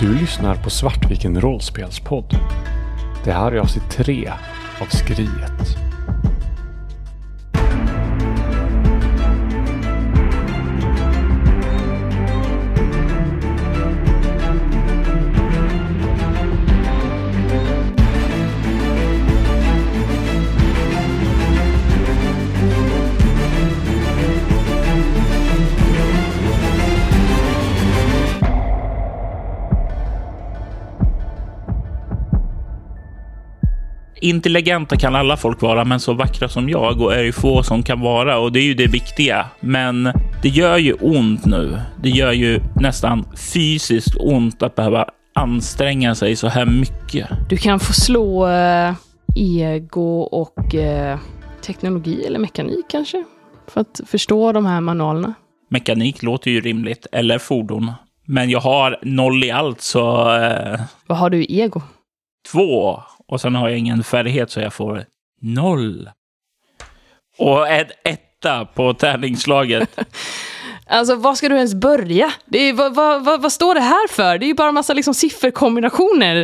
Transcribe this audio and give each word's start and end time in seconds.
Du 0.00 0.14
lyssnar 0.14 0.54
på 0.54 0.70
Svartviken 0.70 1.40
rollspelspodd. 1.40 2.36
Det 3.24 3.32
här 3.32 3.52
är 3.52 3.56
avsnitt 3.56 3.90
3 3.90 4.32
av 4.80 4.86
Skriet. 4.86 5.89
Intelligenta 34.20 34.96
kan 34.96 35.14
alla 35.16 35.36
folk 35.36 35.62
vara, 35.62 35.84
men 35.84 36.00
så 36.00 36.12
vackra 36.12 36.48
som 36.48 36.68
jag 36.68 37.00
och 37.00 37.14
är 37.14 37.22
ju 37.22 37.32
få 37.32 37.62
som 37.62 37.82
kan 37.82 38.00
vara 38.00 38.38
och 38.38 38.52
det 38.52 38.60
är 38.60 38.64
ju 38.64 38.74
det 38.74 38.86
viktiga. 38.86 39.46
Men 39.60 40.12
det 40.42 40.48
gör 40.48 40.78
ju 40.78 40.92
ont 40.92 41.46
nu. 41.46 41.80
Det 42.02 42.08
gör 42.08 42.32
ju 42.32 42.60
nästan 42.80 43.24
fysiskt 43.52 44.16
ont 44.18 44.62
att 44.62 44.74
behöva 44.74 45.06
anstränga 45.34 46.14
sig 46.14 46.36
så 46.36 46.48
här 46.48 46.66
mycket. 46.66 47.28
Du 47.48 47.56
kan 47.56 47.80
få 47.80 47.92
slå 47.92 48.48
eh, 48.48 48.94
ego 49.36 50.20
och 50.20 50.74
eh, 50.74 51.18
teknologi 51.66 52.24
eller 52.26 52.38
mekanik 52.38 52.86
kanske. 52.88 53.24
För 53.68 53.80
att 53.80 54.00
förstå 54.06 54.52
de 54.52 54.66
här 54.66 54.80
manualerna. 54.80 55.34
Mekanik 55.70 56.22
låter 56.22 56.50
ju 56.50 56.60
rimligt, 56.60 57.06
eller 57.12 57.38
fordon. 57.38 57.92
Men 58.26 58.50
jag 58.50 58.60
har 58.60 58.98
noll 59.02 59.44
i 59.44 59.50
allt, 59.50 59.80
så 59.80 60.34
eh, 60.36 60.80
Vad 61.06 61.18
har 61.18 61.30
du 61.30 61.42
i 61.44 61.60
ego? 61.60 61.82
två. 62.52 63.02
Och 63.30 63.40
sen 63.40 63.54
har 63.54 63.68
jag 63.68 63.78
ingen 63.78 64.04
färdighet, 64.04 64.50
så 64.50 64.60
jag 64.60 64.72
får 64.72 65.04
noll. 65.40 66.10
Och 67.38 67.68
en 67.68 67.86
etta 68.04 68.64
på 68.64 68.94
tärningsslaget. 68.94 69.98
Alltså, 70.92 71.14
var 71.14 71.34
ska 71.34 71.48
du 71.48 71.56
ens 71.56 71.74
börja? 71.74 72.32
Det 72.46 72.58
är, 72.58 72.72
vad, 72.72 72.94
vad, 72.94 73.24
vad, 73.24 73.42
vad 73.42 73.52
står 73.52 73.74
det 73.74 73.80
här 73.80 74.08
för? 74.08 74.38
Det 74.38 74.44
är 74.44 74.48
ju 74.48 74.54
bara 74.54 74.68
en 74.68 74.74
massa 74.74 74.94
liksom, 74.94 75.14
sifferkombinationer. 75.14 76.34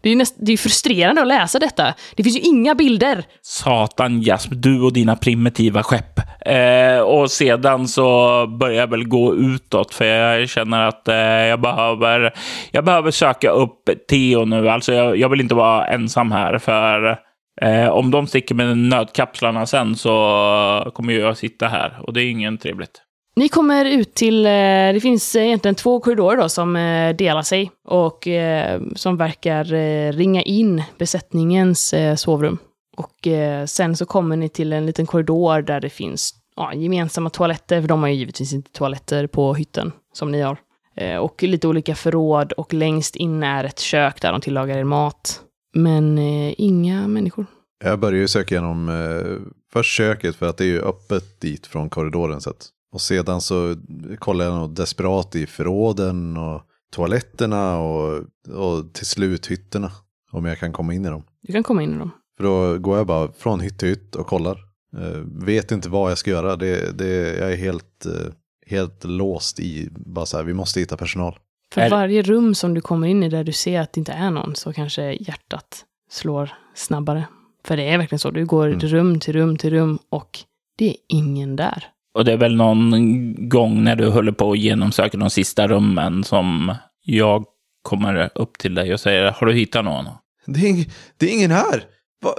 Det 0.00 0.08
är 0.08 0.10
ju 0.10 0.16
näst, 0.16 0.36
det 0.38 0.52
är 0.52 0.56
frustrerande 0.56 1.20
att 1.20 1.26
läsa 1.26 1.58
detta. 1.58 1.94
Det 2.16 2.22
finns 2.22 2.36
ju 2.36 2.40
inga 2.40 2.74
bilder. 2.74 3.24
Satan 3.42 4.22
Jasp, 4.22 4.48
du 4.52 4.80
och 4.80 4.92
dina 4.92 5.16
primitiva 5.16 5.82
skepp. 5.82 6.20
Eh, 6.46 7.00
och 7.00 7.30
sedan 7.30 7.88
så 7.88 8.46
börjar 8.46 8.80
jag 8.80 8.90
väl 8.90 9.08
gå 9.08 9.34
utåt 9.34 9.94
för 9.94 10.04
jag 10.04 10.48
känner 10.48 10.88
att 10.88 11.08
eh, 11.08 11.16
jag, 11.16 11.60
behöver, 11.60 12.34
jag 12.70 12.84
behöver 12.84 13.10
söka 13.10 13.50
upp 13.50 13.90
Theo 14.10 14.44
nu. 14.44 14.68
Alltså 14.68 14.92
jag, 14.92 15.16
jag 15.16 15.28
vill 15.28 15.40
inte 15.40 15.54
vara 15.54 15.86
ensam 15.86 16.32
här 16.32 16.58
för 16.58 17.18
eh, 17.60 17.88
om 17.88 18.10
de 18.10 18.26
sticker 18.26 18.54
med 18.54 18.78
nödkapslarna 18.78 19.66
sen 19.66 19.96
så 19.96 20.90
kommer 20.94 21.12
jag 21.12 21.36
sitta 21.36 21.68
här 21.68 21.98
och 22.02 22.12
det 22.12 22.22
är 22.22 22.30
ingen 22.30 22.58
trevligt. 22.58 23.02
Ni 23.36 23.48
kommer 23.48 23.84
ut 23.84 24.14
till, 24.14 24.46
eh, 24.46 24.50
det 24.92 25.00
finns 25.02 25.36
egentligen 25.36 25.74
två 25.74 26.00
korridorer 26.00 26.36
då 26.36 26.48
som 26.48 26.76
eh, 26.76 27.16
delar 27.16 27.42
sig 27.42 27.70
och 27.84 28.28
eh, 28.28 28.82
som 28.94 29.16
verkar 29.16 29.64
ringa 30.12 30.42
in 30.42 30.82
besättningens 30.98 31.94
sovrum. 32.16 32.58
Och 32.96 33.28
sen 33.66 33.96
så 33.96 34.06
kommer 34.06 34.36
ni 34.36 34.48
till 34.48 34.72
en 34.72 34.86
liten 34.86 35.06
korridor 35.06 35.62
där 35.62 35.80
det 35.80 35.90
finns 35.90 36.34
ja, 36.56 36.74
gemensamma 36.74 37.30
toaletter, 37.30 37.80
för 37.80 37.88
de 37.88 38.00
har 38.00 38.08
ju 38.08 38.14
givetvis 38.14 38.52
inte 38.52 38.72
toaletter 38.72 39.26
på 39.26 39.54
hytten 39.54 39.92
som 40.12 40.32
ni 40.32 40.40
har. 40.40 40.56
Och 41.20 41.42
lite 41.42 41.68
olika 41.68 41.94
förråd 41.94 42.52
och 42.52 42.74
längst 42.74 43.16
in 43.16 43.42
är 43.42 43.64
ett 43.64 43.78
kök 43.78 44.20
där 44.20 44.32
de 44.32 44.40
tillagar 44.40 44.78
er 44.78 44.84
mat. 44.84 45.40
Men 45.74 46.18
inga 46.58 47.08
människor. 47.08 47.46
Jag 47.84 47.98
börjar 47.98 48.20
ju 48.20 48.28
söka 48.28 48.54
igenom 48.54 48.88
eh, 48.88 49.52
först 49.72 49.96
köket 49.96 50.36
för 50.36 50.46
att 50.46 50.56
det 50.56 50.64
är 50.64 50.68
ju 50.68 50.82
öppet 50.82 51.40
dit 51.40 51.66
från 51.66 51.90
korridoren 51.90 52.40
sett. 52.40 52.68
Och 52.92 53.00
sedan 53.00 53.40
så 53.40 53.76
kollar 54.18 54.44
jag 54.44 54.54
nog 54.54 54.74
desperat 54.74 55.36
i 55.36 55.46
förråden 55.46 56.36
och 56.36 56.62
toaletterna 56.92 57.78
och, 57.78 58.24
och 58.48 58.92
till 58.92 59.06
slut 59.06 59.50
hytterna. 59.50 59.92
Om 60.32 60.44
jag 60.44 60.58
kan 60.58 60.72
komma 60.72 60.94
in 60.94 61.04
i 61.04 61.08
dem. 61.08 61.22
Du 61.42 61.52
kan 61.52 61.62
komma 61.62 61.82
in 61.82 61.94
i 61.94 61.98
dem. 61.98 62.10
För 62.36 62.44
då 62.44 62.78
går 62.78 62.96
jag 62.96 63.06
bara 63.06 63.32
från 63.32 63.60
hytt 63.60 63.78
till 63.78 63.88
hytt 63.88 64.16
och 64.16 64.26
kollar. 64.26 64.58
Eh, 64.96 65.20
vet 65.44 65.72
inte 65.72 65.88
vad 65.88 66.10
jag 66.10 66.18
ska 66.18 66.30
göra. 66.30 66.56
Det, 66.56 66.98
det, 66.98 67.38
jag 67.38 67.52
är 67.52 67.56
helt, 67.56 68.06
eh, 68.06 68.32
helt 68.66 69.04
låst 69.04 69.60
i, 69.60 69.88
bara 69.92 70.26
så 70.26 70.36
här, 70.36 70.44
vi 70.44 70.52
måste 70.54 70.80
hitta 70.80 70.96
personal. 70.96 71.38
För 71.74 71.90
varje 71.90 72.22
rum 72.22 72.54
som 72.54 72.74
du 72.74 72.80
kommer 72.80 73.06
in 73.06 73.22
i 73.22 73.28
där 73.28 73.44
du 73.44 73.52
ser 73.52 73.80
att 73.80 73.92
det 73.92 73.98
inte 73.98 74.12
är 74.12 74.30
någon 74.30 74.54
så 74.54 74.72
kanske 74.72 75.12
hjärtat 75.12 75.84
slår 76.10 76.50
snabbare. 76.74 77.24
För 77.64 77.76
det 77.76 77.82
är 77.82 77.98
verkligen 77.98 78.18
så. 78.18 78.30
Du 78.30 78.46
går 78.46 78.66
Mm. 78.66 78.80
rum 78.80 79.20
till 79.20 79.32
rum 79.32 79.56
till 79.56 79.70
rum 79.70 79.98
och 80.08 80.38
det 80.78 80.90
är 80.90 80.96
ingen 81.08 81.56
där. 81.56 81.84
Och 82.14 82.24
det 82.24 82.32
är 82.32 82.36
väl 82.36 82.56
någon 82.56 83.48
gång 83.48 83.84
när 83.84 83.96
du 83.96 84.08
håller 84.08 84.32
på 84.32 84.52
att 84.52 84.58
genomsöka 84.58 85.18
de 85.18 85.30
sista 85.30 85.68
rummen 85.68 86.24
som 86.24 86.74
jag 87.04 87.44
kommer 87.82 88.30
upp 88.34 88.58
till 88.58 88.74
dig 88.74 88.92
och 88.92 89.00
säger 89.00 89.30
har 89.30 89.46
du 89.46 89.52
hittat 89.52 89.84
någon? 89.84 90.04
Det 90.46 90.60
är, 90.60 90.68
ing, 90.68 90.90
det 91.18 91.26
är 91.26 91.34
ingen 91.34 91.50
här! 91.50 91.84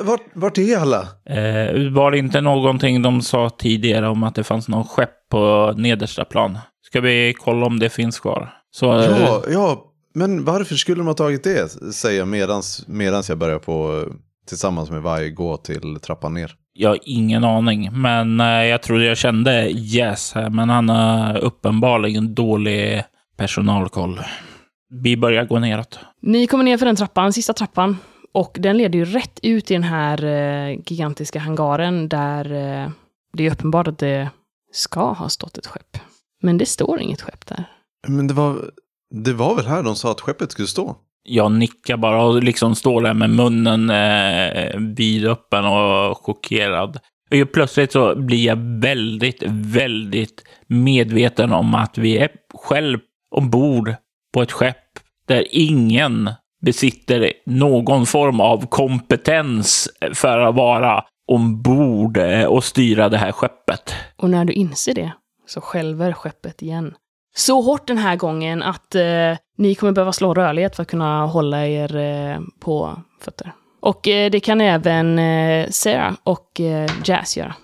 Vart, 0.04 0.22
vart, 0.34 0.58
är 0.58 0.78
alla? 0.78 1.02
Eh, 1.26 1.92
var 1.92 2.12
det 2.12 2.18
inte 2.18 2.42
någonting 2.42 3.02
de 3.02 3.22
sa 3.22 3.50
tidigare 3.50 4.08
om 4.08 4.24
att 4.24 4.36
det 4.36 4.44
fanns 4.44 4.68
någon 4.68 4.84
skepp 4.84 5.30
på 5.30 5.74
nedersta 5.78 6.26
plan? 6.26 6.58
Ska 6.86 7.02
vi 7.02 7.34
kolla 7.40 7.66
om 7.66 7.80
det 7.80 7.90
finns 7.90 8.20
kvar? 8.20 8.54
Så, 8.72 9.00
eh, 9.00 9.20
Ja, 9.20 9.44
ja, 9.50 9.84
men 10.14 10.46
varför 10.46 10.76
skulle 10.76 10.98
de 10.98 11.08
ha 11.08 11.14
tagit 11.14 11.44
det? 11.44 11.94
Säger 11.94 12.20
jag 12.20 12.28
medans, 12.28 12.88
medans 12.88 13.30
jag 13.30 13.38
börjar 13.38 13.60
på 13.60 14.04
eh, 14.08 14.14
tillsammans 14.48 14.92
med 14.92 15.02
varje 15.02 15.30
gå 15.30 15.58
till 15.58 16.00
trappan 16.02 16.34
ner. 16.34 16.56
Jag 16.74 16.90
har 16.90 17.00
ingen 17.02 17.44
aning, 17.44 17.90
men 17.94 18.40
eh, 18.40 18.46
jag 18.46 18.82
trodde 18.82 19.06
jag 19.06 19.18
kände 19.18 19.72
Yes 19.72 20.34
här, 20.34 20.50
men 20.50 20.70
han 20.70 20.90
har 20.90 21.38
uppenbarligen 21.38 22.36
dålig 22.36 23.04
personalkoll. 23.38 24.20
Vi 24.90 25.18
börjar 25.18 25.46
gå 25.46 25.60
neråt. 25.60 26.00
Ni 26.22 26.48
kommer 26.48 26.64
ner 26.64 26.78
för 26.78 26.86
den 26.86 26.96
trappan, 26.96 27.34
sista 27.34 27.54
trappan. 27.54 27.98
Och 28.32 28.58
den 28.60 28.78
leder 28.78 29.00
ju 29.00 29.06
rätt 29.06 29.40
ut 29.44 29.72
i 29.72 29.74
den 29.74 29.84
här 29.84 30.24
eh, 30.26 30.80
gigantiska 30.86 31.40
hangaren 31.40 32.10
där 32.10 32.46
eh, 32.46 32.90
det 33.34 33.48
är 33.48 33.52
uppenbart 33.52 33.88
att 33.88 33.98
det 33.98 34.30
ska 34.72 35.14
ha 35.14 35.30
stått 35.30 35.58
ett 35.58 35.68
skepp. 35.68 35.98
Men 36.42 36.58
det 36.58 36.66
står 36.66 37.00
inget 37.00 37.22
skepp 37.22 37.46
där. 37.46 37.66
Men 38.08 38.28
det 38.28 38.34
var, 38.34 38.72
det 39.16 39.34
var 39.34 39.56
väl 39.56 39.66
här 39.66 39.84
de 39.84 39.96
sa 39.96 40.12
att 40.12 40.22
skeppet 40.22 40.52
skulle 40.52 40.68
stå? 40.68 40.96
Jag 41.24 41.52
nickar 41.52 41.98
bara 41.98 42.24
och 42.24 42.44
liksom 42.44 42.76
står 42.76 43.02
där 43.02 43.14
med 43.14 43.30
munnen 43.30 43.90
eh, 43.90 44.80
vidöppen 44.80 45.66
och 45.66 46.18
chockerad. 46.18 47.00
Och 47.32 47.38
ju 47.38 47.46
plötsligt 47.46 47.92
så 47.92 48.16
blir 48.16 48.46
jag 48.46 48.58
väldigt, 48.82 49.44
väldigt 49.48 50.44
medveten 50.68 51.52
om 51.54 51.76
att 51.76 51.98
vi 51.98 52.18
är 52.18 52.30
själv 52.54 53.00
ombord 53.36 53.96
på 54.34 54.42
ett 54.42 54.52
skepp 54.52 54.78
där 55.28 55.46
ingen 55.52 56.30
besitter 56.66 57.34
någon 57.46 58.06
form 58.06 58.40
av 58.40 58.68
kompetens 58.68 59.90
för 60.14 60.40
att 60.40 60.56
vara 60.56 61.04
ombord 61.32 62.18
eh, 62.18 62.46
och 62.46 62.64
styra 62.64 63.10
det 63.10 63.18
här 63.18 63.32
skeppet. 63.32 63.96
Och 64.18 64.30
när 64.30 64.46
du 64.46 64.54
inser 64.54 64.94
det 64.94 65.14
så 65.48 65.62
skälver 65.62 66.14
skeppet 66.14 66.62
igen. 66.62 66.94
Så 67.36 67.62
hårt 67.62 67.88
den 67.88 67.98
här 67.98 68.16
gången 68.16 68.64
att 68.64 68.96
eh, 68.96 69.38
ni 69.58 69.76
kommer 69.76 69.94
behöva 69.94 70.14
slå 70.14 70.34
rörlighet 70.34 70.76
för 70.76 70.82
att 70.84 70.90
kunna 70.90 71.26
hålla 71.26 71.68
er 71.68 71.96
eh, 71.96 72.40
på 72.60 73.02
fötter. 73.22 73.52
Och 73.82 74.08
eh, 74.08 74.32
det 74.32 74.40
kan 74.40 74.62
även 74.62 75.20
eh, 75.20 75.70
Sarah 75.70 76.14
och 76.24 76.60
eh, 76.60 76.90
Jazz 77.06 77.38
göra. 77.38 77.56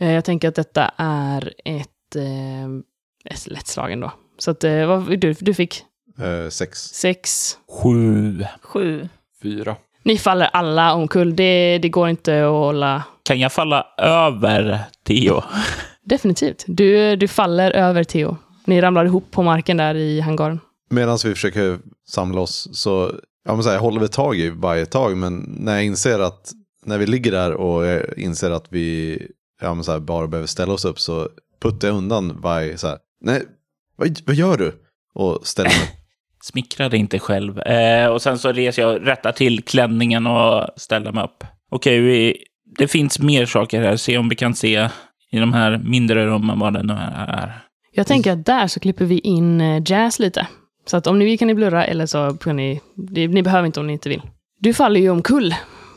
Eh, 0.00 0.10
jag 0.12 0.24
tänker 0.24 0.48
att 0.48 0.54
detta 0.54 0.90
är 0.96 1.52
ett, 1.64 2.16
eh, 2.16 3.32
ett 3.34 3.46
lättslagen 3.46 4.00
då. 4.00 4.12
Så 4.38 4.50
att, 4.50 4.64
eh, 4.64 4.86
vad, 4.86 5.18
du, 5.20 5.32
du 5.32 5.54
fick 5.54 5.82
Eh, 6.18 6.48
sex. 6.50 6.78
sex, 6.78 7.52
Sju. 7.82 8.44
Sju. 8.62 9.08
Fyra. 9.42 9.76
ni 10.02 10.18
faller 10.18 10.48
alla 10.52 10.94
omkull. 10.94 11.36
Det, 11.36 11.78
det 11.78 11.88
går 11.88 12.08
inte 12.08 12.44
att 12.44 12.50
hålla 12.50 13.02
Kan 13.22 13.40
jag 13.40 13.52
falla 13.52 13.86
över 13.98 14.78
Theo? 15.06 15.42
Definitivt. 16.04 16.64
Du, 16.66 17.16
du 17.16 17.28
faller 17.28 17.70
över 17.70 18.04
Theo. 18.04 18.36
Ni 18.64 18.80
ramlar 18.80 19.04
ihop 19.04 19.30
på 19.30 19.42
marken 19.42 19.76
där 19.76 19.94
i 19.94 20.20
hangaren. 20.20 20.60
Medan 20.90 21.18
vi 21.24 21.34
försöker 21.34 21.78
samla 22.08 22.40
oss 22.40 22.68
så, 22.72 23.12
ja 23.44 23.54
men 23.54 23.62
så 23.62 23.68
här, 23.68 23.76
jag 23.76 23.82
håller 23.82 24.00
vi 24.00 24.08
tag 24.08 24.36
i 24.36 24.50
varje 24.50 24.86
tag. 24.86 25.16
Men 25.16 25.56
när 25.58 25.74
jag 25.74 25.84
inser 25.84 26.18
att, 26.18 26.52
när 26.84 26.98
vi 26.98 27.06
ligger 27.06 27.32
där 27.32 27.52
och 27.52 27.84
jag 27.84 28.18
inser 28.18 28.50
att 28.50 28.66
vi 28.70 29.18
ja, 29.62 29.74
men 29.74 29.84
så 29.84 29.92
här, 29.92 29.98
bara 29.98 30.26
behöver 30.26 30.46
ställa 30.46 30.72
oss 30.72 30.84
upp 30.84 31.00
så 31.00 31.28
puttar 31.62 31.88
jag 31.88 31.96
undan 31.96 32.40
varje 32.40 32.78
så 32.78 32.86
här, 32.86 32.98
nej, 33.20 33.42
vad, 33.96 34.20
vad 34.26 34.36
gör 34.36 34.56
du? 34.56 34.72
Och 35.14 35.46
ställer 35.46 35.70
mig 35.70 35.88
Smickra 36.42 36.88
dig 36.88 37.00
inte 37.00 37.18
själv. 37.18 37.58
Eh, 37.58 38.06
och 38.06 38.22
sen 38.22 38.38
så 38.38 38.52
reser 38.52 38.82
jag, 38.82 39.06
rättar 39.06 39.32
till 39.32 39.62
klänningen 39.62 40.26
och 40.26 40.66
ställer 40.76 41.12
mig 41.12 41.24
upp. 41.24 41.44
Okej, 41.70 42.00
vi, 42.00 42.36
det 42.78 42.88
finns 42.88 43.18
mer 43.18 43.46
saker 43.46 43.82
här. 43.82 43.96
Se 43.96 44.18
om 44.18 44.28
vi 44.28 44.36
kan 44.36 44.54
se 44.54 44.88
i 45.30 45.38
de 45.38 45.52
här 45.52 45.78
mindre 45.84 46.26
rummen 46.26 46.58
vad 46.58 46.72
det 46.72 46.82
nu 46.82 46.92
är. 46.92 47.62
Jag 47.94 48.06
tänker 48.06 48.32
att 48.32 48.46
där 48.46 48.66
så 48.66 48.80
klipper 48.80 49.04
vi 49.04 49.18
in 49.18 49.60
eh, 49.60 49.82
Jazz 49.86 50.18
lite. 50.18 50.46
Så 50.84 50.96
att 50.96 51.06
om 51.06 51.18
ni 51.18 51.24
vill 51.24 51.38
kan 51.38 51.48
ni 51.48 51.54
blurra, 51.54 51.84
eller 51.84 52.06
så 52.06 52.36
kan 52.36 52.56
ni... 52.56 52.80
Ni 52.94 53.42
behöver 53.42 53.66
inte 53.66 53.80
om 53.80 53.86
ni 53.86 53.92
inte 53.92 54.08
vill. 54.08 54.22
Du 54.58 54.74
faller 54.74 55.00
ju 55.00 55.10
omkull. 55.10 55.54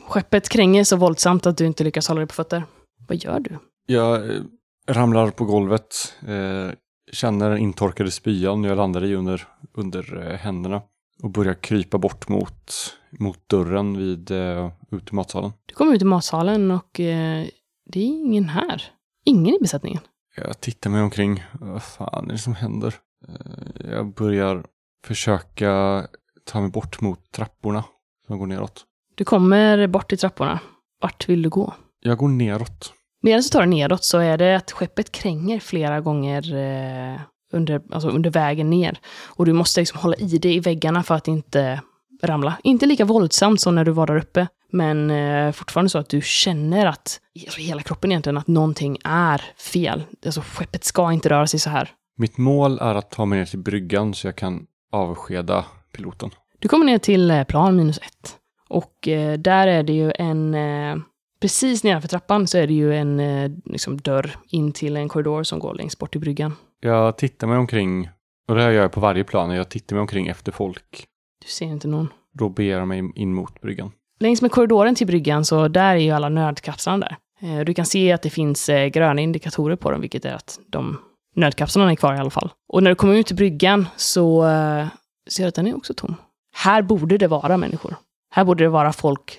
Skeppet 0.08 0.50
kränger 0.50 0.84
så 0.84 0.96
våldsamt 0.96 1.46
att 1.46 1.58
du 1.58 1.66
inte 1.66 1.84
lyckas 1.84 2.08
hålla 2.08 2.20
dig 2.20 2.28
på 2.28 2.34
fötter. 2.34 2.64
Vad 3.08 3.18
gör 3.18 3.40
du? 3.40 3.58
Jag 3.86 4.30
eh, 4.30 4.42
ramlar 4.88 5.32
på 5.32 5.46
golvet, 5.46 6.14
eh, 6.28 6.74
känner 7.12 7.56
intorkade 7.56 8.12
spyan 8.12 8.64
jag 8.64 8.78
landar 8.78 9.04
i 9.04 9.16
under, 9.16 9.48
under 9.74 10.28
eh, 10.32 10.38
händerna 10.38 10.82
och 11.24 11.30
börjar 11.30 11.54
krypa 11.54 11.98
bort 11.98 12.30
mot, 12.30 12.74
mot 13.20 13.50
dörren 13.50 13.98
vid 13.98 14.32
eh, 14.32 14.72
ut 14.92 15.12
i 15.12 15.16
matsalen. 15.16 15.52
Du 15.66 15.76
kommer 15.76 15.94
ut 15.96 16.02
i 16.02 16.06
matsalen 16.06 16.72
och 16.72 17.00
eh, 17.00 17.46
det 17.86 18.00
är 18.00 18.06
ingen 18.06 18.50
här. 18.50 18.84
Ingen 19.26 19.56
i 19.56 19.58
besättningen. 19.62 20.00
Jag 20.36 20.60
tittar 20.62 20.90
mig 20.90 21.02
omkring. 21.02 21.44
Vad 21.60 21.84
fan 21.84 22.28
är 22.30 22.32
det 22.32 22.38
som 22.40 22.56
händer? 22.56 22.94
Eh, 23.28 23.90
Jag 23.92 24.14
börjar 24.14 24.64
försöka 25.06 26.02
ta 26.46 26.62
mig 26.62 26.70
bort 26.70 27.02
mot 27.02 27.32
trapporna 27.32 27.84
som 28.28 28.40
går 28.40 28.48
neråt. 28.48 28.86
Du 29.16 29.24
kommer 29.26 29.88
bort 29.88 30.14
i 30.14 30.18
trapporna. 30.18 30.60
Vart 31.02 31.30
vill 31.30 31.42
du 31.42 31.50
gå? 31.50 31.74
Jag 32.00 32.18
går 32.18 32.28
neråt. 32.28 32.94
Medan 33.22 33.42
du 33.42 33.48
tar 33.50 33.60
dig 33.60 33.70
nedåt 33.70 34.04
så 34.04 34.18
är 34.18 34.38
det 34.38 34.56
att 34.56 34.72
skeppet 34.72 35.12
kränger 35.12 35.60
flera 35.60 36.02
gånger 36.02 36.56
eh, 36.56 37.20
under, 37.54 37.82
alltså 37.92 38.10
under 38.10 38.30
vägen 38.30 38.70
ner. 38.70 39.00
Och 39.26 39.46
du 39.46 39.54
måste 39.54 39.82
liksom 39.82 40.00
hålla 40.00 40.16
i 40.16 40.38
dig 40.38 40.56
i 40.56 40.60
väggarna 40.60 41.04
för 41.04 41.16
att 41.16 41.28
inte 41.28 41.82
ramla. 42.24 42.58
Inte 42.64 42.86
lika 42.86 43.06
våldsamt 43.06 43.62
som 43.62 43.76
när 43.76 43.86
du 43.86 43.92
var 43.92 44.08
där 44.08 44.18
uppe, 44.18 44.48
men 44.75 45.12
eh, 45.12 45.51
fortfarande 45.51 45.89
så 45.89 45.98
att 45.98 46.10
du 46.10 46.22
känner 46.22 46.86
att, 46.86 47.19
alltså 47.45 47.62
hela 47.62 47.81
kroppen 47.81 48.12
egentligen, 48.12 48.38
att 48.38 48.48
någonting 48.48 48.98
är 49.04 49.42
fel. 49.57 50.04
Alltså 50.25 50.42
skeppet 50.42 50.83
ska 50.83 51.12
inte 51.12 51.30
röra 51.30 51.48
sig 51.48 51.60
så 51.60 51.69
här. 51.69 51.89
Mitt 52.18 52.38
mål 52.38 52.80
är 52.80 52.95
att 52.95 53.12
ta 53.12 53.25
mig 53.25 53.39
ner 53.39 53.45
till 53.45 53.60
bryggan 53.60 54.13
så 54.13 54.27
jag 54.27 54.36
kan 54.36 54.66
avskeda 54.92 55.66
piloten. 55.92 56.30
Du 56.60 56.68
kommer 56.68 56.86
ner 56.86 56.98
till 56.98 57.31
eh, 57.31 57.44
plan 57.44 57.75
minus 57.75 57.98
ett. 57.98 58.36
Och 58.69 59.07
eh, 59.07 59.39
där 59.39 59.68
är 59.68 59.83
det 59.83 59.94
ju 59.94 60.12
en... 60.16 60.54
Eh, 60.54 60.98
precis 61.42 61.83
nedanför 61.83 62.07
trappan 62.07 62.48
så 62.48 62.57
är 62.57 62.68
det 62.68 62.74
ju 62.74 62.95
en 62.95 63.19
eh, 63.19 63.51
liksom 63.66 63.98
dörr 63.98 64.36
in 64.48 64.72
till 64.72 64.98
en 64.98 65.10
korridor 65.10 65.44
som 65.44 65.60
går 65.60 65.74
längst 65.74 66.00
bort 66.00 66.12
till 66.12 66.22
bryggan. 66.22 66.56
Jag 66.80 67.18
tittar 67.18 67.48
mig 67.48 67.57
omkring, 67.57 68.10
och 68.48 68.56
det 68.56 68.62
här 68.62 68.72
gör 68.72 68.81
jag 68.81 68.92
på 68.92 69.00
varje 69.00 69.24
plan, 69.24 69.56
jag 69.56 69.69
tittar 69.69 69.95
mig 69.95 70.01
omkring 70.01 70.27
efter 70.27 70.51
folk. 70.51 71.06
Du 71.42 71.48
ser 71.48 71.66
inte 71.66 71.88
någon. 71.88 72.07
Då 72.33 72.50
beger 72.50 72.77
jag 72.77 72.88
mig 72.88 73.12
in 73.16 73.33
mot 73.33 73.62
bryggan. 73.62 73.92
Längs 74.20 74.42
med 74.42 74.52
korridoren 74.52 74.96
till 74.96 75.08
bryggan 75.08 75.46
så 75.46 75.68
där 75.68 75.96
är 75.96 76.00
ju 76.00 76.12
alla 76.12 76.30
nödkapslarna 76.30 76.98
där. 77.08 77.18
Eh, 77.50 77.66
Du 77.66 77.74
kan 77.74 77.86
se 77.86 78.12
att 78.12 78.22
det 78.22 78.30
finns 78.30 78.70
eh, 78.70 78.88
gröna 78.88 79.22
indikatorer 79.22 79.76
på 79.76 79.92
dem, 79.92 80.02
vilket 80.02 80.26
är 80.26 80.34
att 80.34 80.60
de 80.68 80.98
nödkapslarna 81.36 81.92
är 81.92 81.96
kvar 81.96 82.16
i 82.16 82.18
alla 82.18 82.30
fall. 82.30 82.50
Och 82.68 82.84
när 82.84 82.92
du 82.92 82.96
kommer 82.96 83.16
ut 83.16 83.28
till 83.28 83.36
bryggan 83.36 83.88
så 83.96 84.46
eh, 84.48 84.88
ser 85.30 85.44
du 85.44 85.48
att 85.48 85.56
den 85.56 85.68
är 85.68 85.78
också 85.78 85.94
tom. 85.94 86.16
Här 86.54 86.82
borde 86.82 87.18
det 87.18 87.28
vara 87.28 87.58
människor. 87.58 87.96
Här 88.32 88.44
borde 88.44 88.64
det 88.64 88.70
vara 88.70 88.94
folk 88.94 89.38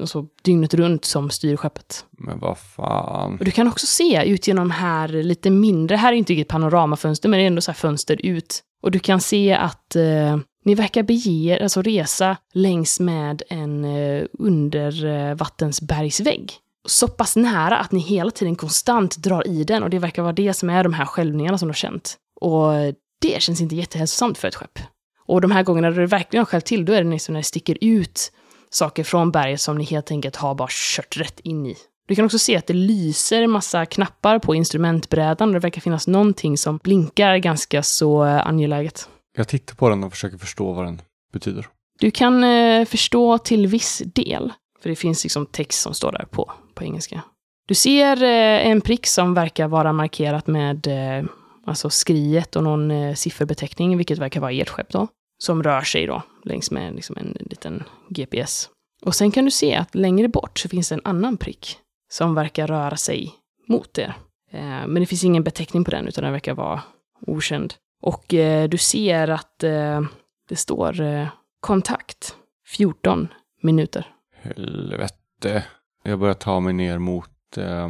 alltså, 0.00 0.26
dygnet 0.42 0.74
runt 0.74 1.04
som 1.04 1.30
styr 1.30 1.56
skeppet. 1.56 2.04
Men 2.10 2.38
vad 2.38 2.58
fan. 2.58 3.38
Och 3.38 3.44
du 3.44 3.50
kan 3.50 3.68
också 3.68 3.86
se 3.86 4.24
ut 4.24 4.48
genom 4.48 4.70
här 4.70 5.08
lite 5.08 5.50
mindre, 5.50 5.96
här 5.96 6.12
är 6.12 6.16
inte 6.16 6.40
ett 6.40 6.48
panoramafönster, 6.48 7.28
men 7.28 7.38
det 7.38 7.44
är 7.44 7.46
ändå 7.46 7.60
så 7.60 7.70
här 7.70 7.76
fönster 7.76 8.26
ut. 8.26 8.62
Och 8.82 8.90
du 8.90 8.98
kan 8.98 9.20
se 9.20 9.54
att 9.54 9.96
eh, 9.96 10.36
ni 10.66 10.74
verkar 10.74 11.02
bege 11.02 11.54
er, 11.54 11.62
alltså 11.62 11.82
resa 11.82 12.36
längs 12.52 13.00
med 13.00 13.42
en 13.48 13.84
eh, 13.84 14.24
undervattensbergsvägg. 14.38 16.52
Så 16.86 17.08
pass 17.08 17.36
nära 17.36 17.78
att 17.78 17.92
ni 17.92 18.00
hela 18.00 18.30
tiden 18.30 18.56
konstant 18.56 19.16
drar 19.16 19.46
i 19.46 19.64
den 19.64 19.82
och 19.82 19.90
det 19.90 19.98
verkar 19.98 20.22
vara 20.22 20.32
det 20.32 20.54
som 20.54 20.70
är 20.70 20.84
de 20.84 20.92
här 20.92 21.06
skälvningarna 21.06 21.58
som 21.58 21.68
du 21.68 21.70
har 21.70 21.76
känt. 21.76 22.16
Och 22.40 22.72
det 23.20 23.42
känns 23.42 23.60
inte 23.60 23.76
jättehälsosamt 23.76 24.38
för 24.38 24.48
ett 24.48 24.54
skepp. 24.54 24.78
Och 25.26 25.40
de 25.40 25.50
här 25.50 25.62
gångerna 25.62 25.90
då 25.90 26.00
det 26.00 26.06
verkligen 26.06 26.40
har 26.40 26.46
skällt 26.46 26.66
till, 26.66 26.84
då 26.84 26.92
är 26.92 27.04
det 27.04 27.10
liksom 27.10 27.32
när 27.32 27.40
det 27.40 27.44
sticker 27.44 27.78
ut 27.80 28.32
saker 28.70 29.04
från 29.04 29.30
berget 29.30 29.60
som 29.60 29.78
ni 29.78 29.84
helt 29.84 30.10
enkelt 30.10 30.36
har 30.36 30.54
bara 30.54 30.68
kört 30.70 31.16
rätt 31.16 31.40
in 31.40 31.66
i. 31.66 31.76
Du 32.08 32.14
kan 32.14 32.24
också 32.24 32.38
se 32.38 32.56
att 32.56 32.66
det 32.66 32.74
lyser 32.74 33.42
en 33.42 33.50
massa 33.50 33.86
knappar 33.86 34.38
på 34.38 34.54
instrumentbrädan 34.54 35.48
och 35.48 35.54
det 35.54 35.60
verkar 35.60 35.80
finnas 35.80 36.06
någonting 36.06 36.58
som 36.58 36.76
blinkar 36.76 37.36
ganska 37.36 37.82
så 37.82 38.24
eh, 38.24 38.46
angeläget. 38.46 39.08
Jag 39.36 39.48
tittar 39.48 39.74
på 39.74 39.88
den 39.88 40.04
och 40.04 40.12
försöker 40.12 40.38
förstå 40.38 40.72
vad 40.72 40.84
den 40.84 41.02
betyder. 41.32 41.66
Du 41.98 42.10
kan 42.10 42.44
eh, 42.44 42.84
förstå 42.84 43.38
till 43.38 43.66
viss 43.66 44.02
del, 44.04 44.52
för 44.82 44.90
det 44.90 44.96
finns 44.96 45.24
liksom 45.24 45.46
text 45.46 45.80
som 45.80 45.94
står 45.94 46.12
där 46.12 46.24
på, 46.30 46.52
på 46.74 46.84
engelska. 46.84 47.22
Du 47.68 47.74
ser 47.74 48.22
eh, 48.22 48.66
en 48.66 48.80
prick 48.80 49.06
som 49.06 49.34
verkar 49.34 49.68
vara 49.68 49.92
markerat 49.92 50.46
med 50.46 50.86
eh, 50.86 51.24
alltså 51.66 51.90
skriet 51.90 52.56
och 52.56 52.64
någon 52.64 52.90
eh, 52.90 53.14
sifferbeteckning, 53.14 53.96
vilket 53.96 54.18
verkar 54.18 54.40
vara 54.40 54.52
ert 54.52 54.68
skepp 54.68 54.88
då, 54.88 55.08
som 55.38 55.62
rör 55.62 55.82
sig 55.82 56.06
då 56.06 56.22
längs 56.44 56.70
med 56.70 56.94
liksom 56.94 57.16
en 57.16 57.36
liten 57.40 57.84
GPS. 58.08 58.70
Och 59.02 59.14
sen 59.14 59.30
kan 59.30 59.44
du 59.44 59.50
se 59.50 59.74
att 59.74 59.94
längre 59.94 60.28
bort 60.28 60.58
så 60.58 60.68
finns 60.68 60.88
det 60.88 60.94
en 60.94 61.00
annan 61.04 61.36
prick 61.36 61.78
som 62.12 62.34
verkar 62.34 62.66
röra 62.66 62.96
sig 62.96 63.34
mot 63.68 63.98
er. 63.98 64.14
Eh, 64.52 64.60
men 64.60 64.94
det 64.94 65.06
finns 65.06 65.24
ingen 65.24 65.42
beteckning 65.42 65.84
på 65.84 65.90
den, 65.90 66.08
utan 66.08 66.24
den 66.24 66.32
verkar 66.32 66.54
vara 66.54 66.82
okänd. 67.26 67.74
Och 68.02 68.34
eh, 68.34 68.68
du 68.68 68.78
ser 68.78 69.28
att 69.28 69.62
eh, 69.62 70.00
det 70.48 70.56
står 70.56 71.00
eh, 71.00 71.26
kontakt 71.60 72.36
14 72.66 73.28
minuter. 73.62 74.06
Helvete. 74.42 75.64
Jag 76.02 76.18
börjar 76.18 76.34
ta 76.34 76.60
mig 76.60 76.72
ner 76.72 76.98
mot, 76.98 77.56
eh, 77.56 77.88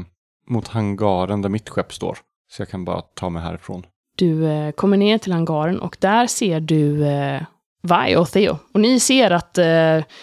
mot 0.48 0.68
hangaren 0.68 1.42
där 1.42 1.48
mitt 1.48 1.68
skepp 1.68 1.92
står. 1.92 2.18
Så 2.52 2.62
jag 2.62 2.68
kan 2.68 2.84
bara 2.84 3.00
ta 3.00 3.28
mig 3.30 3.42
härifrån. 3.42 3.86
Du 4.16 4.46
eh, 4.46 4.70
kommer 4.72 4.96
ner 4.96 5.18
till 5.18 5.32
hangaren 5.32 5.80
och 5.80 5.96
där 6.00 6.26
ser 6.26 6.60
du 6.60 7.06
eh, 7.06 7.42
Vi 7.82 8.16
och 8.16 8.28
Theo. 8.28 8.58
Och 8.74 8.80
ni 8.80 9.00
ser 9.00 9.30
att 9.30 9.58
eh, 9.58 9.64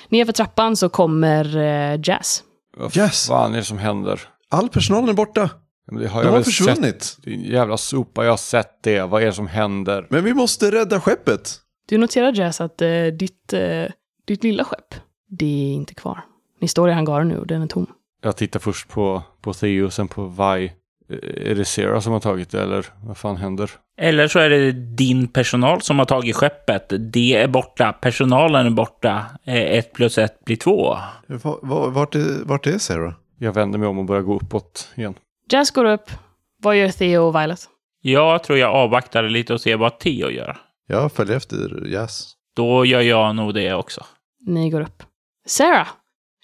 nerför 0.09 0.31
trappan 0.31 0.75
så 0.77 0.89
kommer 0.89 1.57
eh, 1.57 1.99
Jazz. 2.03 2.43
Vad 2.77 2.97
Yes. 2.97 3.27
fan 3.27 3.53
är 3.53 3.57
det 3.57 3.63
som 3.63 3.77
händer? 3.77 4.21
All 4.49 4.69
personal 4.69 5.09
är 5.09 5.13
borta. 5.13 5.49
Men 5.91 6.01
Det 6.01 6.07
har 6.07 6.21
De 6.21 6.25
jag 6.25 6.31
har 6.31 6.37
väl 6.37 6.43
försvunnit. 6.45 7.03
sett. 7.03 7.23
Din 7.23 7.41
jävla 7.41 7.77
sopa, 7.77 8.23
jag 8.23 8.31
har 8.31 8.37
sett 8.37 8.83
det. 8.83 9.01
Vad 9.01 9.21
är 9.21 9.25
det 9.25 9.33
som 9.33 9.47
händer? 9.47 10.07
Men 10.09 10.23
vi 10.23 10.33
måste 10.33 10.71
rädda 10.71 11.01
skeppet. 11.01 11.55
Du 11.89 11.97
noterar 11.97 12.33
Jazz 12.33 12.61
att 12.61 12.81
eh, 12.81 13.05
ditt, 13.05 13.53
eh, 13.53 13.85
ditt 14.27 14.43
lilla 14.43 14.63
skepp, 14.63 14.95
det 15.29 15.45
är 15.45 15.73
inte 15.73 15.93
kvar. 15.93 16.19
Ni 16.61 16.67
står 16.67 16.89
i 16.89 16.93
hangaren 16.93 17.27
nu 17.27 17.37
och 17.37 17.47
den 17.47 17.61
är 17.61 17.67
tom. 17.67 17.87
Jag 18.21 18.37
tittar 18.37 18.59
först 18.59 18.87
på, 18.89 19.23
på 19.41 19.53
Theo, 19.53 19.89
sen 19.89 20.07
på 20.07 20.25
Vi. 20.25 20.65
Eh, 21.09 21.51
Är 21.51 21.55
det 21.55 21.65
Sarah 21.65 21.99
som 21.99 22.13
har 22.13 22.19
tagit 22.19 22.49
det 22.49 22.61
eller 22.61 22.85
vad 23.03 23.17
fan 23.17 23.37
händer? 23.37 23.71
Eller 23.97 24.27
så 24.27 24.39
är 24.39 24.49
det 24.49 24.71
din 24.71 25.27
personal 25.27 25.81
som 25.81 25.99
har 25.99 26.05
tagit 26.05 26.35
skeppet. 26.35 26.93
Det 27.13 27.35
är 27.35 27.47
borta. 27.47 27.93
Personalen 27.93 28.65
är 28.65 28.69
borta. 28.69 29.25
Eh, 29.45 29.55
Ett 29.55 29.93
plus 29.93 30.17
ett 30.17 30.45
blir 30.45 30.55
två. 30.55 30.97
Va- 31.27 31.59
va- 31.61 31.89
Vart 31.89 32.15
är, 32.15 32.43
vart 32.45 32.67
är 32.67 32.77
Sarah? 32.77 33.13
Jag 33.39 33.53
vänder 33.53 33.79
mig 33.79 33.87
om 33.87 33.99
och 33.99 34.05
börjar 34.05 34.21
gå 34.21 34.35
uppåt 34.35 34.89
igen. 34.95 35.13
Jazz 35.53 35.71
går 35.71 35.85
upp. 35.85 36.11
Vad 36.57 36.77
gör 36.77 36.89
Theo 36.89 37.21
och 37.21 37.35
Violet? 37.35 37.59
Jag 38.01 38.43
tror 38.43 38.57
jag 38.57 38.75
avvaktar 38.75 39.23
lite 39.23 39.53
och 39.53 39.61
ser 39.61 39.77
vad 39.77 39.99
Theo 39.99 40.29
gör. 40.29 40.57
Jag 40.87 41.11
följer 41.11 41.37
efter 41.37 41.87
Jazz. 41.87 42.33
Då 42.55 42.85
gör 42.85 43.01
jag 43.01 43.35
nog 43.35 43.53
det 43.53 43.73
också. 43.73 44.05
Ni 44.45 44.69
går 44.69 44.81
upp. 44.81 45.03
Sarah! 45.47 45.87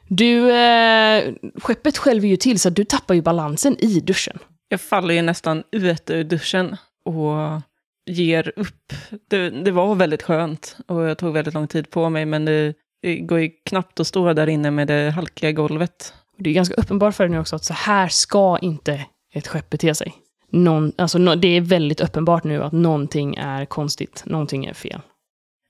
Du, 0.07 0.51
eh, 0.51 1.33
skeppet 1.55 1.97
skälver 1.97 2.27
ju 2.27 2.35
till 2.35 2.59
så 2.59 2.67
att 2.67 2.75
du 2.75 2.83
tappar 2.83 3.13
ju 3.15 3.21
balansen 3.21 3.75
i 3.79 3.99
duschen. 3.99 4.39
Jag 4.67 4.81
faller 4.81 5.13
ju 5.13 5.21
nästan 5.21 5.63
ut 5.71 6.09
ur 6.09 6.23
duschen 6.23 6.77
och 7.05 7.61
ger 8.05 8.53
upp. 8.55 8.93
Det, 9.29 9.49
det 9.49 9.71
var 9.71 9.95
väldigt 9.95 10.23
skönt 10.23 10.77
och 10.87 11.01
jag 11.01 11.17
tog 11.17 11.33
väldigt 11.33 11.53
lång 11.53 11.67
tid 11.67 11.89
på 11.89 12.09
mig, 12.09 12.25
men 12.25 12.45
det, 12.45 12.73
det 13.01 13.15
går 13.15 13.39
ju 13.39 13.49
knappt 13.65 13.99
att 13.99 14.07
stå 14.07 14.33
där 14.33 14.47
inne 14.47 14.71
med 14.71 14.87
det 14.87 15.11
halkiga 15.11 15.51
golvet. 15.51 16.13
Det 16.39 16.49
är 16.49 16.53
ganska 16.53 16.75
uppenbart 16.75 17.15
för 17.15 17.23
dig 17.23 17.31
nu 17.31 17.39
också 17.39 17.55
att 17.55 17.63
så 17.65 17.73
här 17.73 18.07
ska 18.07 18.57
inte 18.61 19.05
ett 19.33 19.47
skepp 19.47 19.69
bete 19.69 19.95
sig. 19.95 20.13
Någon, 20.51 20.91
alltså, 20.97 21.17
nå- 21.17 21.35
det 21.35 21.47
är 21.47 21.61
väldigt 21.61 22.01
uppenbart 22.01 22.43
nu 22.43 22.63
att 22.63 22.71
någonting 22.71 23.35
är 23.35 23.65
konstigt, 23.65 24.23
någonting 24.25 24.65
är 24.65 24.73
fel. 24.73 25.01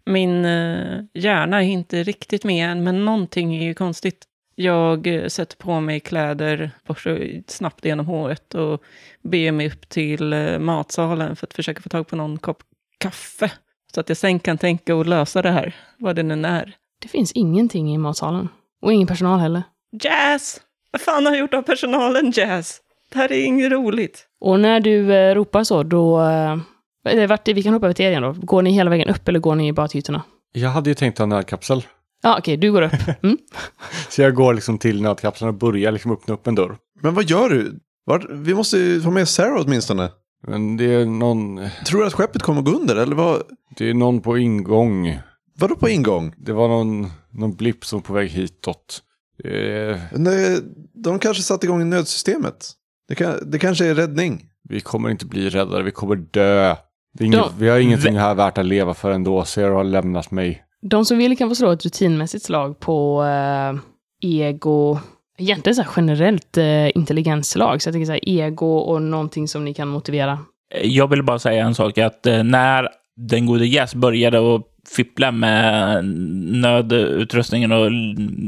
Min 0.05 0.45
eh, 0.45 0.99
hjärna 1.13 1.63
är 1.63 1.67
inte 1.67 2.03
riktigt 2.03 2.43
med 2.43 2.71
än, 2.71 2.83
men 2.83 3.05
någonting 3.05 3.55
är 3.55 3.63
ju 3.63 3.73
konstigt. 3.73 4.25
Jag 4.55 5.07
eh, 5.07 5.27
sätter 5.27 5.57
på 5.57 5.79
mig 5.79 5.99
kläder, 5.99 6.71
borstar 6.87 7.41
snabbt 7.47 7.85
genom 7.85 8.05
håret 8.05 8.55
och 8.55 8.81
beger 9.23 9.51
mig 9.51 9.67
upp 9.67 9.89
till 9.89 10.33
eh, 10.33 10.59
matsalen 10.59 11.35
för 11.35 11.47
att 11.47 11.53
försöka 11.53 11.81
få 11.81 11.89
tag 11.89 12.07
på 12.07 12.15
någon 12.15 12.37
kopp 12.37 12.63
kaffe. 12.97 13.51
Så 13.93 13.99
att 13.99 14.09
jag 14.09 14.17
sen 14.17 14.39
kan 14.39 14.57
tänka 14.57 14.95
och 14.95 15.05
lösa 15.05 15.41
det 15.41 15.51
här, 15.51 15.75
vad 15.97 16.15
det 16.15 16.23
nu 16.23 16.47
är. 16.47 16.75
Det 17.01 17.07
finns 17.07 17.31
ingenting 17.31 17.93
i 17.93 17.97
matsalen. 17.97 18.49
Och 18.81 18.93
ingen 18.93 19.07
personal 19.07 19.39
heller. 19.39 19.63
Jazz! 19.91 20.59
Vad 20.91 21.01
fan 21.01 21.25
har 21.25 21.33
jag 21.33 21.39
gjort 21.39 21.53
av 21.53 21.61
personalen, 21.61 22.31
Jazz? 22.35 22.79
Det 23.11 23.17
här 23.17 23.31
är 23.31 23.45
inget 23.45 23.71
roligt. 23.71 24.25
Och 24.39 24.59
när 24.59 24.79
du 24.79 25.13
eh, 25.13 25.35
ropar 25.35 25.63
så, 25.63 25.83
då... 25.83 26.21
Eh, 26.21 27.27
vart, 27.27 27.47
vi 27.47 27.63
kan 27.63 27.73
hoppa 27.73 27.85
över 27.85 27.93
till 27.93 28.05
er 28.05 28.09
igen 28.09 28.23
då. 28.23 28.35
Går 28.37 28.61
ni 28.61 28.71
hela 28.71 28.89
vägen 28.89 29.09
upp 29.09 29.27
eller 29.27 29.39
går 29.39 29.55
ni 29.55 29.73
bara 29.73 29.87
till 29.87 29.99
ytorna? 29.99 30.21
Jag 30.53 30.69
hade 30.69 30.89
ju 30.89 30.93
tänkt 30.93 31.17
ha 31.17 31.25
nödkapsel. 31.25 31.83
Ja, 32.21 32.35
okej, 32.39 32.57
du 32.57 32.71
går 32.71 32.81
upp. 32.81 32.91
Mm. 33.23 33.37
Så 34.09 34.21
jag 34.21 34.35
går 34.35 34.53
liksom 34.53 34.77
till 34.77 35.01
nödkapseln 35.01 35.49
och 35.49 35.55
börjar 35.55 35.91
liksom 35.91 36.11
öppna 36.11 36.33
upp 36.33 36.47
en 36.47 36.55
dörr. 36.55 36.77
Men 37.01 37.13
vad 37.13 37.29
gör 37.29 37.49
du? 37.49 37.79
Vart, 38.05 38.25
vi 38.29 38.53
måste 38.53 38.77
ju 38.77 39.01
få 39.01 39.11
med 39.11 39.27
Sarah 39.29 39.61
åtminstone. 39.65 40.09
Men 40.47 40.77
det 40.77 40.93
är 40.93 41.05
någon... 41.05 41.69
Tror 41.85 41.99
du 41.99 42.07
att 42.07 42.13
skeppet 42.13 42.41
kommer 42.41 42.61
gå 42.61 42.71
under 42.71 42.95
eller 42.95 43.15
vad? 43.15 43.41
Det 43.77 43.89
är 43.89 43.93
någon 43.93 44.21
på 44.21 44.37
ingång. 44.37 45.19
Vadå 45.57 45.75
på 45.75 45.89
ingång? 45.89 46.33
Det 46.37 46.53
var 46.53 46.67
någon, 46.67 47.11
någon 47.31 47.55
blipp 47.55 47.85
som 47.85 47.99
var 47.99 48.03
på 48.03 48.13
väg 48.13 48.29
hitåt. 48.29 49.01
Eh, 49.43 49.97
Nej, 50.11 50.59
de 51.03 51.19
kanske 51.19 51.43
satte 51.43 51.65
igång 51.65 51.89
nödsystemet. 51.89 52.71
Det, 53.07 53.15
kan, 53.15 53.33
det 53.51 53.59
kanske 53.59 53.85
är 53.85 53.95
räddning. 53.95 54.45
vi 54.69 54.79
kommer 54.79 55.09
inte 55.09 55.25
bli 55.25 55.49
räddade, 55.49 55.83
vi 55.83 55.91
kommer 55.91 56.15
dö. 56.15 56.75
Inget, 57.19 57.37
Ja. 57.37 57.49
Vi 57.59 57.69
har 57.69 57.79
ingenting 57.79 58.17
här 58.17 58.35
värt 58.35 58.57
att 58.57 58.65
leva 58.65 58.93
för 58.93 59.11
ändå. 59.11 59.45
Zero 59.45 59.75
har 59.75 59.83
lämnat 59.83 60.31
mig. 60.31 60.63
De 60.81 61.05
som 61.05 61.17
vill 61.17 61.37
kan 61.37 61.49
få 61.49 61.55
slå 61.55 61.71
ett 61.71 61.85
rutinmässigt 61.85 62.45
slag 62.45 62.79
på 62.79 63.23
eh, 63.23 63.79
ego, 64.29 64.99
egentligen 65.37 65.75
så 65.75 65.81
här 65.81 65.91
generellt 65.95 66.57
eh, 66.57 66.97
intelligensslag. 66.97 67.81
Så 67.81 67.87
jag 67.87 67.93
tänker 67.93 68.05
så 68.05 68.11
här 68.11 68.29
ego 68.29 68.77
och 68.77 69.01
någonting 69.01 69.47
som 69.47 69.65
ni 69.65 69.73
kan 69.73 69.87
motivera. 69.87 70.39
Jag 70.83 71.07
vill 71.07 71.23
bara 71.23 71.39
säga 71.39 71.65
en 71.65 71.75
sak, 71.75 71.97
att 71.97 72.25
eh, 72.25 72.43
när 72.43 72.89
den 73.15 73.45
gode 73.45 73.65
Jess 73.65 73.95
började 73.95 74.55
att 74.55 74.61
fippla 74.87 75.31
med 75.31 76.05
nödutrustningen 76.61 77.71
och 77.71 77.91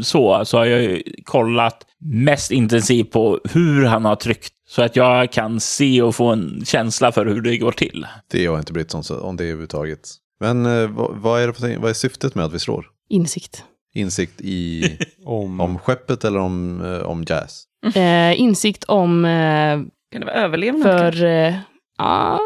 så, 0.05 0.45
så 0.45 0.57
har 0.57 0.65
jag 0.65 0.81
ju 0.81 1.03
kollat 1.23 1.85
mest 1.99 2.51
intensivt 2.51 3.11
på 3.11 3.39
hur 3.43 3.85
han 3.85 4.05
har 4.05 4.15
tryckt. 4.15 4.53
Så 4.69 4.81
att 4.81 4.95
jag 4.95 5.31
kan 5.31 5.59
se 5.59 6.01
och 6.01 6.15
få 6.15 6.27
en 6.27 6.61
känsla 6.65 7.11
för 7.11 7.25
hur 7.25 7.41
det 7.41 7.57
går 7.57 7.71
till. 7.71 8.07
Det 8.31 8.45
har 8.45 8.59
inte 8.59 8.73
brytt 8.73 8.91
sig 8.91 9.15
om, 9.15 9.37
det 9.37 9.43
överhuvudtaget. 9.43 9.99
Men 10.39 10.65
eh, 10.65 10.89
vad, 10.93 11.41
är 11.43 11.47
det 11.47 11.53
för, 11.53 11.77
vad 11.77 11.89
är 11.89 11.93
syftet 11.93 12.35
med 12.35 12.45
att 12.45 12.53
vi 12.53 12.59
slår? 12.59 12.85
Insikt. 13.09 13.63
Insikt 13.93 14.41
i 14.41 14.83
Om, 15.25 15.59
om 15.61 15.79
skeppet 15.79 16.23
eller 16.23 16.39
om, 16.39 16.81
eh, 16.85 17.01
om 17.01 17.23
jazz? 17.27 17.63
Eh, 17.95 18.39
insikt 18.41 18.83
om 18.83 19.25
eh, 19.25 19.79
Kan 20.11 20.19
det 20.19 20.25
vara 20.25 20.35
överlevnad? 20.35 20.83
för... 21.13 21.25
Eh, 21.25 21.53
ja, 22.01 22.39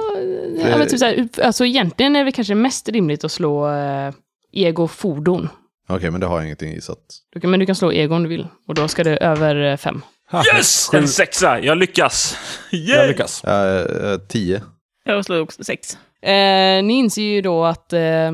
ja, 0.69 0.77
men 0.77 0.87
typ 0.87 0.99
så 0.99 1.05
här, 1.05 1.27
alltså 1.43 1.65
egentligen 1.65 2.15
är 2.15 2.25
det 2.25 2.31
kanske 2.31 2.55
mest 2.55 2.89
rimligt 2.89 3.23
att 3.23 3.31
slå 3.31 3.69
eh, 3.69 4.13
ego 4.51 4.87
fordon. 4.87 5.49
Okej, 5.89 6.11
men 6.11 6.21
det 6.21 6.27
har 6.27 6.35
jag 6.37 6.45
ingenting 6.45 6.71
i 6.73 6.81
så 6.81 6.91
att... 6.91 6.99
Du 7.33 7.39
kan, 7.39 7.51
men 7.51 7.59
du 7.59 7.65
kan 7.65 7.75
slå 7.75 7.93
ego 7.93 8.15
om 8.15 8.23
du 8.23 8.29
vill. 8.29 8.47
Och 8.67 8.75
då 8.75 8.87
ska 8.87 9.03
det 9.03 9.17
över 9.17 9.55
eh, 9.71 9.77
fem. 9.77 10.01
Ha, 10.31 10.43
Yes! 10.55 10.89
sju. 10.91 10.97
En 10.97 11.07
sexa! 11.07 11.59
Jag 11.59 11.77
lyckas! 11.77 12.37
Jag 12.71 12.79
Yay! 12.97 13.07
lyckas. 13.07 13.43
Eh, 13.43 14.11
eh, 14.11 14.17
tio. 14.29 14.61
Jag 15.05 15.25
slår 15.25 15.39
också 15.41 15.63
sex. 15.63 15.97
Eh, 16.21 16.83
ni 16.83 16.93
inser 16.93 17.21
ju 17.21 17.41
då 17.41 17.65
att 17.65 17.93
eh, 17.93 18.31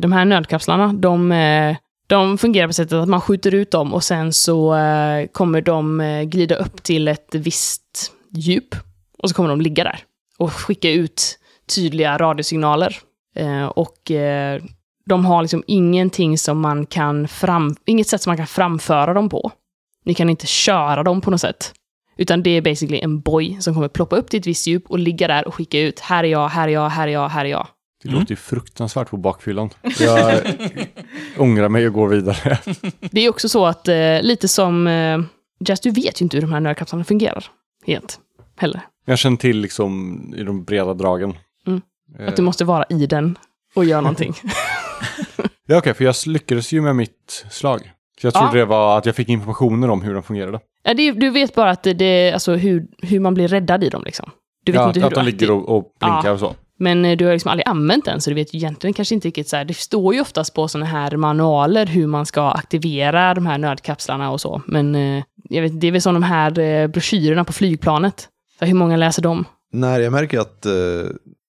de 0.00 0.12
här 0.12 0.24
nödkapslarna, 0.24 0.92
de, 0.92 1.34
de 2.06 2.38
fungerar 2.38 2.66
på 2.66 2.72
sättet 2.72 2.92
att 2.92 3.08
man 3.08 3.20
skjuter 3.20 3.54
ut 3.54 3.70
dem 3.70 3.94
och 3.94 4.04
sen 4.04 4.32
så 4.32 4.74
kommer 5.32 5.60
de 5.60 6.02
glida 6.26 6.54
upp 6.56 6.82
till 6.82 7.08
ett 7.08 7.34
visst 7.34 8.12
djup. 8.30 8.74
Och 9.18 9.28
så 9.28 9.34
kommer 9.34 9.48
de 9.48 9.60
ligga 9.60 9.84
där 9.84 10.00
och 10.42 10.52
skicka 10.52 10.90
ut 10.90 11.38
tydliga 11.74 12.18
radiosignaler. 12.18 12.96
Eh, 13.36 13.64
och 13.64 14.10
eh, 14.10 14.62
de 15.06 15.24
har 15.24 15.42
liksom 15.42 15.64
ingenting 15.66 16.38
som 16.38 16.60
man 16.60 16.86
kan 16.86 17.28
fram... 17.28 17.76
Inget 17.86 18.06
sätt 18.08 18.22
som 18.22 18.30
man 18.30 18.36
kan 18.36 18.46
framföra 18.46 19.14
dem 19.14 19.28
på. 19.28 19.52
Ni 20.04 20.14
kan 20.14 20.30
inte 20.30 20.46
köra 20.46 21.02
dem 21.02 21.20
på 21.20 21.30
något 21.30 21.40
sätt. 21.40 21.72
Utan 22.16 22.42
det 22.42 22.50
är 22.50 22.62
basically 22.62 23.00
en 23.00 23.20
boj 23.20 23.56
som 23.60 23.74
kommer 23.74 23.88
ploppa 23.88 24.16
upp 24.16 24.30
till 24.30 24.40
ett 24.40 24.46
visst 24.46 24.66
djup 24.66 24.90
och 24.90 24.98
ligga 24.98 25.28
där 25.28 25.48
och 25.48 25.54
skicka 25.54 25.80
ut. 25.80 26.00
Här 26.00 26.24
är 26.24 26.28
jag, 26.28 26.48
här 26.48 26.68
är 26.68 26.72
jag, 26.72 26.88
här 26.88 27.08
är 27.08 27.12
jag, 27.12 27.28
här 27.28 27.44
är 27.44 27.48
jag. 27.48 27.66
Det 28.02 28.08
Mm. 28.08 28.20
låter 28.20 28.32
ju 28.32 28.36
fruktansvärt 28.36 29.10
på 29.10 29.16
bakfyllan. 29.16 29.70
Jag 30.00 30.40
ångrar 31.38 31.68
mig 31.68 31.86
och 31.86 31.92
går 31.92 32.08
vidare. 32.08 32.58
Det 33.00 33.20
är 33.20 33.28
också 33.30 33.48
så 33.48 33.66
att 33.66 33.88
eh, 33.88 34.22
lite 34.22 34.48
som... 34.48 34.86
Eh, 34.86 35.20
Jazz, 35.64 35.80
du 35.80 35.90
vet 35.90 36.20
ju 36.20 36.24
inte 36.24 36.36
hur 36.36 36.42
de 36.42 36.52
här 36.52 36.60
nödkapslarna 36.60 37.04
fungerar. 37.04 37.44
Helt. 37.86 38.18
Heller. 38.56 38.80
Jag 39.04 39.18
känner 39.18 39.36
till 39.36 39.58
liksom 39.60 40.18
i 40.36 40.42
de 40.42 40.64
breda 40.64 40.94
dragen. 40.94 41.34
Mm. 41.66 41.80
Eh, 42.18 42.28
Att 42.28 42.36
du 42.36 42.42
måste 42.42 42.64
vara 42.64 42.84
i 42.88 43.06
den 43.06 43.38
och 43.74 43.84
göra 43.84 44.00
någonting. 44.00 44.34
Ja, 45.66 45.78
okej, 45.78 45.94
för 45.94 46.04
jag 46.04 46.14
lyckades 46.26 46.72
ju 46.72 46.80
med 46.80 46.96
mitt 46.96 47.46
slag. 47.50 47.80
Så 48.20 48.26
jag 48.26 48.34
trodde 48.34 48.48
Ja. 48.48 48.54
det 48.58 48.64
var 48.64 48.98
att 48.98 49.06
jag 49.06 49.14
fick 49.16 49.28
informationer 49.28 49.90
om 49.90 50.02
hur 50.02 50.14
de 50.14 50.22
fungerade. 50.22 50.60
ja, 50.82 50.94
det, 50.94 51.12
du 51.12 51.30
vet 51.30 51.54
bara 51.54 51.70
att 51.70 51.82
det, 51.82 51.92
det 51.94 52.32
alltså 52.32 52.54
hur, 52.54 52.86
hur 53.02 53.20
man 53.20 53.34
blir 53.34 53.48
räddad 53.48 53.84
i 53.84 53.88
dem. 53.88 54.02
Liksom. 54.04 54.30
Du 54.64 54.72
vet 54.72 54.80
ja, 54.80 54.86
inte 54.88 55.00
hur 55.00 55.06
att 55.06 55.14
de 55.14 55.24
ligger 55.24 55.50
och, 55.50 55.68
och 55.76 55.82
blinkar 56.00 56.22
Ja. 56.24 56.30
och 56.32 56.38
så. 56.40 56.54
Men 56.78 57.04
eh, 57.04 57.16
du 57.16 57.24
har 57.26 57.32
liksom 57.32 57.50
aldrig 57.50 57.68
använt 57.68 58.04
den, 58.04 58.20
så 58.20 58.30
du 58.30 58.34
vet 58.34 58.54
ju 58.54 58.58
egentligen 58.58 58.94
kanske 58.94 59.14
inte 59.14 59.28
riktigt 59.28 59.48
så 59.48 59.56
här. 59.56 59.64
Det 59.64 59.74
står 59.74 60.14
ju 60.14 60.20
oftast 60.20 60.54
på 60.54 60.68
sådana 60.68 60.86
här 60.86 61.16
manualer 61.16 61.86
hur 61.86 62.06
man 62.06 62.26
ska 62.26 62.50
aktivera 62.50 63.34
de 63.34 63.46
här 63.46 63.58
nödkapslarna 63.58 64.30
och 64.30 64.40
så. 64.40 64.62
Men 64.66 64.94
eh, 64.94 65.24
jag 65.48 65.62
vet, 65.62 65.80
det 65.80 65.86
är 65.86 65.92
väl 65.92 66.02
som 66.02 66.14
de 66.14 66.22
här 66.22 66.88
broschyrerna 66.88 67.44
på 67.44 67.52
flygplanet. 67.52 68.28
Så 68.62 68.66
hur 68.66 68.74
många 68.74 68.96
läser 68.96 69.22
dem? 69.22 69.44
När 69.72 70.00
jag 70.00 70.12
märker 70.12 70.40
att 70.40 70.66
eh, 70.66 70.72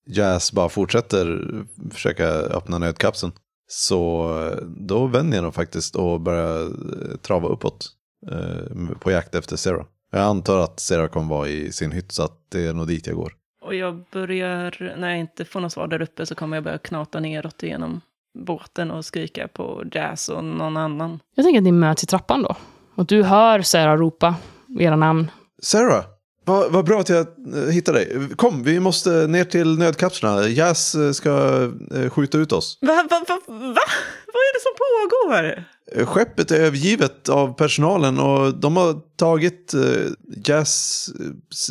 Jazz 0.06 0.52
bara 0.52 0.68
fortsätter 0.68 1.42
försöka 1.90 2.28
öppna 2.28 2.78
nödkapseln. 2.78 3.32
Så 3.68 4.30
eh, 4.46 4.66
då 4.66 5.06
vänder 5.06 5.36
jag 5.36 5.44
nog 5.44 5.54
faktiskt 5.54 5.96
och 5.96 6.20
börjar 6.20 6.62
eh, 6.62 7.16
trava 7.22 7.48
uppåt. 7.48 7.88
Eh, 8.30 8.96
på 9.00 9.10
jakt 9.10 9.34
efter 9.34 9.56
Sarah. 9.56 9.84
Jag 10.12 10.20
antar 10.20 10.58
att 10.58 10.80
Sarah 10.80 11.08
kommer 11.08 11.28
vara 11.28 11.48
i 11.48 11.72
sin 11.72 11.92
hytt 11.92 12.12
så 12.12 12.22
att 12.22 12.50
det 12.50 12.66
är 12.66 12.72
nog 12.72 12.86
dit 12.88 13.06
jag 13.06 13.16
går. 13.16 13.32
Och 13.62 13.74
jag 13.74 14.04
börjar, 14.12 14.94
när 14.98 15.08
jag 15.08 15.18
inte 15.18 15.44
får 15.44 15.60
något 15.60 15.72
svar 15.72 15.86
där 15.86 16.02
uppe 16.02 16.26
så 16.26 16.34
kommer 16.34 16.56
jag 16.56 16.64
börja 16.64 16.78
knata 16.78 17.20
neråt 17.20 17.62
genom 17.62 18.00
båten 18.38 18.90
och 18.90 19.04
skrika 19.04 19.48
på 19.48 19.84
Jazz 19.92 20.28
och 20.28 20.44
någon 20.44 20.76
annan. 20.76 21.20
Jag 21.34 21.44
tänker 21.44 21.58
att 21.58 21.64
ni 21.64 21.72
möts 21.72 22.04
i 22.04 22.06
trappan 22.06 22.42
då. 22.42 22.56
Och 22.94 23.06
du 23.06 23.22
hör 23.22 23.62
Sarah 23.62 23.96
ropa 23.96 24.34
era 24.78 24.96
namn. 24.96 25.30
Sarah! 25.62 26.13
Vad 26.44 26.72
vad 26.72 26.84
bra 26.84 27.00
att 27.00 27.08
jag 27.08 27.26
eh, 27.54 27.70
hittade 27.70 27.98
dig. 27.98 28.28
Kom, 28.36 28.62
vi 28.62 28.80
måste 28.80 29.10
ner 29.10 29.44
till 29.44 29.78
nödkapslarna. 29.78 30.48
Jazz 30.48 30.94
eh, 30.94 31.12
ska 31.12 31.62
eh, 31.94 32.10
skjuta 32.10 32.38
ut 32.38 32.52
oss. 32.52 32.78
Va, 32.80 33.06
va, 33.10 33.24
va, 33.28 33.38
va? 33.48 33.82
Vad 34.26 34.42
är 34.42 34.54
det 34.54 34.62
som 34.62 34.74
pågår? 34.78 35.64
Skeppet 36.06 36.50
är 36.50 36.60
övergivet 36.60 37.28
av 37.28 37.54
personalen 37.54 38.18
och 38.18 38.54
de 38.54 38.76
har 38.76 39.16
tagit 39.16 39.74
eh, 39.74 40.60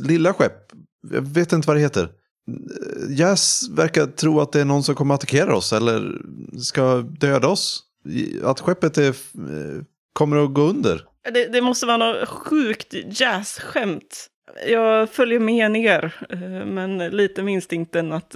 lilla 0.03 0.33
skepp. 0.33 0.71
Jag 1.11 1.21
vet 1.21 1.53
inte 1.53 1.67
vad 1.67 1.77
det 1.77 1.81
heter. 1.81 2.09
Jazz 3.09 3.69
verkar 3.69 4.05
tro 4.05 4.39
att 4.39 4.51
det 4.51 4.61
är 4.61 4.65
någon 4.65 4.83
som 4.83 4.95
kommer 4.95 5.15
attackera 5.15 5.55
oss 5.55 5.73
eller 5.73 6.21
ska 6.61 6.97
döda 6.97 7.47
oss. 7.47 7.83
Att 8.43 8.59
skeppet 8.59 8.97
är, 8.97 9.15
kommer 10.13 10.43
att 10.43 10.53
gå 10.53 10.61
under. 10.61 11.01
Det, 11.33 11.47
det 11.47 11.61
måste 11.61 11.85
vara 11.85 11.97
något 11.97 12.29
sjukt 12.29 12.93
jazzskämt. 13.19 14.29
Jag 14.67 15.10
följer 15.10 15.39
med 15.39 15.72
ner, 15.72 16.13
eh, 16.29 16.65
men 16.65 16.98
lite 16.98 17.43
med 17.43 17.53
instinkten 17.53 18.13
att 18.13 18.36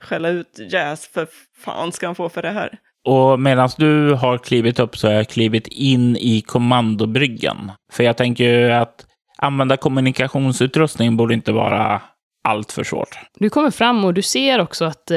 skälla 0.00 0.28
ut 0.28 0.60
Jazz. 0.70 1.06
För 1.06 1.28
fan 1.58 1.92
ska 1.92 2.06
han 2.06 2.14
få 2.14 2.28
för 2.28 2.42
det 2.42 2.50
här? 2.50 2.78
Och 3.04 3.40
medan 3.40 3.68
du 3.76 4.14
har 4.14 4.38
klivit 4.38 4.78
upp 4.78 4.96
så 4.96 5.06
har 5.06 5.14
jag 5.14 5.28
klivit 5.28 5.66
in 5.66 6.16
i 6.16 6.40
kommandobryggan. 6.40 7.72
För 7.92 8.04
jag 8.04 8.16
tänker 8.16 8.44
ju 8.44 8.72
att 8.72 9.06
använda 9.38 9.76
kommunikationsutrustning 9.76 11.16
borde 11.16 11.34
inte 11.34 11.52
vara 11.52 12.02
allt 12.44 12.72
för 12.72 12.84
svårt. 12.84 13.18
Du 13.34 13.50
kommer 13.50 13.70
fram 13.70 14.04
och 14.04 14.14
du 14.14 14.22
ser 14.22 14.60
också 14.60 14.84
att 14.84 15.10
eh, 15.10 15.16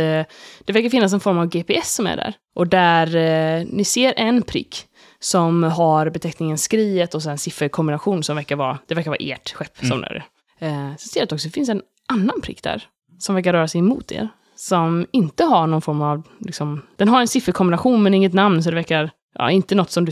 det 0.65 0.73
verkar 0.73 0.89
finnas 0.89 1.13
en 1.13 1.19
form 1.19 1.37
av 1.37 1.47
GPS 1.47 1.95
som 1.95 2.07
är 2.07 2.15
där. 2.17 2.33
Och 2.55 2.67
där 2.67 3.15
eh, 3.15 3.65
ni 3.71 3.83
ser 3.83 4.13
en 4.17 4.41
prick 4.41 4.85
som 5.19 5.63
har 5.63 6.09
beteckningen 6.09 6.57
skriet 6.57 7.15
och 7.15 7.23
sen 7.23 7.37
sifferkombination 7.37 8.23
som 8.23 8.35
verkar 8.35 8.55
vara, 8.55 8.77
det 8.87 8.95
verkar 8.95 9.11
vara 9.11 9.19
ert 9.21 9.53
skepp 9.53 9.77
som 9.77 10.01
det 10.01 10.07
är. 10.07 10.25
Eh, 10.65 10.95
så 10.97 11.07
ser 11.07 11.19
jag 11.19 11.25
att 11.25 11.31
också 11.31 11.47
det 11.47 11.53
finns 11.53 11.69
en 11.69 11.81
annan 12.07 12.41
prick 12.41 12.63
där 12.63 12.83
som 13.19 13.35
verkar 13.35 13.53
röra 13.53 13.67
sig 13.67 13.79
emot 13.79 14.11
er. 14.11 14.29
Som 14.55 15.07
inte 15.11 15.43
har 15.43 15.67
någon 15.67 15.81
form 15.81 16.01
av, 16.01 16.27
liksom, 16.39 16.81
den 16.95 17.07
har 17.07 17.21
en 17.21 17.27
sifferkombination 17.27 18.03
men 18.03 18.13
inget 18.13 18.33
namn 18.33 18.63
så 18.63 18.69
det 18.69 18.75
verkar, 18.75 19.11
ja, 19.33 19.51
inte 19.51 19.75
något 19.75 19.91
som 19.91 20.05
du 20.05 20.11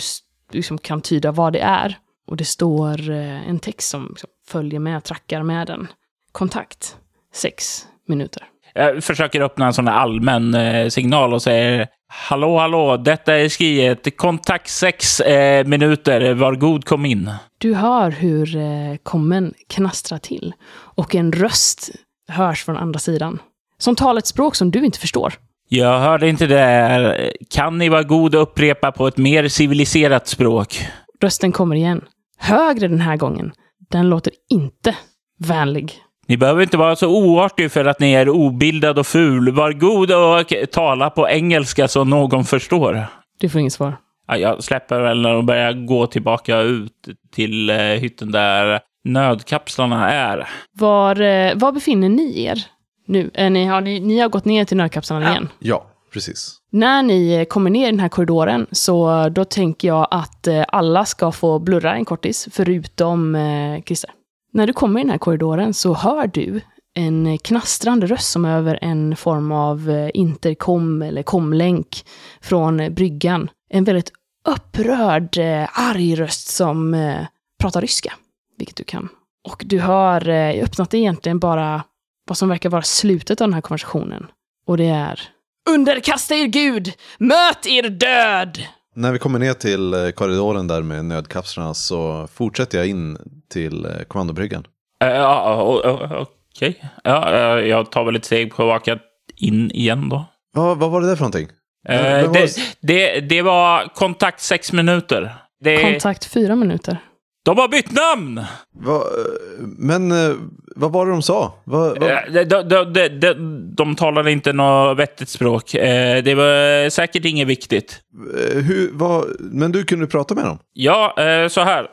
liksom 0.51 0.77
kan 0.77 1.01
tyda 1.01 1.31
vad 1.31 1.53
det 1.53 1.59
är. 1.59 1.97
Och 2.27 2.37
det 2.37 2.45
står 2.45 3.09
eh, 3.09 3.49
en 3.49 3.59
text 3.59 3.89
som 3.89 4.07
liksom, 4.09 4.29
följer 4.47 4.79
med, 4.79 5.03
trackar 5.03 5.43
med 5.43 5.67
den. 5.67 5.87
Kontakt. 6.31 6.97
Sex 7.33 7.87
minuter. 8.07 8.52
Jag 8.73 9.03
försöker 9.03 9.41
öppna 9.41 9.65
en 9.65 9.73
sån 9.73 9.87
här 9.87 9.95
allmän 9.95 10.53
eh, 10.53 10.87
signal 10.87 11.33
och 11.33 11.41
säger 11.41 11.87
Hallå, 12.07 12.57
hallå, 12.57 12.97
detta 12.97 13.33
är 13.33 13.49
skriet. 13.49 14.17
Kontakt 14.17 14.69
sex 14.69 15.19
eh, 15.19 15.65
minuter. 15.67 16.33
Var 16.33 16.55
god, 16.55 16.85
kom 16.85 17.05
in. 17.05 17.31
Du 17.57 17.73
hör 17.73 18.11
hur 18.11 18.55
eh, 18.55 18.95
kommen 19.03 19.53
knastrar 19.69 20.17
till 20.17 20.53
och 20.73 21.15
en 21.15 21.31
röst 21.31 21.89
hörs 22.27 22.63
från 22.63 22.77
andra 22.77 22.99
sidan. 22.99 23.39
Som 23.77 23.95
talar 23.95 24.19
ett 24.19 24.27
språk 24.27 24.55
som 24.55 24.71
du 24.71 24.85
inte 24.85 24.99
förstår. 24.99 25.33
Jag 25.69 25.99
hörde 25.99 26.29
inte 26.29 26.45
det. 26.45 26.57
här. 26.57 27.31
Kan 27.49 27.77
ni 27.77 27.89
vara 27.89 28.03
god 28.03 28.35
och 28.35 28.41
upprepa 28.41 28.91
på 28.91 29.07
ett 29.07 29.17
mer 29.17 29.47
civiliserat 29.47 30.27
språk? 30.27 30.87
Rösten 31.21 31.51
kommer 31.51 31.75
igen. 31.75 32.01
Högre 32.37 32.87
den 32.87 33.01
här 33.01 33.17
gången. 33.17 33.51
Den 33.91 34.09
låter 34.09 34.33
inte 34.49 34.95
vänlig. 35.39 35.93
Ni 36.27 36.37
behöver 36.37 36.61
inte 36.61 36.77
vara 36.77 36.95
så 36.95 37.07
oartig 37.07 37.71
för 37.71 37.85
att 37.85 37.99
ni 37.99 38.13
är 38.13 38.29
obildad 38.29 38.99
och 38.99 39.07
ful. 39.07 39.51
Var 39.51 39.71
god 39.73 40.11
och 40.11 40.71
tala 40.71 41.09
på 41.09 41.29
engelska 41.29 41.87
så 41.87 42.03
någon 42.03 42.43
förstår. 42.45 43.05
Du 43.39 43.49
får 43.49 43.61
inget 43.61 43.73
svar. 43.73 43.93
Ja, 44.27 44.37
jag 44.37 44.63
släpper 44.63 44.99
väl 45.01 45.25
och 45.25 45.43
börjar 45.43 45.73
gå 45.87 46.07
tillbaka 46.07 46.59
ut 46.59 46.91
till 47.35 47.69
eh, 47.69 47.75
hytten 47.77 48.31
där 48.31 48.79
nödkapslarna 49.05 50.11
är. 50.11 50.47
Var, 50.79 51.21
eh, 51.21 51.55
var 51.55 51.71
befinner 51.71 52.09
ni 52.09 52.43
er 52.43 52.59
nu? 53.07 53.31
Eh, 53.33 53.51
ni, 53.51 53.65
har, 53.65 53.81
ni, 53.81 53.99
ni 53.99 54.19
har 54.19 54.29
gått 54.29 54.45
ner 54.45 54.65
till 54.65 54.77
nödkapslarna 54.77 55.25
Ja. 55.25 55.31
igen. 55.31 55.49
Ja. 55.59 55.85
precis. 56.13 56.57
När 56.71 57.03
ni 57.03 57.33
eh, 57.33 57.43
kommer 57.45 57.69
ner 57.69 57.87
i 57.87 57.91
den 57.91 57.99
här 57.99 58.09
korridoren 58.09 58.67
så 58.71 59.29
då 59.29 59.45
tänker 59.45 59.87
jag 59.87 60.07
att 60.11 60.47
eh, 60.47 60.63
alla 60.67 61.05
ska 61.05 61.31
få 61.31 61.59
blurra 61.59 61.93
en 61.95 62.05
kortis, 62.05 62.47
förutom 62.51 63.35
eh, 63.35 63.81
Christer. 63.85 64.09
När 64.53 64.67
du 64.67 64.73
kommer 64.73 64.99
i 64.99 65.03
den 65.03 65.09
här 65.09 65.17
korridoren 65.17 65.73
så 65.73 65.93
hör 65.93 66.27
du 66.27 66.61
en 66.95 67.37
knastrande 67.37 68.07
röst 68.07 68.31
som 68.31 68.45
över 68.45 68.79
en 68.81 69.15
form 69.15 69.51
av 69.51 69.79
interkom 69.89 70.11
intercom 70.13 71.01
eller 71.01 71.23
komlänk 71.23 72.05
från 72.41 72.93
bryggan. 72.93 73.49
En 73.69 73.83
väldigt 73.83 74.11
upprörd, 74.47 75.37
eh, 75.37 75.79
arg 75.79 76.15
röst 76.15 76.47
som 76.47 76.93
eh, 76.93 77.25
pratar 77.61 77.81
ryska, 77.81 78.13
vilket 78.57 78.75
du 78.75 78.83
kan. 78.83 79.09
Och 79.47 79.63
du 79.65 79.79
hör, 79.79 80.27
jag 80.29 80.63
öppnat 80.63 80.93
egentligen 80.93 81.39
bara 81.39 81.83
vad 82.27 82.37
som 82.37 82.49
verkar 82.49 82.69
vara 82.69 82.81
slutet 82.81 83.41
av 83.41 83.47
den 83.47 83.53
här 83.53 83.61
konversationen. 83.61 84.27
Och 84.67 84.77
det 84.77 84.87
är 84.87 85.21
Underkasta 85.69 86.35
er 86.35 86.45
Gud! 86.45 86.93
Möt 87.17 87.65
er 87.65 87.89
död! 87.89 88.63
När 88.93 89.11
vi 89.11 89.19
kommer 89.19 89.39
ner 89.39 89.53
till 89.53 89.93
eh, 89.93 90.09
korridoren 90.09 90.67
där 90.67 90.81
med 90.81 91.05
nödkapslarna 91.05 91.73
så 91.73 92.27
fortsätter 92.33 92.77
jag 92.77 92.87
in 92.87 93.17
till 93.49 93.85
eh, 93.85 93.91
kommandobryggan. 94.07 94.65
Eh, 95.03 95.09
Ja, 95.09 96.27
okej. 96.55 96.83
Ja, 97.03 97.59
jag 97.59 97.91
tar 97.91 98.03
väl 98.03 98.15
ett 98.15 98.25
steg 98.25 98.55
på 98.55 98.63
raka 98.63 98.99
in 99.35 99.71
igen 99.71 100.09
då. 100.09 100.25
Ja, 100.55 100.73
vad 100.73 100.91
var 100.91 101.01
det 101.01 101.07
där 101.07 101.15
för 101.15 101.21
någonting? 101.23 101.47
Var 101.87 102.33
det, 102.33 102.49
det, 102.81 103.19
det 103.19 103.41
var 103.41 103.87
kontakt 103.95 104.41
sex 104.41 104.71
minuter. 104.73 105.35
Det, 105.63 105.81
Kontakt 105.81 106.25
fyra 106.25 106.55
minuter. 106.55 106.97
De 107.45 107.57
har 107.57 107.67
bytt 107.67 107.91
namn! 107.91 108.41
Va, 108.85 108.95
eh, 108.95 109.65
men 109.77 110.11
eh, 110.11 110.35
vad 110.75 110.91
var 110.91 111.05
det 111.05 111.11
de 111.11 111.21
sa? 111.21 111.53
Va, 111.63 111.93
va, 111.99 112.09
Eh, 112.09 112.31
De, 112.33 112.43
de, 112.63 112.93
de, 112.93 113.09
de, 113.09 113.33
de 113.75 113.95
talade 113.95 114.31
inte 114.31 114.53
något 114.53 114.97
vettigt 114.99 115.29
språk. 115.29 115.73
Eh, 115.75 116.23
Det 116.23 116.35
var 116.35 116.89
säkert 116.89 117.25
inget 117.25 117.47
viktigt. 117.47 117.99
eh, 118.37 118.57
hur, 118.63 118.89
vad, 118.93 119.25
men 119.39 119.71
du 119.71 119.83
kunde 119.83 120.07
prata 120.07 120.35
med 120.35 120.45
dem? 120.45 120.59
Ja, 120.73 121.13
eh, 121.23 121.47
så 121.47 121.61
här. 121.61 121.87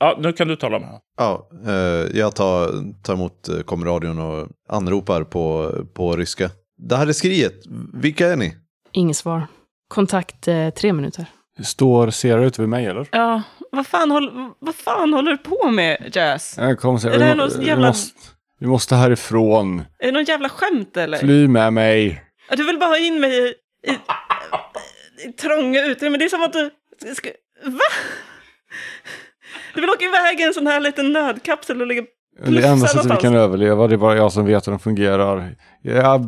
Ja, 0.00 0.18
nu 0.20 0.32
kan 0.32 0.48
du 0.48 0.56
tala 0.56 0.78
med 0.78 0.88
honom. 0.88 1.00
Ja, 1.18 1.48
eh, 1.66 2.18
jag 2.18 2.34
tar, 2.34 2.70
tar 3.02 3.14
emot 3.14 3.48
eh, 3.48 3.60
komradion 3.60 4.18
och 4.18 4.48
anropar 4.68 5.24
på, 5.24 5.72
på 5.94 6.16
ryska. 6.16 6.50
Det 6.88 6.96
här 6.96 7.06
är 7.06 7.12
skriet. 7.12 7.54
Vilka 7.94 8.28
är 8.28 8.36
ni? 8.36 8.56
Inget 8.92 9.16
svar. 9.16 9.46
Kontakt 9.88 10.48
eh, 10.48 10.70
tre 10.70 10.92
minuter. 10.92 11.26
Står 11.64 12.10
Sera 12.10 12.44
ute 12.44 12.60
vid 12.60 12.68
mig 12.68 12.86
eller? 12.86 13.08
Ja, 13.12 13.42
vad 13.72 13.86
fan, 13.86 14.10
håll, 14.10 14.52
vad 14.58 14.74
fan 14.74 15.12
håller 15.14 15.30
du 15.30 15.38
på 15.38 15.70
med, 15.70 16.10
Jazz? 16.12 16.54
Jag 16.58 16.78
kommer 16.78 16.98
säga, 16.98 17.14
Är 17.14 17.18
det 17.18 17.24
vi, 17.24 17.28
här 17.28 17.36
någon 17.36 17.50
vi, 17.60 17.66
jävla- 17.66 17.86
måste, 17.88 18.20
vi 18.60 18.66
måste 18.66 18.94
härifrån. 18.96 19.82
Är 19.98 20.06
det 20.06 20.12
någon 20.12 20.24
jävla 20.24 20.48
skämt 20.48 20.96
eller? 20.96 21.18
Fly 21.18 21.48
med 21.48 21.72
mig. 21.72 22.24
Du 22.56 22.64
vill 22.66 22.78
bara 22.78 22.88
ha 22.90 22.98
in 22.98 23.20
mig 23.20 23.38
i, 23.38 23.54
i, 23.90 23.98
i 25.28 25.32
trånga 25.32 25.84
utrymmen. 25.84 26.18
Det 26.18 26.24
är 26.24 26.28
som 26.28 26.42
att 26.42 26.52
du... 26.52 26.70
Ska, 27.14 27.28
va? 27.64 27.78
Du 29.74 29.80
vill 29.80 29.90
åka 29.90 30.04
iväg 30.04 30.40
i 30.40 30.42
en 30.42 30.54
sån 30.54 30.66
här 30.66 30.80
liten 30.80 31.12
nödkapsel 31.12 31.80
och 31.80 31.86
ligga... 31.86 32.02
Det 32.46 32.66
enda 32.66 32.86
sättet 32.86 33.12
vi 33.12 33.16
kan 33.16 33.34
överleva, 33.34 33.86
det 33.86 33.94
är 33.94 33.98
bara 33.98 34.16
jag 34.16 34.32
som 34.32 34.46
vet 34.46 34.66
hur 34.66 34.72
de 34.72 34.78
fungerar. 34.78 35.56
Ja, 35.82 36.20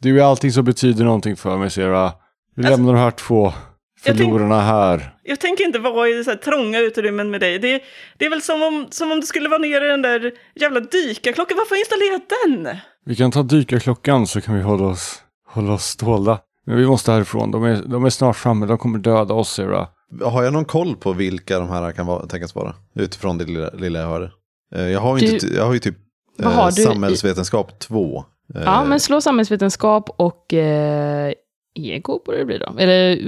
du 0.00 0.20
är 0.20 0.24
allting 0.24 0.52
som 0.52 0.64
betyder 0.64 1.04
någonting 1.04 1.36
för 1.36 1.56
mig, 1.56 1.70
Sera. 1.70 2.12
Vi 2.56 2.64
Alltså, 2.66 2.76
lämnar 2.76 2.92
de 2.92 2.98
här 3.00 3.10
två 3.10 3.52
förlorarna 4.00 4.60
här. 4.60 5.14
Jag 5.22 5.40
tänker 5.40 5.64
inte 5.64 5.78
vara 5.78 6.08
i 6.08 6.24
så 6.24 6.30
här 6.30 6.36
trånga 6.38 6.78
utrymmen 6.80 7.30
med 7.30 7.40
dig. 7.40 7.58
Det, 7.58 7.82
det 8.16 8.26
är 8.26 8.30
väl 8.30 8.42
som 8.42 8.62
om, 8.62 8.86
som 8.90 9.12
om 9.12 9.20
du 9.20 9.26
skulle 9.26 9.48
vara 9.48 9.58
nere 9.58 9.84
i 9.86 9.88
den 9.88 10.02
där 10.02 10.32
jävla 10.54 10.80
dykarklockan. 10.80 11.56
Varför 11.58 11.70
har 11.74 11.78
installerat 11.80 12.22
den? 12.64 12.76
Vi 13.04 13.16
kan 13.16 13.30
ta 13.30 13.42
dykarklockan 13.42 14.26
så 14.26 14.40
kan 14.40 14.54
vi 14.54 14.62
hålla 14.62 14.86
oss, 14.86 15.22
hålla 15.48 15.72
oss 15.72 15.84
stålda. 15.84 16.38
Men 16.66 16.76
vi 16.76 16.86
måste 16.86 17.12
härifrån. 17.12 17.50
De 17.50 17.64
är, 17.64 17.82
de 17.86 18.04
är 18.04 18.10
snart 18.10 18.36
framme. 18.36 18.66
De 18.66 18.78
kommer 18.78 18.98
döda 18.98 19.34
oss, 19.34 19.52
Sera. 19.52 19.88
Har 20.24 20.42
jag 20.42 20.52
någon 20.52 20.64
koll 20.64 20.96
på 20.96 21.12
vilka 21.12 21.58
de 21.58 21.68
här 21.68 21.92
kan 21.92 22.06
vara, 22.06 22.26
tänkas 22.26 22.54
vara? 22.54 22.74
Utifrån 22.94 23.38
det 23.38 23.44
lilla, 23.44 23.70
lilla 23.70 23.98
jag 23.98 24.06
hörde. 24.06 24.30
Eh, 24.74 24.82
jag, 24.88 25.00
har 25.00 25.18
Du- 25.18 25.26
inte, 25.26 25.46
jag 25.46 25.64
har 25.66 25.72
ju 25.72 25.78
typ 25.78 25.96
eh, 26.42 26.50
har 26.50 26.70
samhällsvetenskap 26.70 27.78
2. 27.78 28.24
Eh, 28.54 28.62
Ja, 28.64 28.84
men 28.84 29.00
slå 29.00 29.20
samhällsvetenskap 29.20 30.10
och 30.18 30.54
eh, 30.54 31.32
ego 31.78 32.22
borde 32.26 32.38
det 32.38 32.44
bli 32.44 32.58
då. 32.58 32.74
Eller 32.78 33.18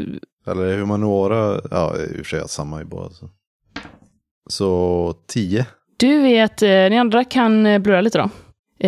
Eller 0.50 0.78
humaniora, 0.78 1.60
ja 1.70 1.96
i 1.96 2.12
och 2.12 2.16
för 2.16 2.24
sig 2.24 2.48
samma 2.48 2.80
i 2.80 2.84
båda. 2.84 3.10
Så, 3.10 3.28
så 4.50 5.14
10. 5.26 5.66
du 5.96 6.22
vet, 6.22 6.62
eh, 6.62 6.68
ni 6.68 6.98
andra 6.98 7.24
kan 7.24 7.66
eh, 7.66 7.78
blurra 7.78 8.00
lite 8.00 8.18
då. 8.18 8.30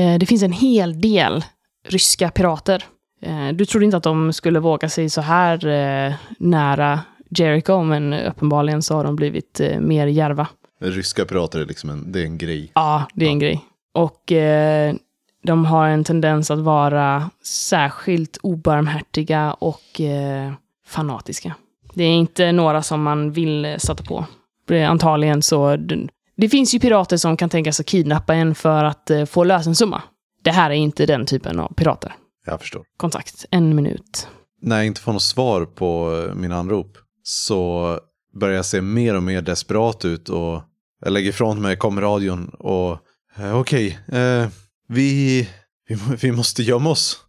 Eh, 0.01 0.19
det 0.19 0.27
finns 0.27 0.43
en 0.43 0.53
hel 0.53 1.01
del 1.01 1.45
ryska 1.89 2.31
pirater. 2.31 2.85
Eh, 3.23 3.49
du 3.49 3.65
trodde 3.65 3.85
inte 3.85 3.97
att 3.97 4.03
de 4.03 4.33
skulle 4.33 4.61
våga 4.61 4.89
sig 4.89 5.11
så 5.11 5.21
här 5.21 5.67
eh, 5.67 6.15
nära 6.39 7.01
Jericho, 7.31 7.83
men 7.83 8.13
uppenbarligen 8.13 8.83
så 8.83 8.95
har 8.95 9.05
de 9.05 9.17
blivit 9.17 9.61
eh, 9.61 9.81
mer 9.81 10.07
järva. 10.07 10.47
Ryska 10.81 11.25
pirater 11.25 11.61
är 11.61 11.67
liksom 11.67 11.91
en, 11.91 12.13
det 12.13 12.21
är 12.21 12.25
en 12.25 12.39
grej. 12.39 12.73
Ja, 12.75 13.05
det 13.15 13.25
är 13.25 13.29
en 13.29 13.39
grej. 13.39 13.65
Och 13.95 14.33
eh, 14.33 14.95
de 15.43 15.65
har 15.65 15.89
en 15.89 16.05
tendens 16.05 16.51
att 16.51 16.59
vara 16.59 17.31
särskilt 17.45 18.39
obarmhärtiga 18.43 19.53
och 19.53 20.01
eh, 20.01 20.53
fanatiska. 20.91 21.55
Det 21.95 22.05
är 22.05 22.13
inte 22.13 22.53
några 22.53 22.83
som 22.83 23.03
man 23.03 23.33
vill 23.33 23.65
eh, 23.65 23.77
sätta 23.77 24.05
på. 24.05 24.27
Antagligen 24.89 25.43
så... 25.43 25.77
Det, 26.37 26.49
finns 26.49 26.75
ju 26.75 26.81
pirater 26.81 27.17
som 27.17 27.37
kan 27.37 27.49
tänka 27.49 27.73
sig 27.73 27.85
kidnappa 27.85 28.35
en 28.35 28.55
för 28.55 28.85
att 28.85 29.11
eh, 29.11 29.25
få 29.25 29.45
lösensumma. 29.45 30.03
Det 30.45 30.51
här 30.51 30.71
är 30.71 30.75
inte 30.75 31.07
den 31.07 31.27
typen 31.27 31.61
av 31.61 31.75
pirater. 31.75 32.15
Jag 32.47 32.61
förstår. 32.61 32.83
Kontakt, 32.97 33.45
en 33.51 33.75
minut. 33.75 34.29
När 34.63 34.77
jag 34.77 34.87
inte 34.87 35.01
får 35.01 35.13
något 35.13 35.23
svar 35.23 35.65
på 35.65 36.23
eh, 36.29 36.35
mina 36.35 36.57
anrop 36.57 36.99
så 37.23 37.99
börjar 38.41 38.57
jag 38.57 38.65
se 38.65 38.81
mer 38.81 39.17
och 39.17 39.23
mer 39.23 39.43
desperat 39.43 40.05
ut 40.05 40.29
och 40.29 40.63
jag 41.01 41.13
lägger 41.13 41.31
ifrån 41.31 41.63
mig 41.63 41.77
komradion 41.77 42.49
och 42.49 42.99
okej, 43.55 43.99
eh, 44.09 44.49
vi, 44.89 45.49
vi, 45.89 45.99
vi 46.21 46.33
måste 46.33 46.63
gömma 46.63 46.91
oss. 46.91 47.25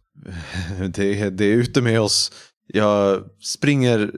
Det, 0.94 1.30
det 1.30 1.44
är 1.44 1.54
ute 1.54 1.80
med 1.80 2.00
oss. 2.00 2.32
Jag 2.66 3.22
springer, 3.40 4.12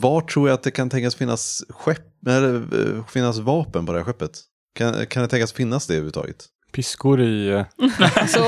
var 0.00 0.20
tror 0.20 0.48
jag 0.48 0.54
att 0.54 0.62
det 0.62 0.70
kan 0.70 0.90
tänkas 0.90 1.14
finnas 1.14 1.64
skepp, 1.68 2.26
eller 2.26 2.54
eh, 2.54 3.04
finnas 3.06 3.38
vapen 3.38 3.86
på 3.86 3.92
det 3.92 3.98
här 3.98 4.04
skeppet? 4.04 4.40
Kan, 4.74 5.06
kan 5.06 5.22
det 5.22 5.28
tänkas 5.28 5.52
finnas 5.52 5.86
det 5.86 5.94
överhuvudtaget? 5.94 6.44
Piskor 6.72 7.20
i... 7.20 7.48
eh, 7.48 7.64
Så 8.28 8.40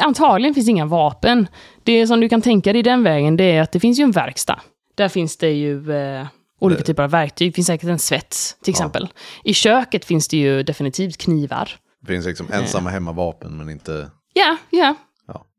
antagligen 0.00 0.54
finns 0.54 0.68
inga 0.68 0.86
vapen. 0.86 1.48
Det 1.84 2.06
som 2.06 2.20
du 2.20 2.28
kan 2.28 2.42
tänka 2.42 2.72
dig 2.72 2.80
i 2.80 2.82
den 2.82 3.02
vägen, 3.02 3.36
det 3.36 3.44
är 3.44 3.62
att 3.62 3.72
det 3.72 3.80
finns 3.80 3.98
ju 3.98 4.02
en 4.02 4.10
verkstad. 4.12 4.60
Där 4.94 5.08
finns 5.08 5.36
det 5.36 5.50
ju 5.50 5.92
eh, 5.92 6.26
olika 6.60 6.82
typer 6.82 7.02
av 7.02 7.10
verktyg. 7.10 7.48
Det 7.50 7.54
finns 7.54 7.66
säkert 7.66 7.88
en 7.88 7.98
svets, 7.98 8.56
till 8.62 8.70
exempel. 8.70 9.08
I 9.44 9.54
köket 9.54 10.04
finns 10.04 10.28
det 10.28 10.36
ju 10.36 10.62
definitivt 10.62 11.16
knivar. 11.16 11.70
Det 12.00 12.06
finns 12.06 12.26
liksom 12.26 12.46
ensamma 12.52 12.90
hemmavapen 12.90 13.56
men 13.56 13.70
inte... 13.70 14.10
Ja, 14.32 14.56
ja. 14.70 14.94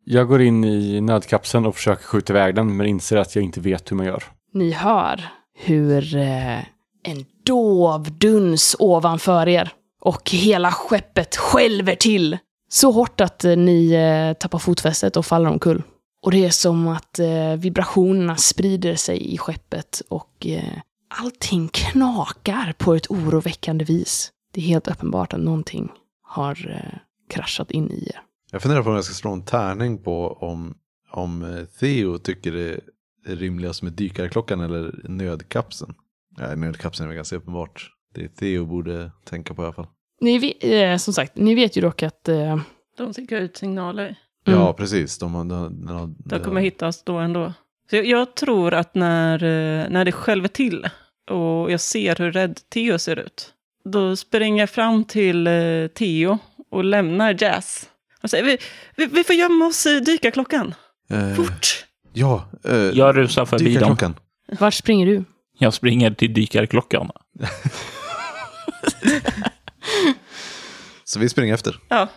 Jag 0.10 0.28
går 0.28 0.41
in 0.41 0.63
i 0.63 1.02
nödkapseln 1.02 1.65
och 1.65 1.76
försöker 1.76 2.04
skjuta 2.04 2.34
iväg 2.34 2.56
den, 2.56 2.78
men 2.78 2.88
inser 2.88 3.17
att 3.17 3.36
jag 3.36 3.43
inte 3.43 3.60
vet 3.60 3.91
hur 3.91 3.96
man 3.96 4.06
gör. 4.06 4.24
Ni 4.54 4.72
hör 4.72 5.24
hur 5.60 6.15
eh, 6.15 6.58
en 7.04 7.26
dov 7.46 8.17
duns 8.17 8.76
ovanför 8.80 9.48
er. 9.48 9.72
Och 10.02 10.30
hela 10.32 10.72
skeppet 10.72 11.36
skälver 11.36 11.96
till. 11.96 12.38
Så 12.70 12.91
hårt 12.91 13.22
att 13.22 13.43
eh, 13.43 13.58
ni 13.58 13.91
eh, 13.91 14.34
tappar 14.34 14.60
fotfästet 14.60 15.17
och 15.17 15.26
faller 15.26 15.50
omkull. 15.50 15.84
Och 16.22 16.32
det 16.32 16.46
är 16.46 16.50
som 16.50 16.88
att 16.88 17.20
eh, 17.20 17.54
vibrationerna 17.58 18.36
sprider 18.36 18.96
sig 18.96 19.34
i 19.34 19.38
skeppet 19.38 20.02
och 20.10 20.48
eh, 20.48 20.80
allting 21.22 21.70
knakar 21.74 22.74
på 22.78 22.93
ett 22.96 23.12
oroväckande 23.12 23.86
vis. 23.86 24.32
Det 24.54 24.62
är 24.62 24.65
helt 24.65 24.88
uppenbart 24.88 25.34
att 25.34 25.39
någonting 25.39 25.91
har 26.24 26.82
eh, 26.84 26.98
kraschat 27.30 27.72
in 27.72 27.91
i 27.91 28.12
er. 28.15 28.22
Jag 28.52 28.62
funderar 28.62 28.84
på 28.84 28.90
om 28.90 28.96
jag 28.96 29.04
ska 29.04 29.14
slå 29.14 29.32
en 29.32 29.46
tärning 29.46 29.98
på 30.04 30.28
om, 30.42 30.78
om 31.12 31.44
eh, 31.44 31.66
Theo 31.80 32.18
tycker 32.18 32.52
det 32.52 32.80
är 33.28 33.36
rimligast 33.36 33.82
med 33.84 33.94
dykarklockan 33.94 34.62
eller 34.62 34.96
nödkapseln. 35.04 35.94
Ja, 36.38 36.56
nödkapseln 36.56 37.04
är 37.04 37.08
väl 37.08 37.16
ganska 37.16 37.36
uppenbart. 37.36 37.90
Det 38.16 38.28
Theo 38.28 38.66
borde 38.66 39.12
tänka 39.26 39.54
på 39.54 39.62
i 39.62 39.66
alla 39.66 39.74
fall. 39.74 39.88
Ni 40.22 40.38
vet, 40.40 40.64
eh, 40.64 40.98
som 40.98 41.14
sagt, 41.14 41.36
ni 41.36 41.56
vet 41.56 41.78
ju 41.78 41.82
dock 41.82 42.04
att 42.04 42.28
eh, 42.30 42.58
De 42.98 43.14
skickar 43.14 43.38
ut 43.42 43.58
signaler. 43.58 44.16
Mm. 44.48 44.60
Ja, 44.60 44.74
precis. 44.74 45.18
De, 45.18 45.34
har- 45.36 45.46
de, 45.46 45.86
de, 45.86 46.16
De 46.20 46.40
kommer 46.40 46.62
hittas 46.62 47.04
då 47.04 47.18
ändå. 47.18 47.54
Så 47.90 47.96
jag, 47.96 48.06
jag 48.06 48.36
tror 48.36 48.74
att 48.74 48.96
när, 48.96 49.44
eh, 49.44 49.90
när 49.90 50.06
det 50.06 50.12
skälver 50.12 50.48
till 50.48 50.88
och 51.30 51.72
jag 51.72 51.80
ser 51.82 52.16
hur 52.16 52.32
rädd 52.32 52.60
Theo 52.74 53.00
ser 53.00 53.20
ut, 53.20 53.54
då 53.86 54.16
springer 54.16 54.60
jag 54.64 54.70
fram 54.70 55.04
till 55.04 55.48
eh, 55.48 55.88
Theo 55.96 56.38
och 56.72 56.84
lämnar 56.84 57.36
Jazz. 57.44 57.90
Och 58.24 58.30
säger, 58.30 58.44
vi, 58.44 58.58
vi, 58.96 59.06
vi 59.06 59.24
får 59.24 59.36
gömma 59.36 59.66
oss 59.66 59.86
i 59.86 60.00
dykarklockan. 60.00 60.74
Eh, 61.10 61.34
Fort! 61.36 61.86
ja, 62.14 62.50
eh, 62.66 62.76
Jag 62.76 63.18
rusar 63.18 63.46
förbi 63.46 63.76
dem. 63.78 64.16
vart 64.60 64.74
springer 64.74 65.06
du? 65.06 65.24
Jag 65.60 65.74
springer 65.74 66.12
till 66.12 66.34
dykarklockan. 66.34 67.12
Så 71.04 71.20
vi 71.20 71.30
springer 71.30 71.54
efter. 71.54 71.80
Ja, 71.90 72.08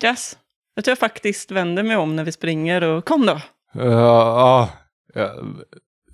Jazz. 0.00 0.38
Jag 0.74 0.84
tror 0.84 0.90
jag 0.90 0.98
faktiskt 0.98 1.50
vänder 1.50 1.82
mig 1.82 1.96
om 1.96 2.16
när 2.16 2.24
vi 2.24 2.32
springer 2.32 2.82
och 2.82 3.04
kom 3.04 3.26
då. 3.26 3.32
Uh, 3.32 3.92
ja, 3.92 4.68
Jag 5.14 5.30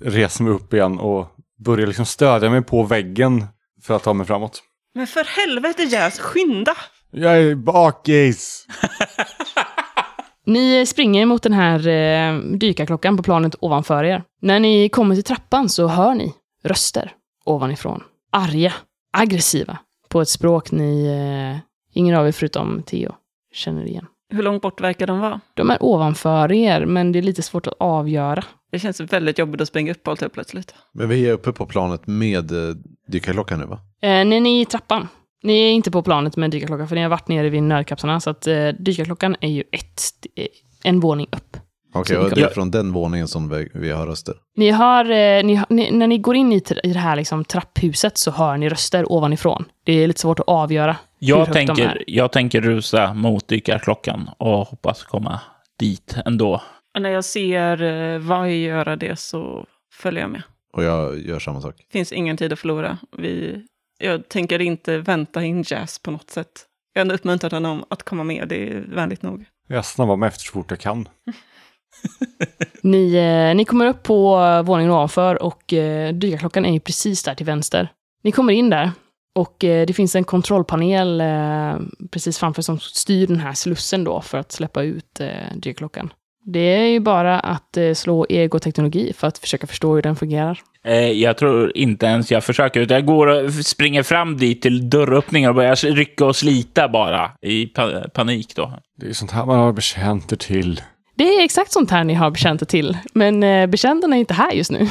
reser 0.01 0.45
mig 0.45 0.53
upp 0.53 0.75
igen 0.75 0.99
och 0.99 1.27
börjar 1.65 1.87
liksom 1.87 2.07
stödja 2.07 2.51
mig 2.51 2.63
på 2.63 2.83
väggen 2.83 3.47
för 3.83 3.97
att 3.97 4.03
ta 4.03 4.13
mig 4.13 4.27
framåt. 4.27 4.63
Men 4.95 5.07
för 5.07 5.25
helvete 5.25 5.83
Jazz, 5.83 6.19
skynda! 6.19 6.77
Jag 7.11 7.39
är 7.39 7.55
bakis! 7.55 8.67
Ni 10.45 10.87
springer 10.87 11.27
mot 11.27 11.43
den 11.43 11.53
här 11.53 11.89
eh, 11.89 12.41
dykarklockan 12.41 13.17
på 13.17 13.23
planet 13.23 13.55
ovanför 13.61 14.05
er. 14.05 14.23
När 14.43 14.61
ni 14.61 14.89
kommer 14.89 15.15
till 15.15 15.25
trappan 15.25 15.69
så 15.69 15.87
hör 15.87 16.15
ni 16.15 16.35
röster 16.65 17.13
ovanifrån. 17.45 18.03
Arga, 18.33 18.73
aggressiva, 19.13 19.79
på 20.09 20.21
ett 20.21 20.29
språk 20.29 20.71
ni, 20.71 21.07
eh, 21.07 21.59
ingen 21.95 22.17
av 22.17 22.29
er 22.29 22.33
förutom 22.33 22.83
Theo, 22.83 23.15
känner 23.53 23.85
igen. 23.85 24.07
Hur 24.31 24.43
långt 24.43 24.63
bort 24.63 24.81
verkar 24.81 25.07
de 25.07 25.19
vara? 25.19 25.41
De 25.55 25.71
är 25.71 25.83
ovanför 25.83 26.53
er, 26.53 26.87
men 26.87 27.13
det 27.13 27.19
är 27.19 27.23
lite 27.23 27.43
svårt 27.43 27.67
att 27.67 27.75
avgöra. 27.81 28.45
Det 28.71 28.79
känns 28.79 29.01
väldigt 29.01 29.39
jobbigt 29.39 29.61
att 29.61 29.69
springa 29.69 29.93
upp 29.93 30.03
på 30.03 30.11
allt 30.11 30.21
helt 30.21 30.33
plötsligt. 30.33 30.75
Men 30.93 31.09
vi 31.09 31.29
är 31.29 31.33
uppe 31.33 31.53
på 31.53 31.67
planet 31.67 32.07
med 32.07 32.53
eh, 32.53 32.75
dykarklockan 33.07 33.61
nu 33.61 33.67
va? 33.67 33.81
Eh, 34.03 34.09
när 34.09 34.41
ni 34.41 34.59
är 34.59 34.63
i 34.63 34.65
trappan, 34.65 35.09
ni 35.43 35.61
är 35.61 35.71
inte 35.71 35.91
på 35.91 36.03
planet 36.03 36.37
med 36.37 36.51
dykarklockan, 36.51 36.89
för 36.89 36.95
ni 36.97 37.03
har 37.03 37.09
varit 37.09 37.29
nere 37.29 37.49
vid 37.49 37.63
nödkapslarna, 37.63 38.21
så 38.21 38.31
att 38.31 38.47
eh, 38.47 38.69
dykarklockan 38.69 39.37
är 39.41 39.49
ju 39.49 39.63
ett, 39.73 40.03
eh, 40.37 40.47
en 40.85 41.01
våning 41.01 41.27
upp. 41.33 41.57
Okej, 41.95 42.17
Så 42.17 42.23
och 42.23 42.31
det 42.31 42.41
är 42.43 42.49
från 42.49 42.71
den 42.71 42.93
våningen 42.93 43.29
som 43.29 43.49
vi, 43.49 43.69
vi 43.75 43.93
hör 43.93 44.07
röster. 44.07 44.35
Ni 44.57 44.71
hör, 44.71 45.05
eh, 45.11 45.45
ni, 45.45 45.63
ni, 45.69 45.91
när 45.91 46.07
ni 46.07 46.19
går 46.19 46.37
in 46.37 46.53
i, 46.53 46.63
i 46.83 46.93
det 46.93 46.99
här 46.99 47.17
liksom, 47.17 47.45
trapphuset 47.45 48.19
så 48.19 48.31
hör 48.31 48.57
ni 48.57 48.69
röster 48.69 49.13
ovanifrån. 49.13 49.65
Det 49.85 49.93
är 49.93 50.07
lite 50.07 50.21
svårt 50.21 50.41
att 50.41 50.49
avgöra 50.49 50.93
hur 50.93 51.29
Jag 51.29 51.39
högt 51.39 51.53
de 51.53 51.61
är. 51.61 51.67
tänker, 51.67 52.05
jag 52.07 52.33
tänker 52.33 52.61
rusa 52.61 53.15
mot 53.15 53.49
dykarklockan 53.49 54.31
och 54.39 54.67
hoppas 54.67 55.05
komma 55.05 55.41
dit 55.79 56.17
ändå. 56.27 56.63
Och 56.95 57.03
när 57.03 57.11
jag 57.11 57.25
ser 57.25 57.83
eh, 57.83 58.19
Vai 58.19 58.63
göra 58.63 58.97
det 58.97 59.19
så 59.19 59.67
följer 59.93 60.21
jag 60.23 60.31
med. 60.31 60.43
Och 60.73 60.85
jag 60.85 61.19
gör 61.27 61.39
samma 61.39 61.61
sak. 61.61 61.75
finns 61.93 62.13
ingen 62.13 62.37
tid 62.37 62.53
att 62.53 62.59
förlora. 62.59 62.99
Vi, 63.19 63.65
jag 63.99 64.29
tänker 64.29 64.61
inte 64.61 64.99
vänta 64.99 65.45
in 65.45 65.65
Jazz 65.67 65.99
på 65.99 66.11
något 66.11 66.31
sätt. 66.31 66.65
Jag 66.93 67.07
har 67.07 67.13
uppmuntrat 67.13 67.53
honom 67.53 67.85
att 67.91 68.03
komma 68.03 68.25
med, 68.25 68.49
det 68.49 68.69
är 68.69 68.81
vänligt 68.81 69.23
nog. 69.23 69.45
Jag 69.69 69.85
snabbar 69.85 70.17
mig 70.17 70.27
efter 70.27 70.45
så 70.45 70.53
fort 70.53 70.71
jag 70.71 70.81
kan. 70.81 71.09
Ni, 72.83 73.15
eh, 73.15 73.57
ni 73.57 73.65
kommer 73.65 73.87
upp 73.87 74.03
på 74.03 74.37
våningen 74.63 74.93
ovanför 74.93 75.43
och 75.43 75.73
eh, 75.73 76.15
dykarklockan 76.15 76.65
är 76.65 76.73
ju 76.73 76.81
precis 76.81 77.23
där 77.23 77.35
till 77.35 77.47
vänster. 77.47 77.89
Ni 78.23 78.33
kommer 78.33 78.53
in 78.53 78.71
där 78.71 78.93
och 79.35 79.65
eh, 79.65 79.87
det 79.87 79.93
finns 79.93 80.17
en 80.17 80.25
kontrollpanel 80.25 81.21
eh, 81.21 81.87
precis 82.11 82.39
framför 82.39 82.63
som 82.63 82.81
styr 82.81 83.27
den 83.27 83.41
här 83.41 83.53
slussen 83.53 84.05
då 84.05 84.21
för 84.21 84.39
att 84.39 84.53
släppa 84.53 84.83
ut 84.83 85.21
eh, 85.21 85.29
dykarklockan. 85.57 86.13
Det 86.45 86.59
är 86.61 86.87
ju 86.87 87.01
bara 87.01 87.41
att 87.41 87.77
eh, 87.77 87.93
slå 87.95 88.27
egoteknologi 88.29 89.13
för 89.13 89.27
att 89.27 89.39
försöka 89.39 89.67
förstå 89.67 89.95
hur 89.95 90.03
den 90.03 90.17
fungerar. 90.17 90.61
Eh, 90.89 91.13
jag 91.13 91.37
tror 91.37 91.77
inte 91.77 92.07
ens 92.07 92.31
jag 92.31 92.45
försöker, 92.45 92.81
utan 92.81 92.95
jag 92.95 93.07
går 93.07 93.27
och 93.27 93.53
springer 93.53 94.03
fram 94.03 94.37
dit 94.37 94.63
till 94.63 94.91
dörröppningen 94.91 95.49
och 95.49 95.55
börjar 95.55 95.95
rycka 95.95 96.25
och 96.25 96.37
slita 96.37 96.89
bara 96.89 97.31
i 97.43 97.67
pa 97.67 98.03
panik 98.15 98.57
då. 98.57 98.73
Det 98.97 99.09
är 99.09 99.13
sånt 99.13 99.31
här 99.31 99.47
man 99.47 99.59
har 99.59 99.73
betjänter 99.73 100.37
till. 100.37 100.83
Det 101.15 101.25
är 101.25 101.45
exakt 101.45 101.73
sånt 101.73 101.91
här 101.91 102.05
ni 102.05 102.15
har 102.15 102.31
bekänta 102.31 102.65
till, 102.65 102.99
men 103.15 103.43
eh, 103.43 103.67
bekäntarna 103.67 104.17
är 104.17 104.21
inte 104.21 104.35
här 104.35 104.53
just 104.53 104.71
nu. 104.71 104.89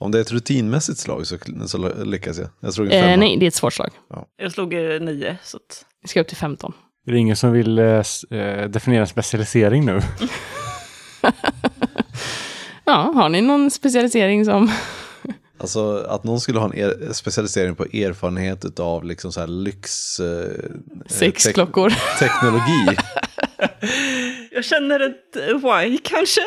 Om 0.00 0.12
det 0.12 0.18
är 0.18 0.22
ett 0.22 0.32
rutinmässigt 0.32 0.98
slag 0.98 1.26
så, 1.26 1.38
så 1.66 2.04
lyckas 2.04 2.38
jag. 2.38 2.48
Jag 2.60 2.74
slog 2.74 2.92
en 2.92 3.04
Eh, 3.04 3.18
nej, 3.18 3.36
det 3.36 3.46
är 3.46 3.48
ett 3.48 3.54
svårt 3.54 3.72
slag. 3.72 3.90
Jag 4.42 4.52
slog 4.52 4.74
eh, 4.74 5.00
nio, 5.00 5.36
så 5.42 5.56
att... 5.56 5.84
Vi 6.02 6.08
ska 6.08 6.20
upp 6.20 6.28
till 6.28 6.36
15. 6.36 6.72
Är 7.06 7.12
det 7.12 7.18
ingen 7.18 7.36
som 7.36 7.52
vill 7.52 7.78
eh, 7.78 8.02
eh, 8.30 8.68
definiera 8.68 9.06
specialisering 9.06 9.86
nu? 9.86 10.00
Ja, 12.88 13.12
har 13.14 13.28
ni 13.28 13.42
någon 13.42 13.70
specialisering 13.70 14.44
som... 14.44 14.70
Alltså 15.58 15.96
att 16.08 16.24
någon 16.24 16.40
skulle 16.40 16.58
ha 16.58 16.66
en 16.66 16.78
er, 16.78 17.12
specialisering 17.12 17.74
på 17.74 17.84
erfarenhet 17.84 18.80
av 18.80 19.04
liksom 19.04 19.32
så 19.32 19.40
här 19.40 19.46
lyx... 19.46 20.20
Eh, 20.20 20.48
Sex 21.06 21.46
tek- 21.46 21.54
klockor. 21.54 21.92
Teknologi. 22.18 22.96
Jag 24.56 24.64
känner 24.64 25.00
ett 25.00 25.36
Why 25.62 25.98
kanske? 25.98 26.40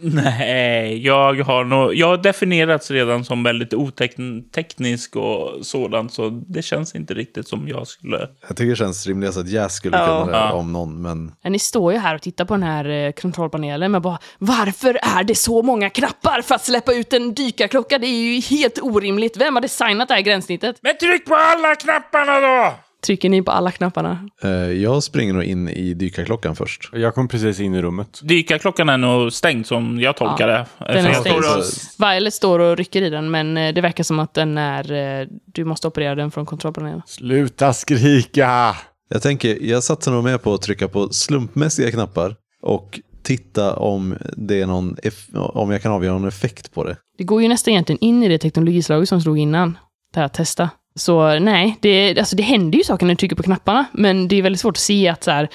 Nej, 0.00 1.06
jag 1.06 1.34
har 1.34 1.64
nog... 1.64 1.94
Jag 1.94 2.06
har 2.06 2.16
definierats 2.16 2.90
redan 2.90 3.24
som 3.24 3.42
väldigt 3.42 3.74
oteknisk 3.74 5.16
och 5.16 5.66
sådant, 5.66 6.12
så 6.12 6.28
det 6.30 6.62
känns 6.62 6.94
inte 6.94 7.14
riktigt 7.14 7.48
som 7.48 7.68
jag 7.68 7.86
skulle... 7.86 8.28
Jag 8.48 8.56
tycker 8.56 8.70
det 8.70 8.76
känns 8.76 9.06
rimligast 9.06 9.38
att 9.38 9.48
Jazz 9.48 9.74
skulle 9.74 9.96
Ja. 9.98 10.06
kunna 10.06 10.38
det 10.38 10.44
Ja. 10.44 10.52
om 10.52 10.72
någon, 10.72 11.02
men 11.02 11.32
Ni 11.44 11.58
står 11.58 11.92
ju 11.92 11.98
här 11.98 12.14
och 12.14 12.22
tittar 12.22 12.44
på 12.44 12.54
den 12.54 12.62
här 12.62 12.88
eh, 12.88 13.12
kontrollpanelen, 13.12 13.92
men 13.92 14.02
bara 14.02 14.18
varför 14.38 14.98
är 15.18 15.24
det 15.24 15.34
så 15.34 15.62
många 15.62 15.90
knappar 15.90 16.42
för 16.42 16.54
att 16.54 16.64
släppa 16.64 16.94
ut 16.94 17.12
en 17.12 17.34
dykarklocka? 17.34 17.98
Det 17.98 18.06
är 18.06 18.32
ju 18.34 18.40
helt 18.40 18.78
orimligt. 18.82 19.36
Vem 19.36 19.54
har 19.54 19.62
designat 19.62 20.08
det 20.08 20.14
här 20.14 20.20
gränssnittet? 20.20 20.76
Men 20.82 20.96
tryck 20.96 21.26
på 21.26 21.34
alla 21.34 21.74
knapparna 21.74 22.40
då! 22.40 22.74
Trycker 23.06 23.28
ni 23.28 23.42
på 23.42 23.50
alla 23.50 23.70
knapparna? 23.70 24.28
eh, 24.42 24.50
jag 24.50 25.02
springer 25.02 25.32
nog 25.34 25.42
in 25.42 25.68
i 25.68 25.94
dykarklockan 25.94 26.56
först. 26.56 26.88
Jag 26.92 27.14
kom 27.14 27.28
precis 27.28 27.60
in 27.60 27.74
i 27.74 27.82
rummet. 27.82 28.20
Dykarklockan 28.22 28.88
är 28.88 28.96
nog 28.98 29.32
stängd 29.32 29.66
som 29.66 30.00
jag 30.00 30.16
tolkar 30.16 30.48
Ja, 30.48 30.66
det. 30.86 30.92
den 30.92 31.06
är 31.06 31.12
står 31.12 31.20
stängd. 31.22 31.38
och- 31.38 32.10
Violet 32.14 32.34
står 32.34 32.58
och 32.58 32.76
rycker 32.76 33.02
i 33.02 33.10
den, 33.10 33.30
men 33.30 33.56
eh, 33.56 33.74
det 33.74 33.80
verkar 33.80 34.04
som 34.04 34.18
att 34.18 34.34
den 34.34 34.58
är... 34.58 34.92
eh, 35.20 35.26
Du 35.46 35.64
måste 35.64 35.88
operera 35.88 36.14
den 36.14 36.30
från 36.30 36.46
kontrollpanelen. 36.46 37.02
Sluta 37.06 37.72
skrika! 37.72 38.76
Jag 39.12 39.22
tänker, 39.22 39.58
jag 39.62 39.82
satsar 39.84 40.12
nog 40.12 40.24
med 40.24 40.42
på 40.42 40.54
att 40.54 40.62
trycka 40.62 40.88
på 40.88 41.08
slumpmässiga 41.08 41.90
knappar 41.90 42.34
och 42.62 43.00
titta 43.22 43.76
om 43.76 44.16
det 44.36 44.60
är 44.60 44.66
någon, 44.66 44.96
om 45.32 45.70
jag 45.70 45.82
kan 45.82 45.92
avgöra 45.92 46.12
någon 46.18 46.28
effekt 46.28 46.72
på 46.74 46.84
det. 46.84 46.96
Det 47.18 47.24
går 47.24 47.42
ju 47.42 47.48
nästan 47.48 47.72
egentligen 47.72 47.98
in 48.04 48.22
i 48.22 48.28
det 48.28 48.38
teknologislaget 48.38 49.08
som 49.08 49.20
slog 49.20 49.38
innan. 49.38 49.78
Det 50.14 50.20
här 50.20 50.26
att 50.26 50.34
testa. 50.34 50.70
Så 50.94 51.38
nej, 51.38 51.76
det, 51.80 52.18
alltså 52.18 52.36
det 52.36 52.42
händer 52.42 52.78
ju 52.78 52.84
saker 52.84 53.06
när 53.06 53.14
du 53.14 53.16
trycker 53.16 53.36
på 53.36 53.42
knapparna, 53.42 53.84
men 53.92 54.28
det 54.28 54.36
är 54.36 54.42
väldigt 54.42 54.60
svårt 54.60 54.76
att 54.76 54.80
se 54.80 55.08
att 55.08 55.24
så 55.24 55.30
här, 55.30 55.48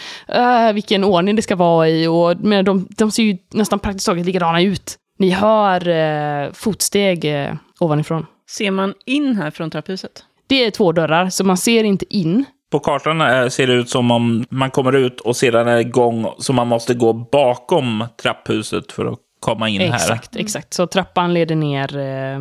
äh, 0.68 0.74
vilken 0.74 1.04
ordning 1.04 1.36
det 1.36 1.42
ska 1.42 1.56
vara 1.56 1.90
i. 1.90 2.08
Och, 2.08 2.38
men 2.40 2.66
de, 2.66 2.88
de 2.90 3.12
ser 3.12 3.24
ju 3.24 3.38
nästan 3.54 3.80
praktiskt 3.80 4.06
taget 4.06 4.26
likadana 4.26 4.62
ut. 4.62 4.96
Ni 5.20 5.30
hör 5.30 5.88
eh, 5.88 6.52
fotsteg 6.54 7.26
eh, 7.26 7.54
ovanifrån. 7.80 8.26
Ser 8.50 8.72
man 8.72 8.94
in 9.06 9.36
här 9.36 9.52
från 9.52 9.72
trapphuset? 9.72 10.24
Det 10.48 10.66
är 10.66 10.72
två 10.72 10.92
dörrar, 10.92 11.30
så 11.30 11.44
man 11.44 11.58
ser 11.58 11.84
inte 11.84 12.16
in. 12.16 12.46
På 12.72 12.80
kartan 12.80 13.52
ser 13.52 13.68
det 13.68 13.74
ut 13.74 13.90
som 13.90 14.12
om 14.12 14.46
man 14.50 14.72
kommer 14.72 14.96
ut 14.96 15.22
och 15.22 15.36
sedan 15.36 15.68
är 15.68 15.84
gång 15.84 16.28
så 16.38 16.54
man 16.54 16.68
måste 16.68 16.94
gå 16.94 17.14
bakom 17.14 18.06
trapphuset 18.22 18.92
för 18.92 19.06
att 19.06 19.20
komma 19.40 19.70
in 19.70 19.82
här. 19.82 19.96
Exakt, 19.96 20.36
exakt. 20.36 20.74
Så 20.74 20.88
trappan 20.88 21.34
leder 21.34 21.56
ner 21.56 21.98
eh, 21.98 22.40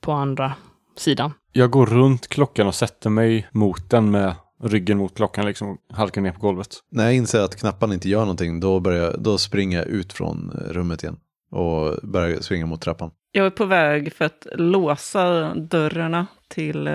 på 0.00 0.12
andra 0.12 0.52
sidan. 0.96 1.32
Jag 1.56 1.70
går 1.70 1.86
runt 1.86 2.28
klockan 2.28 2.66
och 2.66 2.74
sätter 2.74 3.10
mig 3.10 3.48
mot 3.52 3.90
den 3.90 4.10
med 4.10 4.34
ryggen 4.62 4.98
mot 4.98 5.16
klockan 5.16 5.46
liksom 5.46 5.68
och 5.70 5.78
halkar 5.96 6.20
ner 6.20 6.32
på 6.32 6.40
golvet. 6.40 6.68
När 6.90 7.04
jag 7.04 7.14
inser 7.14 7.40
att 7.40 7.56
knapparna 7.56 7.94
inte 7.94 8.08
gör 8.08 8.20
någonting, 8.20 8.60
då, 8.60 8.80
börjar, 8.80 9.16
då 9.18 9.38
springer 9.38 9.78
jag 9.78 9.86
ut 9.86 10.12
från 10.12 10.50
eh, 10.54 10.72
rummet 10.72 11.02
igen 11.02 11.16
och 11.50 11.96
börjar 12.02 12.40
springa 12.40 12.66
mot 12.66 12.80
trappan. 12.80 13.10
Jag 13.32 13.46
är 13.46 13.50
på 13.50 13.64
väg 13.64 14.12
för 14.12 14.24
att 14.24 14.46
låsa 14.52 15.54
dörrarna 15.54 16.26
till, 16.48 16.86
eh, 16.86 16.94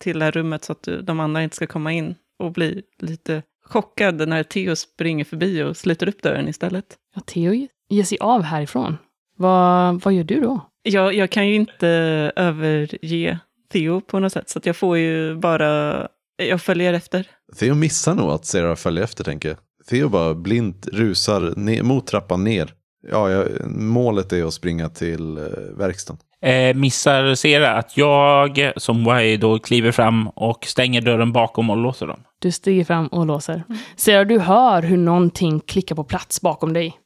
till 0.00 0.18
det 0.18 0.24
här 0.24 0.32
rummet 0.32 0.64
så 0.64 0.72
att 0.72 0.88
de 1.02 1.20
andra 1.20 1.42
inte 1.42 1.56
ska 1.56 1.66
komma 1.66 1.92
in 1.92 2.14
och 2.38 2.52
bli 2.52 2.82
lite 2.98 3.42
chockad 3.64 4.28
när 4.28 4.42
Theo 4.42 4.76
springer 4.76 5.24
förbi 5.24 5.62
och 5.62 5.76
sliter 5.76 6.08
upp 6.08 6.22
dörren 6.22 6.48
istället. 6.48 6.86
Ja, 7.14 7.20
Theo 7.20 7.68
ger 7.88 8.04
sig 8.04 8.18
av 8.20 8.42
härifrån. 8.42 8.96
Vad, 9.36 10.00
vad 10.00 10.14
gör 10.14 10.24
du 10.24 10.40
då? 10.40 10.60
Jag, 10.82 11.14
jag 11.14 11.30
kan 11.30 11.48
ju 11.48 11.54
inte 11.54 11.88
överge 12.36 13.38
Theo 13.72 14.00
på 14.00 14.20
något 14.20 14.32
sätt, 14.32 14.48
så 14.50 14.58
att 14.58 14.66
jag 14.66 14.76
får 14.76 14.98
ju 14.98 15.36
bara... 15.36 16.08
Jag 16.36 16.62
följer 16.62 16.92
efter. 16.92 17.26
Theo 17.58 17.74
missar 17.74 18.14
nog 18.14 18.30
att 18.30 18.46
Sarah 18.46 18.76
följer 18.76 19.04
efter 19.04 19.24
tänker 19.24 19.48
jag. 19.48 19.58
Theo 19.90 20.08
bara 20.08 20.34
blint 20.34 20.88
rusar 20.92 21.54
ner, 21.56 21.82
mot 21.82 22.06
trappan 22.06 22.44
ner. 22.44 22.72
Ja, 23.10 23.30
jag, 23.30 23.48
målet 23.70 24.32
är 24.32 24.44
att 24.44 24.54
springa 24.54 24.88
till 24.88 25.38
eh, 25.38 25.44
verkstaden. 25.78 26.20
Eh, 26.42 26.74
missar 26.74 27.34
Sera 27.34 27.74
att 27.76 27.96
jag 27.96 28.72
som 28.76 29.08
Y 29.08 29.36
då 29.36 29.58
kliver 29.58 29.92
fram 29.92 30.28
och 30.28 30.64
stänger 30.66 31.00
dörren 31.00 31.32
bakom 31.32 31.70
och 31.70 31.76
låser 31.76 32.06
dem. 32.06 32.20
Du 32.38 32.52
stiger 32.52 32.84
fram 32.84 33.06
och 33.06 33.26
låser. 33.26 33.64
Ser 33.96 34.24
du 34.24 34.38
hör 34.38 34.82
hur 34.82 34.96
någonting 34.96 35.60
klickar 35.60 35.96
på 35.96 36.04
plats 36.04 36.40
bakom 36.40 36.72
dig. 36.72 36.98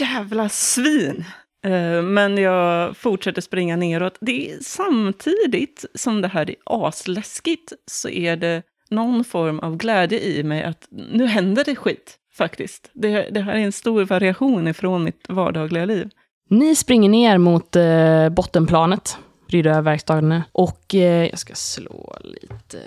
Jävla 0.00 0.48
svin! 0.48 1.24
Eh, 1.64 2.02
Men 2.02 2.38
jag 2.38 2.96
fortsätter 2.96 3.42
springa 3.42 3.76
neråt. 3.76 4.18
Det 4.20 4.50
är, 4.50 4.58
samtidigt 4.60 5.84
som 5.94 6.22
det 6.22 6.28
här 6.28 6.50
är 6.50 6.56
asläskigt 6.64 7.72
så 7.86 8.08
är 8.08 8.36
det 8.36 8.62
någon 8.90 9.24
form 9.24 9.58
av 9.58 9.76
glädje 9.76 10.20
i 10.20 10.42
mig 10.42 10.62
att 10.62 10.88
nu 10.90 11.26
händer 11.26 11.64
det 11.64 11.76
skit, 11.76 12.16
faktiskt. 12.36 12.90
Det, 12.94 13.28
det 13.30 13.40
här 13.40 13.52
är 13.52 13.58
en 13.58 13.72
stor 13.72 14.04
variation 14.04 14.68
ifrån 14.68 15.04
mitt 15.04 15.26
vardagliga 15.28 15.84
liv. 15.84 16.10
Ni 16.50 16.74
springer 16.74 17.08
ner 17.08 17.38
mot 17.38 17.76
eh, 17.76 18.28
bottenplanet, 18.28 19.18
Rydöverkstaden, 19.48 20.42
och 20.52 20.94
eh, 20.94 21.26
jag 21.28 21.38
ska 21.38 21.54
slå 21.54 22.16
lite... 22.24 22.78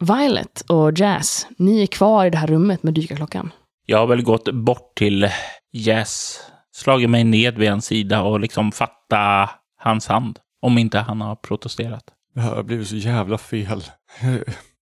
Violet 0.00 0.64
och 0.68 0.98
Jazz, 0.98 1.46
ni 1.56 1.82
är 1.82 1.86
kvar 1.86 2.26
i 2.26 2.30
det 2.30 2.38
här 2.38 2.46
rummet 2.46 2.82
med 2.82 2.94
dykarklockan. 2.94 3.50
Jag 3.86 3.98
har 3.98 4.06
väl 4.06 4.22
gått 4.22 4.52
bort 4.52 4.94
till 4.94 5.28
Jazz 5.72 6.40
slagit 6.78 7.10
mig 7.10 7.24
ned 7.24 7.58
vid 7.58 7.70
hans 7.70 7.86
sida 7.86 8.22
och 8.22 8.40
liksom 8.40 8.72
fatta 8.72 9.50
hans 9.76 10.08
hand. 10.08 10.38
Om 10.62 10.78
inte 10.78 10.98
han 10.98 11.20
har 11.20 11.36
protesterat. 11.36 12.04
Det 12.34 12.40
här 12.40 12.62
blivit 12.62 12.88
så 12.88 12.96
jävla 12.96 13.38
fel. 13.38 13.82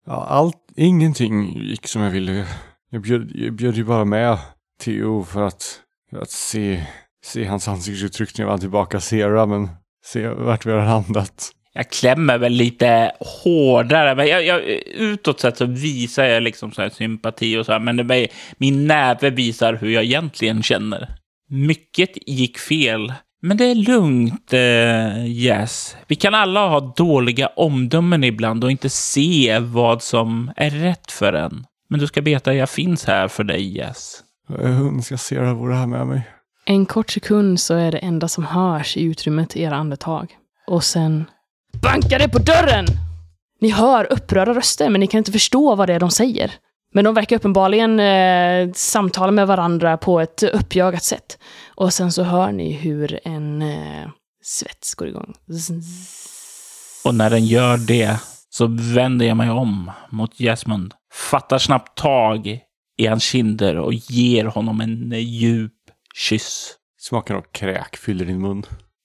Ja, 0.06 0.26
allt, 0.28 0.56
ingenting 0.76 1.62
gick 1.62 1.86
som 1.86 2.02
jag 2.02 2.10
ville. 2.10 2.46
Jag 2.90 3.02
bjöd, 3.02 3.30
jag 3.34 3.52
bjöd 3.52 3.76
ju 3.76 3.84
bara 3.84 4.04
med 4.04 4.38
Theo 4.84 5.24
för 5.24 5.42
att, 5.42 5.80
för 6.10 6.18
att 6.18 6.30
se, 6.30 6.86
se 7.24 7.44
hans 7.44 7.68
ansiktsuttryck 7.68 8.38
när 8.38 8.44
jag 8.44 8.50
var 8.50 8.58
tillbaka 8.58 9.00
Sera, 9.00 9.46
men 9.46 9.68
se 10.04 10.28
vart 10.28 10.66
vi 10.66 10.72
har 10.72 10.84
landat. 10.84 11.50
Jag 11.74 11.90
klämmer 11.90 12.38
väl 12.38 12.52
lite 12.52 13.12
hårdare, 13.44 14.14
men 14.14 14.26
jag, 14.26 14.44
jag, 14.44 14.60
utåt 14.94 15.40
sett 15.40 15.56
så 15.56 15.66
visar 15.66 16.24
jag 16.24 16.42
liksom 16.42 16.72
så 16.72 16.82
här 16.82 16.90
sympati 16.90 17.56
och 17.56 17.66
så 17.66 17.72
här, 17.72 17.80
men 17.80 17.96
det, 17.96 18.28
min 18.58 18.86
näve 18.86 19.30
visar 19.30 19.74
hur 19.74 19.90
jag 19.90 20.04
egentligen 20.04 20.62
känner. 20.62 21.08
Mycket 21.52 22.28
gick 22.28 22.58
fel, 22.58 23.12
men 23.42 23.56
det 23.56 23.64
är 23.64 23.74
lugnt, 23.74 24.52
eh, 24.52 25.26
Yes. 25.26 25.96
Vi 26.06 26.14
kan 26.14 26.34
alla 26.34 26.68
ha 26.68 26.94
dåliga 26.96 27.46
omdömen 27.46 28.24
ibland 28.24 28.64
och 28.64 28.70
inte 28.70 28.88
se 28.88 29.58
vad 29.58 30.02
som 30.02 30.52
är 30.56 30.70
rätt 30.70 31.12
för 31.12 31.32
en. 31.32 31.66
Men 31.88 32.00
du 32.00 32.06
ska 32.06 32.20
veta, 32.20 32.50
att 32.50 32.56
jag 32.56 32.70
finns 32.70 33.04
här 33.04 33.28
för 33.28 33.44
dig, 33.44 33.76
Yes. 33.76 34.20
Jag 34.48 34.60
önskar 34.60 35.16
Sera 35.16 35.54
vore 35.54 35.74
här 35.74 35.86
med 35.86 36.06
mig. 36.06 36.22
En 36.64 36.86
kort 36.86 37.10
sekund 37.10 37.60
så 37.60 37.74
är 37.74 37.92
det 37.92 37.98
enda 37.98 38.28
som 38.28 38.44
hörs 38.44 38.96
i 38.96 39.02
utrymmet 39.02 39.56
era 39.56 39.76
andetag. 39.76 40.36
Och 40.66 40.84
sen 40.84 41.24
bankar 41.82 42.18
det 42.18 42.28
på 42.28 42.38
dörren! 42.38 42.86
Ni 43.60 43.70
hör 43.70 44.12
upprörda 44.12 44.54
röster, 44.54 44.90
men 44.90 45.00
ni 45.00 45.06
kan 45.06 45.18
inte 45.18 45.32
förstå 45.32 45.74
vad 45.74 45.88
det 45.88 45.94
är 45.94 46.00
de 46.00 46.10
säger. 46.10 46.52
Men 46.92 47.04
de 47.04 47.14
verkar 47.14 47.36
uppenbarligen 47.36 48.00
eh, 48.00 48.72
samtala 48.74 49.32
med 49.32 49.46
varandra 49.46 49.96
på 49.96 50.20
ett 50.20 50.42
uppjagat 50.42 51.02
sätt. 51.02 51.38
Och 51.74 51.92
sen 51.92 52.12
så 52.12 52.22
hör 52.22 52.52
ni 52.52 52.72
hur 52.72 53.20
en 53.24 53.62
eh, 53.62 54.08
svets 54.42 54.94
går 54.94 55.08
igång. 55.08 55.34
Och 57.04 57.14
när 57.14 57.30
den 57.30 57.46
gör 57.46 57.76
det 57.76 58.20
så 58.50 58.66
vänder 58.70 59.26
jag 59.26 59.36
mig 59.36 59.50
om 59.50 59.90
mot 60.10 60.40
Jasmund, 60.40 60.94
fattar 61.30 61.58
snabbt 61.58 61.98
tag 61.98 62.60
i 62.98 63.06
hans 63.06 63.24
kinder 63.24 63.76
och 63.76 63.94
ger 63.94 64.44
honom 64.44 64.80
en 64.80 65.12
djup 65.12 65.72
kyss. 66.14 66.74
Smaken 67.00 67.36
av 67.36 67.44
kräk 67.52 67.96
fyller 67.96 68.24
din 68.24 68.40
mun. 68.40 68.62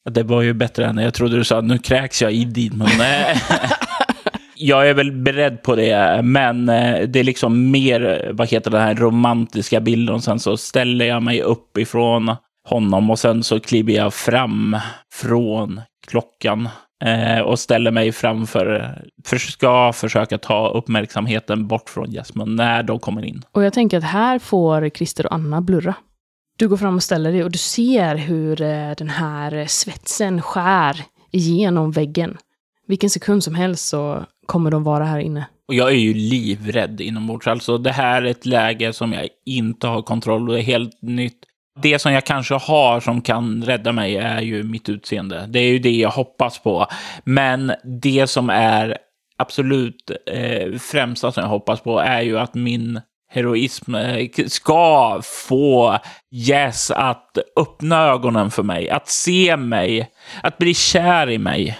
Det 0.10 0.24
var 0.24 0.42
ju 0.42 0.54
bättre 0.54 0.86
än 0.86 0.98
jag 0.98 1.14
trodde 1.14 1.38
du 1.38 1.44
sa. 1.44 1.62
Nu 1.62 1.78
kräks 1.78 2.22
jag 2.22 2.34
i 2.34 2.46
din 2.46 2.78
mun. 2.78 2.88
jag 4.60 4.90
är 4.90 4.94
väl 4.94 5.12
beredd 5.12 5.64
på 5.64 5.76
det, 5.76 6.22
men 6.24 6.70
eh, 6.70 7.08
det 7.08 7.20
är 7.20 7.24
liksom 7.24 7.72
mer, 7.72 8.32
vad 8.34 8.50
heter 8.50 8.72
den 8.72 8.82
här 8.82 8.96
romantiska 8.96 9.80
bilden. 9.80 10.16
Och 10.16 10.24
sen 10.24 10.40
så 10.40 10.58
ställer 10.58 11.06
jag 11.06 11.24
mig 11.24 11.42
upp 11.42 11.78
ifrån 11.78 12.36
honom 12.70 13.10
och 13.10 13.20
sen 13.20 13.44
så 13.44 13.60
kliver 13.60 13.94
jag 13.94 14.14
fram 14.14 14.78
från 15.14 15.82
klockan 16.08 16.70
eh, 17.04 17.40
och 17.40 17.60
ställer 17.60 17.92
mig 17.92 18.12
framför, 18.12 18.96
för 19.26 19.38
ska 19.38 19.94
försöka 19.94 20.38
ta 20.38 20.68
uppmärksamheten 20.70 21.68
bort 21.68 21.90
från 21.90 22.12
Jasmine 22.12 22.56
när 22.56 22.84
de 22.84 23.00
kommer 23.00 23.26
in. 23.26 23.44
Och 23.52 23.64
jag 23.64 23.74
tänker 23.74 23.98
att 23.98 24.04
här 24.04 24.40
får 24.40 24.90
Christer 24.90 25.26
och 25.26 25.34
Anna 25.34 25.62
blurra. 25.62 25.94
Du 26.58 26.68
går 26.68 26.78
fram 26.78 26.96
och 26.96 27.04
ställer 27.04 27.32
dig 27.32 27.44
och 27.44 27.52
du 27.52 27.58
ser 27.58 28.16
hur 28.16 28.62
eh, 28.62 28.92
den 28.98 29.10
här 29.10 29.66
svetsen 29.68 30.42
skär 30.42 31.04
igenom 31.32 31.92
väggen. 31.92 32.38
Vilken 32.88 33.10
sekund 33.10 33.44
som 33.44 33.56
helst 33.56 33.88
så 33.88 34.26
kommer 34.46 34.72
de 34.72 34.84
vara 34.84 35.06
här 35.06 35.20
inne. 35.20 35.46
Och 35.68 35.74
jag 35.74 35.90
är 35.90 35.96
ju 35.96 36.14
livrädd 36.14 37.02
inombords. 37.02 37.48
Alltså 37.48 37.78
det 37.78 37.92
här 37.92 38.22
är 38.22 38.26
ett 38.26 38.46
läge 38.46 38.94
som 38.94 39.14
jag 39.14 39.28
inte 39.46 39.88
har 39.88 40.02
kontroll 40.02 40.50
och 40.50 40.56
det 40.56 40.62
är 40.62 40.64
helt 40.64 41.02
nytt. 41.02 41.38
Det 41.82 42.00
som 42.00 42.14
jag 42.14 42.26
kanske 42.26 42.56
har 42.56 43.00
som 43.00 43.22
kan 43.22 43.64
rädda 43.64 43.92
mig 43.92 44.18
är 44.18 44.42
ju 44.42 44.64
mitt 44.64 44.90
utseende. 44.90 45.46
Det 45.50 45.60
är 45.60 45.70
ju 45.70 45.80
det 45.80 45.92
jag 45.92 46.10
hoppas 46.10 46.60
på. 46.60 46.88
Men 47.24 47.72
det 48.02 48.28
som 48.28 48.50
är 48.50 48.98
absolut 49.38 50.12
eh, 50.32 50.80
främsta 50.80 51.32
som 51.32 51.44
jag 51.44 51.50
hoppas 51.50 51.82
på 51.82 52.00
är 52.00 52.22
ju 52.22 52.40
att 52.40 52.54
min 52.54 53.02
heroism 53.30 53.96
eh, 53.96 54.28
ska 54.48 55.22
få 55.24 56.00
Jess 56.32 56.92
att 56.92 57.38
öppna 57.60 58.04
ögonen 58.04 58.52
för 58.52 58.64
mig, 58.64 58.90
att 58.90 59.08
se 59.08 59.58
mig, 59.58 60.12
att 60.44 60.58
bli 60.58 60.74
kär 60.74 61.30
i 61.30 61.38
mig, 61.38 61.78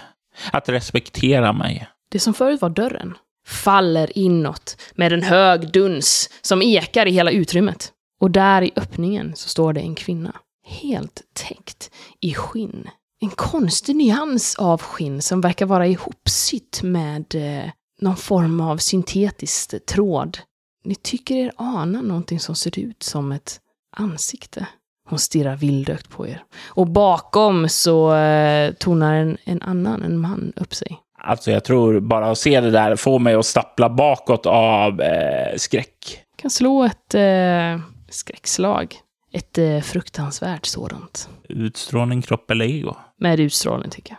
att 0.52 0.68
respektera 0.68 1.52
mig. 1.52 1.88
Det 2.10 2.18
som 2.18 2.34
förut 2.34 2.60
var 2.60 2.70
dörren 2.70 3.14
faller 3.48 4.18
inåt 4.18 4.76
med 4.94 5.12
en 5.12 5.22
hög 5.22 5.72
duns 5.72 6.30
som 6.40 6.62
ekar 6.62 7.06
i 7.06 7.10
hela 7.10 7.30
utrymmet. 7.30 7.92
Och 8.20 8.30
där 8.30 8.62
i 8.62 8.72
öppningen 8.76 9.36
så 9.36 9.48
står 9.48 9.72
det 9.72 9.80
en 9.80 9.94
kvinna. 9.94 10.36
Helt 10.66 11.22
täckt 11.32 11.90
i 12.20 12.34
skinn. 12.34 12.88
En 13.20 13.30
konstig 13.30 13.96
nyans 13.96 14.54
av 14.54 14.82
skinn 14.82 15.22
som 15.22 15.40
verkar 15.40 15.66
vara 15.66 15.86
ihopsytt 15.86 16.80
med 16.82 17.34
eh, 17.34 17.70
någon 18.00 18.16
form 18.16 18.60
av 18.60 18.76
syntetisk 18.76 19.86
tråd. 19.86 20.38
Ni 20.84 20.94
tycker 20.94 21.34
er 21.34 21.52
ana 21.56 22.02
någonting 22.02 22.40
som 22.40 22.54
ser 22.54 22.78
ut 22.78 23.02
som 23.02 23.32
ett 23.32 23.60
ansikte. 23.96 24.66
Hon 25.08 25.18
stirrar 25.18 25.56
vildögt 25.56 26.10
på 26.10 26.26
er. 26.26 26.42
Och 26.68 26.86
bakom 26.86 27.68
så 27.68 28.14
eh, 28.14 28.72
tonar 28.72 29.14
en, 29.14 29.36
en 29.44 29.62
annan, 29.62 30.02
en 30.02 30.18
man, 30.18 30.52
upp 30.56 30.74
sig. 30.74 30.98
Alltså 31.20 31.50
jag 31.50 31.64
tror 31.64 32.00
bara 32.00 32.30
att 32.30 32.38
se 32.38 32.60
det 32.60 32.70
där 32.70 32.96
får 32.96 33.18
mig 33.18 33.34
att 33.34 33.46
stappla 33.46 33.88
bakåt 33.88 34.46
av 34.46 35.00
eh, 35.00 35.56
skräck. 35.56 36.24
kan 36.36 36.50
slå 36.50 36.84
ett 36.84 37.14
eh, 37.14 37.80
skräckslag. 38.08 38.94
Ett 39.32 39.58
eh, 39.58 39.80
fruktansvärt 39.80 40.66
sådant. 40.66 41.28
Utstrålning, 41.48 42.22
kropp 42.22 42.50
eller 42.50 42.64
ego? 42.64 42.96
Med 43.18 43.40
utstrålning 43.40 43.90
tycker 43.90 44.10
jag. 44.10 44.18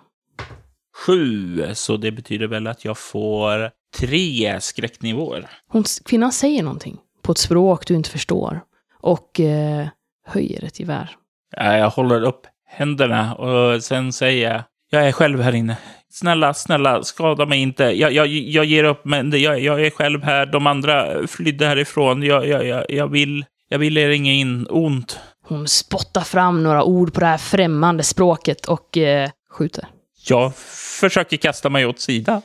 Sju, 1.06 1.64
så 1.74 1.98
det 1.98 2.12
betyder 2.12 2.48
väl 2.48 2.68
att 2.68 2.86
jag 2.86 2.98
får 2.98 3.72
tre 3.98 4.62
skräcknivåer. 4.62 5.50
Hon, 5.68 5.84
kvinnan 6.06 6.32
säger 6.32 6.64
någonting 6.64 6.98
på 7.22 7.32
ett 7.32 7.38
språk 7.38 7.88
du 7.88 7.96
inte 7.96 8.10
förstår 8.10 8.62
och 9.02 9.40
eh, 9.40 9.88
höjer 10.30 10.64
ett 10.64 10.80
gevär. 10.80 11.16
Jag 11.58 11.90
håller 11.90 12.24
upp 12.24 12.48
händerna 12.68 13.36
och 13.36 13.84
sen 13.84 14.14
säger 14.14 14.52
jag, 14.52 14.64
jag 14.90 15.08
är 15.08 15.12
själv 15.12 15.42
här 15.42 15.56
inne. 15.56 15.78
Snälla, 16.12 16.54
snälla, 16.54 17.04
skada 17.04 17.46
mig 17.46 17.60
inte. 17.60 17.84
Jag, 17.84 18.12
jag, 18.12 18.28
jag 18.28 18.66
ger 18.66 18.84
upp, 18.84 19.06
men 19.06 19.42
jag, 19.42 19.60
jag 19.60 19.86
är 19.86 19.90
själv 19.90 20.24
här. 20.24 20.46
De 20.46 20.68
andra 20.68 21.28
flydde 21.28 21.66
härifrån. 21.66 22.24
Jag, 22.24 22.48
jag, 22.48 22.66
jag, 22.66 22.86
jag, 22.90 23.08
vill, 23.08 23.46
jag 23.70 23.80
vill 23.80 23.98
er 23.98 24.10
inget 24.10 24.34
in, 24.34 24.68
ont. 24.70 25.20
Hon 25.46 25.68
spottar 25.68 26.22
fram 26.22 26.64
några 26.64 26.84
ord 26.84 27.14
på 27.14 27.20
det 27.20 27.26
här 27.26 27.38
främmande 27.38 28.04
språket 28.04 28.66
och 28.66 28.98
eh, 28.98 29.30
skjuter. 29.52 29.88
Jag 30.28 30.56
försöker 31.00 31.38
kasta 31.38 31.70
mig 31.70 31.86
åt 31.86 32.00
sidan. 32.00 32.42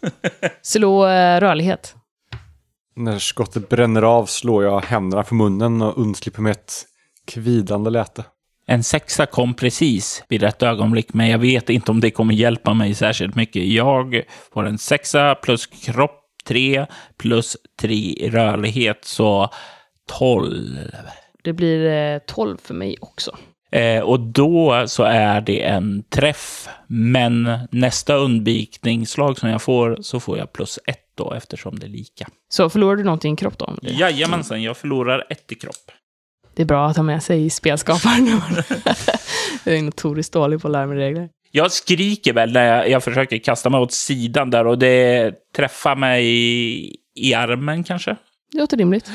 Slå 0.62 1.06
eh, 1.06 1.40
rörlighet. 1.40 1.94
När 2.96 3.18
skottet 3.18 3.68
bränner 3.68 4.02
av 4.02 4.26
slår 4.26 4.64
jag 4.64 4.84
händerna 4.84 5.24
för 5.24 5.34
munnen 5.34 5.82
och 5.82 5.98
undslipper 5.98 6.42
med 6.42 6.50
ett 6.52 6.84
kvidande 7.26 7.90
läte. 7.90 8.24
En 8.66 8.82
sexa 8.82 9.26
kom 9.26 9.54
precis 9.54 10.24
vid 10.28 10.42
rätt 10.42 10.62
ögonblick, 10.62 11.14
men 11.14 11.28
jag 11.28 11.38
vet 11.38 11.70
inte 11.70 11.90
om 11.90 12.00
det 12.00 12.10
kommer 12.10 12.34
hjälpa 12.34 12.74
mig 12.74 12.94
särskilt 12.94 13.34
mycket. 13.34 13.66
Jag 13.66 14.22
får 14.54 14.66
en 14.66 14.78
sexa 14.78 15.34
plus 15.34 15.66
kropp 15.66 16.18
tre 16.44 16.86
plus 17.16 17.56
tre 17.80 18.30
rörlighet, 18.30 19.04
så 19.04 19.50
tolv. 20.18 20.78
Det 21.42 21.52
blir 21.52 21.86
eh, 21.86 22.18
12 22.18 22.56
för 22.62 22.74
mig 22.74 22.96
också. 23.00 23.36
Eh, 23.72 24.00
och 24.02 24.20
då 24.20 24.84
så 24.86 25.02
är 25.02 25.40
det 25.40 25.62
en 25.62 26.02
träff, 26.02 26.68
men 26.86 27.58
nästa 27.70 28.14
undvikningsslag 28.14 29.38
som 29.38 29.48
jag 29.48 29.62
får 29.62 29.98
så 30.00 30.20
får 30.20 30.38
jag 30.38 30.52
plus 30.52 30.78
ett 30.86 30.98
då 31.14 31.32
eftersom 31.32 31.78
det 31.78 31.86
är 31.86 31.90
lika. 31.90 32.28
Så 32.48 32.70
förlorar 32.70 32.96
du 32.96 33.04
någonting 33.04 33.34
i 33.34 33.36
kropp 33.36 33.58
då? 33.58 33.74
Jajamensan, 33.82 34.62
jag 34.62 34.76
förlorar 34.76 35.26
ett 35.30 35.52
i 35.52 35.54
kropp. 35.54 35.90
Det 36.54 36.62
är 36.62 36.66
bra 36.66 36.86
att 36.86 36.96
ha 36.96 37.02
med 37.02 37.22
sig 37.22 37.44
i 37.44 37.50
spelskaparen. 37.50 38.26
jag 39.64 39.74
är 39.74 39.82
notoriskt 39.82 40.32
dålig 40.32 40.62
på 40.62 40.68
att 40.68 40.72
lära 40.72 40.86
mig 40.86 40.98
regler. 40.98 41.28
Jag 41.50 41.72
skriker 41.72 42.32
väl 42.32 42.52
när 42.52 42.76
jag, 42.76 42.90
jag 42.90 43.04
försöker 43.04 43.38
kasta 43.38 43.70
mig 43.70 43.80
åt 43.80 43.92
sidan 43.92 44.50
där 44.50 44.66
och 44.66 44.78
det 44.78 45.32
träffar 45.56 45.96
mig 45.96 46.26
i, 46.26 46.96
i 47.14 47.34
armen 47.34 47.84
kanske. 47.84 48.16
Det 48.52 48.58
låter 48.58 48.76
rimligt. 48.76 49.10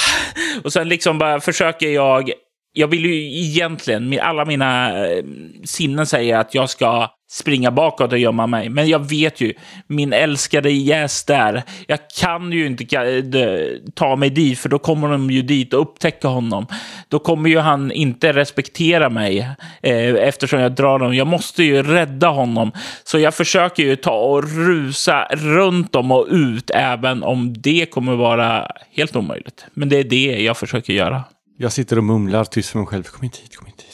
Och 0.64 0.72
sen 0.72 0.88
liksom 0.88 1.18
bara 1.18 1.40
försöker 1.40 1.88
jag 1.88 2.30
jag 2.78 2.88
vill 2.88 3.04
ju 3.04 3.14
egentligen, 3.14 4.18
alla 4.20 4.44
mina 4.44 4.98
eh, 5.06 5.24
sinnen 5.64 6.06
säger 6.06 6.38
att 6.38 6.54
jag 6.54 6.70
ska 6.70 7.08
springa 7.28 7.70
bakåt 7.70 8.12
och 8.12 8.18
gömma 8.18 8.46
mig. 8.46 8.68
Men 8.68 8.88
jag 8.88 9.08
vet 9.08 9.40
ju, 9.40 9.52
min 9.86 10.12
älskade 10.12 10.70
gäst 10.70 11.26
där, 11.26 11.62
jag 11.86 11.98
kan 12.20 12.52
ju 12.52 12.66
inte 12.66 12.84
ta 13.94 14.16
mig 14.16 14.30
dit, 14.30 14.58
för 14.58 14.68
då 14.68 14.78
kommer 14.78 15.08
de 15.08 15.30
ju 15.30 15.42
dit 15.42 15.74
och 15.74 15.80
upptäcka 15.80 16.28
honom. 16.28 16.66
Då 17.08 17.18
kommer 17.18 17.50
ju 17.50 17.58
han 17.58 17.92
inte 17.92 18.32
respektera 18.32 19.10
mig 19.10 19.38
eh, 19.82 20.14
eftersom 20.14 20.60
jag 20.60 20.72
drar 20.72 20.98
dem. 20.98 21.14
Jag 21.14 21.26
måste 21.26 21.62
ju 21.62 21.82
rädda 21.82 22.28
honom. 22.28 22.72
Så 23.04 23.18
jag 23.18 23.34
försöker 23.34 23.82
ju 23.82 23.96
ta 23.96 24.18
och 24.18 24.42
rusa 24.56 25.28
runt 25.30 25.92
dem 25.92 26.12
och 26.12 26.26
ut, 26.30 26.70
även 26.74 27.22
om 27.22 27.54
det 27.58 27.86
kommer 27.90 28.16
vara 28.16 28.70
helt 28.92 29.16
omöjligt. 29.16 29.66
Men 29.74 29.88
det 29.88 29.96
är 29.96 30.04
det 30.04 30.42
jag 30.42 30.56
försöker 30.56 30.92
göra. 30.92 31.24
Jag 31.58 31.72
sitter 31.72 31.98
och 31.98 32.04
mumlar 32.04 32.44
tyst 32.44 32.70
för 32.70 32.78
mig 32.78 32.86
själv. 32.86 33.02
Kom 33.02 33.24
inte 33.24 33.38
hit, 33.38 33.56
kom 33.56 33.66
inte 33.66 33.82
hit, 33.82 33.85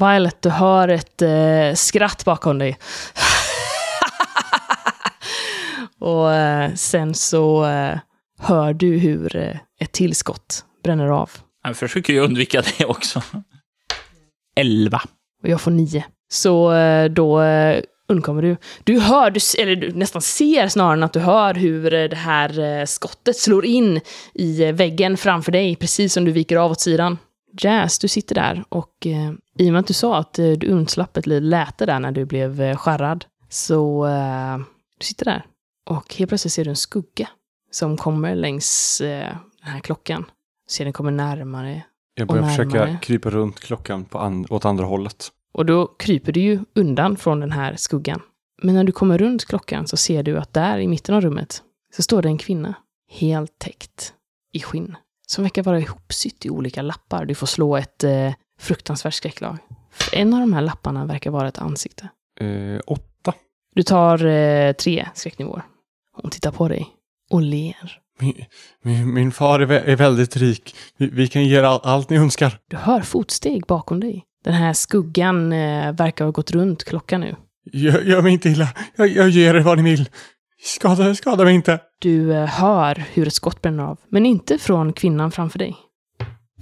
Violet, 0.00 0.42
du 0.42 0.48
hör 0.48 0.88
ett 0.88 1.22
eh, 1.22 1.74
skratt 1.74 2.24
bakom 2.24 2.58
dig. 2.58 2.78
och 6.00 6.32
eh, 6.32 6.74
sen 6.74 7.14
så 7.14 7.64
eh, 7.64 7.98
hör 8.38 8.72
du 8.72 8.98
hur 8.98 9.36
eh, 9.36 9.56
ett 9.80 9.92
tillskott 9.92 10.64
bränner 10.84 11.08
av. 11.08 11.30
Jag 11.64 11.76
försöker 11.76 12.12
ju 12.12 12.20
undvika 12.20 12.62
det 12.78 12.84
också. 12.84 13.22
Elva. 14.56 15.02
Och 15.42 15.48
jag 15.48 15.60
får 15.60 15.70
nio. 15.70 16.04
Så 16.32 16.72
eh, 16.72 17.10
då 17.10 17.42
eh, 17.42 17.82
undkommer 18.08 18.42
du. 18.42 18.56
Du 18.84 19.00
hör, 19.00 19.30
du, 19.30 19.62
eller 19.62 19.76
du 19.76 19.92
nästan 19.92 20.22
ser 20.22 20.68
snarare 20.68 20.92
än 20.92 21.02
att 21.02 21.12
du 21.12 21.20
hör 21.20 21.54
hur 21.54 21.94
eh, 21.94 22.08
det 22.08 22.16
här 22.16 22.58
eh, 22.58 22.84
skottet 22.84 23.36
slår 23.36 23.64
in 23.64 24.00
i 24.34 24.62
eh, 24.62 24.72
väggen 24.72 25.16
framför 25.16 25.52
dig, 25.52 25.76
precis 25.76 26.12
som 26.12 26.24
du 26.24 26.32
viker 26.32 26.56
av 26.56 26.70
åt 26.70 26.80
sidan. 26.80 27.18
Jazz, 27.52 27.98
du 27.98 28.08
sitter 28.08 28.34
där 28.34 28.64
och 28.68 29.06
eh, 29.06 29.32
i 29.58 29.68
och 29.68 29.72
med 29.72 29.80
att 29.80 29.86
du 29.86 29.94
sa 29.94 30.16
att 30.18 30.38
eh, 30.38 30.50
du 30.50 30.66
undslapp 30.66 31.16
ett 31.16 31.26
litet 31.26 31.42
läte 31.42 31.86
där 31.86 32.00
när 32.00 32.12
du 32.12 32.24
blev 32.24 32.60
eh, 32.62 32.76
skärrad, 32.76 33.24
så 33.48 34.06
eh, 34.06 34.58
du 34.98 35.04
sitter 35.04 35.24
där. 35.24 35.46
Och 35.90 36.14
helt 36.14 36.28
plötsligt 36.28 36.52
ser 36.52 36.64
du 36.64 36.70
en 36.70 36.76
skugga 36.76 37.28
som 37.70 37.96
kommer 37.96 38.34
längs 38.34 39.00
eh, 39.00 39.34
den 39.62 39.72
här 39.72 39.80
klockan. 39.80 40.24
Ser 40.70 40.84
den 40.84 40.92
kommer 40.92 41.10
närmare 41.10 41.82
Jag 42.14 42.28
börjar 42.28 42.42
Och 42.42 42.48
försöka 42.48 42.68
närmare. 42.78 42.98
krypa 43.02 43.30
runt 43.30 43.60
klockan 43.60 44.04
på 44.04 44.18
an- 44.18 44.46
åt 44.50 44.64
andra 44.64 44.84
hållet. 44.84 45.28
Och 45.52 45.66
då 45.66 45.86
kryper 45.86 46.32
du 46.32 46.40
ju 46.40 46.60
undan 46.74 47.16
från 47.16 47.40
den 47.40 47.52
här 47.52 47.76
skuggan. 47.76 48.20
Men 48.62 48.74
när 48.74 48.84
du 48.84 48.92
kommer 48.92 49.18
runt 49.18 49.44
klockan 49.44 49.86
så 49.86 49.96
ser 49.96 50.22
du 50.22 50.38
att 50.38 50.52
där 50.54 50.78
i 50.78 50.88
mitten 50.88 51.14
av 51.14 51.20
rummet 51.20 51.62
så 51.96 52.02
står 52.02 52.22
det 52.22 52.28
en 52.28 52.38
kvinna. 52.38 52.74
Helt 53.08 53.58
täckt 53.58 54.14
i 54.52 54.60
skinn. 54.60 54.96
Som 55.30 55.44
verkar 55.44 55.62
vara 55.62 55.80
ihopsytt 55.80 56.46
i 56.46 56.50
olika 56.50 56.82
lappar. 56.82 57.24
Du 57.24 57.34
får 57.34 57.46
slå 57.46 57.76
ett 57.76 58.04
eh, 58.04 58.32
fruktansvärt 58.60 59.14
skräcklag. 59.14 59.56
För 59.92 60.16
en 60.16 60.34
av 60.34 60.40
de 60.40 60.52
här 60.52 60.60
lapparna 60.60 61.06
verkar 61.06 61.30
vara 61.30 61.48
ett 61.48 61.58
ansikte. 61.58 62.08
Eh, 62.40 62.80
åtta. 62.86 63.34
Du 63.74 63.82
tar 63.82 64.26
eh, 64.26 64.72
tre 64.72 65.08
skräcknivåer. 65.14 65.62
Hon 66.22 66.30
tittar 66.30 66.52
på 66.52 66.68
dig 66.68 66.88
och 67.30 67.42
ler. 67.42 67.98
Min, 68.20 68.44
min, 68.82 69.14
min 69.14 69.32
far 69.32 69.60
är, 69.60 69.66
vä- 69.66 69.84
är 69.84 69.96
väldigt 69.96 70.36
rik. 70.36 70.76
Vi, 70.96 71.06
vi 71.06 71.28
kan 71.28 71.44
ge 71.44 71.58
er 71.58 71.62
all, 71.62 71.80
allt 71.82 72.10
ni 72.10 72.16
önskar. 72.16 72.58
Du 72.68 72.76
hör 72.76 73.00
fotsteg 73.00 73.66
bakom 73.66 74.00
dig. 74.00 74.24
Den 74.44 74.54
här 74.54 74.72
skuggan 74.72 75.52
eh, 75.52 75.92
verkar 75.92 76.24
ha 76.24 76.32
gått 76.32 76.50
runt 76.50 76.84
klockan 76.84 77.20
nu. 77.20 77.36
Gör, 77.72 78.02
gör 78.02 78.22
mig 78.22 78.32
inte 78.32 78.48
illa. 78.48 78.68
Jag, 78.96 79.08
jag 79.08 79.28
ger 79.28 79.54
er 79.54 79.60
vad 79.60 79.78
ni 79.78 79.90
vill. 79.90 80.08
Skada, 80.62 81.14
skada 81.14 81.44
mig 81.44 81.54
inte. 81.54 81.80
Du 81.98 82.32
eh, 82.32 82.46
hör 82.46 82.94
hur 83.12 83.26
ett 83.26 83.34
skott 83.34 83.62
bränner 83.62 83.84
av, 83.84 83.98
men 84.08 84.26
inte 84.26 84.58
från 84.58 84.92
kvinnan 84.92 85.30
framför 85.30 85.58
dig. 85.58 85.76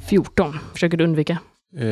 14 0.08 0.58
försöker 0.72 0.96
du 0.96 1.04
undvika. 1.04 1.38
Eh, 1.76 1.84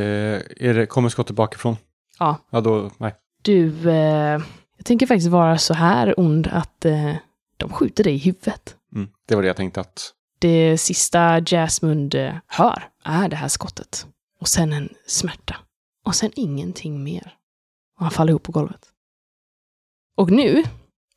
är 0.57 0.75
det, 0.75 0.87
kommer 0.87 1.09
skottet 1.09 1.37
bakifrån? 1.37 1.77
Ja. 2.19 2.39
Ja, 2.51 2.61
då, 2.61 2.91
nej. 2.99 3.15
Du, 3.43 3.91
eh, 3.91 4.41
jag 4.77 4.85
tänker 4.85 5.07
faktiskt 5.07 5.29
vara 5.29 5.59
så 5.59 5.75
här 5.75 6.21
ond 6.21 6.47
att 6.53 6.85
eh, 6.85 7.15
de 7.57 7.73
skjuter 7.73 8.05
dig 8.05 8.15
i 8.15 8.19
huvudet. 8.19 8.77
Mm, 8.95 9.09
det 9.29 9.35
var 9.35 9.43
det 9.43 9.49
jag 9.49 9.57
tänkte 9.57 9.81
att... 9.81 10.13
Det 10.39 10.79
sista 10.79 11.41
Jasmund 11.41 12.15
eh, 12.15 12.35
hör 12.47 12.89
är 13.05 13.29
det 13.29 13.37
här 13.37 13.49
skottet. 13.49 14.07
Och 14.41 14.49
sen 14.49 14.73
en 14.73 14.89
smärta. 15.07 15.57
Och 16.05 16.15
sen 16.15 16.31
ingenting 16.35 17.05
mer. 17.05 17.35
Och 17.99 18.03
han 18.03 18.11
faller 18.11 18.31
ihop 18.31 18.43
på 18.43 18.53
golvet. 18.53 18.81
Och 20.17 20.31
nu, 20.31 20.63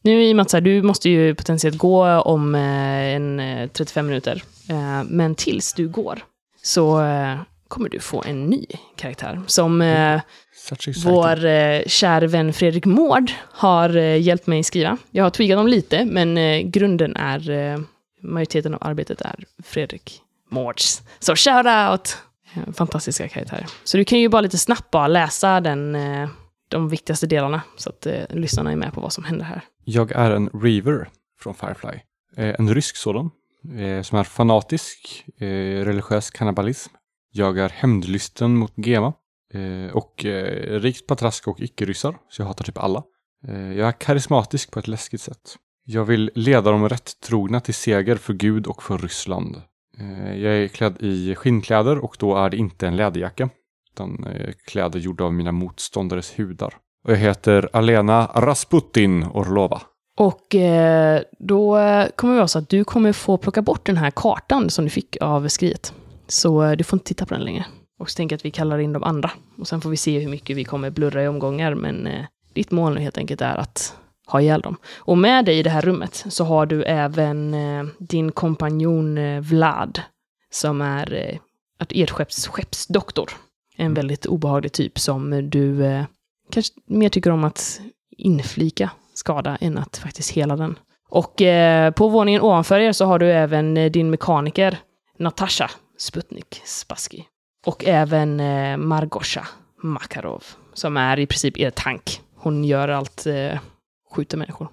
nu 0.04 0.24
i 0.24 0.32
och 0.32 0.36
med 0.36 0.44
att 0.44 0.50
så 0.50 0.58
här, 0.58 0.62
du 0.62 0.82
måste 0.82 1.10
ju 1.10 1.36
potentiellt 1.36 1.78
gå 1.78 2.08
om 2.08 2.56
eh, 2.56 3.16
en 3.16 3.40
eh, 3.40 3.70
35 3.70 4.08
minuter. 4.08 4.44
Eh, 4.70 5.04
men 5.04 5.36
tills 5.36 5.74
du 5.74 5.88
går 5.88 6.20
så 6.64 7.02
eh, 7.02 7.38
kommer 7.68 7.90
du 7.90 8.00
få 8.00 8.24
en 8.26 8.46
ny 8.46 8.66
karaktär. 8.98 9.42
Som 9.48 9.82
eh, 9.82 10.22
exciting. 10.72 10.94
vår 11.06 11.46
eh, 11.46 11.82
kära 11.88 12.28
vän 12.28 12.54
Fredrik 12.54 12.86
Mård 12.86 13.32
har 13.52 13.98
eh, 13.98 14.22
hjälpt 14.22 14.48
mig 14.48 14.64
skriva. 14.64 14.98
Jag 15.12 15.24
har 15.24 15.30
tweakat 15.30 15.58
dem 15.58 15.68
lite, 15.68 16.06
men 16.06 16.38
eh, 16.38 16.62
grunden 16.62 17.16
är, 17.16 17.50
eh, 17.50 17.80
majoriteten 18.22 18.74
av 18.74 18.80
arbetet 18.84 19.22
är 19.22 19.44
Fredrik 19.64 20.22
Mårds. 20.50 21.02
Så 21.20 21.36
shout 21.36 21.66
out! 21.66 22.18
Eh, 22.54 22.74
Fantastiska 22.74 23.28
karaktär. 23.28 23.66
Så 23.84 23.98
du 23.98 24.06
kan 24.06 24.20
ju 24.20 24.30
bara 24.30 24.42
lite 24.42 24.58
snabbt 24.58 24.92
bara 24.92 25.08
läsa 25.08 25.62
den, 25.62 25.96
eh, 25.96 26.30
de 26.68 26.90
viktigaste 26.90 27.28
delarna, 27.28 27.62
så 27.78 27.90
att 27.90 28.06
eh, 28.06 28.14
lyssnarna 28.30 28.72
är 28.72 28.76
med 28.76 28.94
på 28.94 29.02
vad 29.02 29.14
som 29.14 29.24
händer 29.24 29.46
här. 29.46 29.62
Jag 29.92 30.12
är 30.12 30.32
en 30.32 30.50
Reaver 30.50 31.10
från 31.40 31.54
Firefly. 31.54 32.00
Eh, 32.36 32.56
en 32.60 32.74
rysk 32.74 32.96
sådan. 32.96 33.32
Eh, 33.78 34.02
som 34.02 34.18
är 34.20 34.24
fanatisk, 34.24 35.26
eh, 35.38 35.86
religiös 35.86 36.30
kannibalism. 36.30 36.94
Jag 37.32 37.58
är 37.58 37.70
hämndlysten 37.70 38.56
mot 38.56 38.74
Gema. 38.76 39.14
Eh, 39.54 39.96
och 39.96 40.26
eh, 40.26 40.80
rikt 40.80 41.08
patrask 41.08 41.48
och 41.48 41.62
icke-ryssar, 41.62 42.18
så 42.30 42.42
jag 42.42 42.48
hatar 42.48 42.64
typ 42.64 42.78
alla. 42.78 43.04
Eh, 43.48 43.74
jag 43.74 43.88
är 43.88 43.92
karismatisk 43.92 44.72
på 44.72 44.80
ett 44.80 44.88
läskigt 44.88 45.22
sätt. 45.22 45.56
Jag 45.86 46.06
vill 46.06 46.32
leda 46.36 46.72
de 46.72 46.90
rätt 46.90 47.22
trogna 47.22 47.60
till 47.60 47.74
seger 47.74 48.16
för 48.16 48.34
Gud 48.34 48.68
och 48.68 48.84
för 48.84 48.98
Ryssland. 48.98 49.62
Eh, 49.98 50.36
jag 50.36 50.54
är 50.54 50.68
klädd 50.68 50.98
i 51.00 51.36
skinnkläder 51.36 51.98
och 51.98 52.16
då 52.20 52.36
är 52.36 52.50
det 52.50 52.58
inte 52.58 52.88
en 52.88 52.96
läderjacka. 52.96 53.50
Utan 53.92 54.24
eh, 54.24 54.54
kläder 54.66 55.00
gjorda 55.00 55.24
av 55.24 55.34
mina 55.34 55.52
motståndares 55.52 56.40
hudar. 56.40 56.74
Och 57.06 57.12
jag 57.12 57.18
heter 57.18 57.70
Alena 57.74 58.32
Rasputin 58.36 59.24
Orlova. 59.34 59.82
Och 60.18 60.56
eh, 60.56 61.22
då 61.40 61.74
kommer 62.16 62.34
det 62.34 62.40
vara 62.40 62.48
så 62.48 62.60
att 62.60 62.70
du 62.70 62.84
kommer 62.84 63.14
få 63.14 63.38
plocka 63.38 63.62
bort 63.62 63.86
den 63.86 63.98
här 63.98 64.12
kartan 64.12 64.70
som 64.70 64.86
du 64.86 64.90
fick 64.90 65.18
av 65.22 65.48
skriet. 65.48 65.94
Så 66.28 66.64
eh, 66.64 66.72
du 66.72 66.84
får 66.84 66.98
inte 66.98 67.08
titta 67.08 67.26
på 67.26 67.34
den 67.34 67.44
längre. 67.44 67.66
Och 68.00 68.10
så 68.10 68.16
tänker 68.16 68.34
jag 68.34 68.38
att 68.38 68.46
vi 68.46 68.52
kallar 68.52 68.80
in 68.80 68.94
de 68.94 69.04
andra. 69.04 69.32
Och 69.58 69.68
sen 69.68 69.82
får 69.82 69.90
vi 69.90 69.98
se 69.98 70.20
hur 70.20 70.30
mycket 70.30 70.58
vi 70.58 70.64
kommer 70.64 70.90
blurra 70.90 71.24
i 71.24 71.28
omgångar. 71.28 71.76
Men 71.76 72.08
eh, 72.08 72.26
ditt 72.54 72.72
mål 72.72 72.94
nu 72.94 73.00
helt 73.00 73.18
enkelt 73.18 73.42
är 73.42 73.58
att 73.58 73.96
ha 74.28 74.42
ihjäl 74.42 74.62
dem. 74.62 74.78
Och 74.98 75.18
med 75.18 75.46
dig 75.46 75.60
i 75.60 75.64
det 75.64 75.70
här 75.70 75.82
rummet 75.82 76.26
så 76.30 76.44
har 76.44 76.66
du 76.66 76.84
även 76.84 77.54
eh, 77.54 77.86
din 78.00 78.32
kompanjon 78.32 79.42
Vlad. 79.42 80.02
Som 80.52 80.82
är 80.82 81.40
eh, 81.94 82.06
skeppsdoktor. 82.48 83.32
En 83.78 83.94
väldigt 83.94 84.26
obehaglig 84.26 84.72
typ 84.72 85.00
som 85.00 85.50
du 85.50 85.84
kanske 86.52 86.74
mer 86.86 87.10
tycker 87.10 87.32
om 87.32 87.44
att 87.44 87.82
inflika 88.18 88.90
skada 89.14 89.58
än 89.62 89.78
att 89.78 89.98
faktiskt 89.98 90.32
hela 90.32 90.56
den. 90.56 90.80
Och 91.10 91.42
eh, 91.42 91.92
på 91.92 92.08
våningen 92.10 92.42
ovanför 92.42 92.80
er 92.80 92.92
så 92.92 93.06
har 93.06 93.20
du 93.20 93.32
även 93.32 93.78
eh, 93.78 93.92
din 93.92 94.10
mekaniker 94.10 94.78
Natasha 95.18 95.70
Sputnik 95.98 96.62
Spassky. 96.66 97.24
Och 97.66 97.86
även 97.86 98.40
eh, 98.40 98.78
Margosha 98.78 99.48
Makarov, 99.84 100.44
som 100.74 100.98
är 100.98 101.20
i 101.20 101.26
princip 101.26 101.58
er 101.58 101.70
tank. 101.70 102.22
Hon 102.36 102.64
gör 102.64 102.88
allt, 102.88 103.26
eh, 103.26 103.60
skjuter 104.12 104.38
människor. 104.38 104.70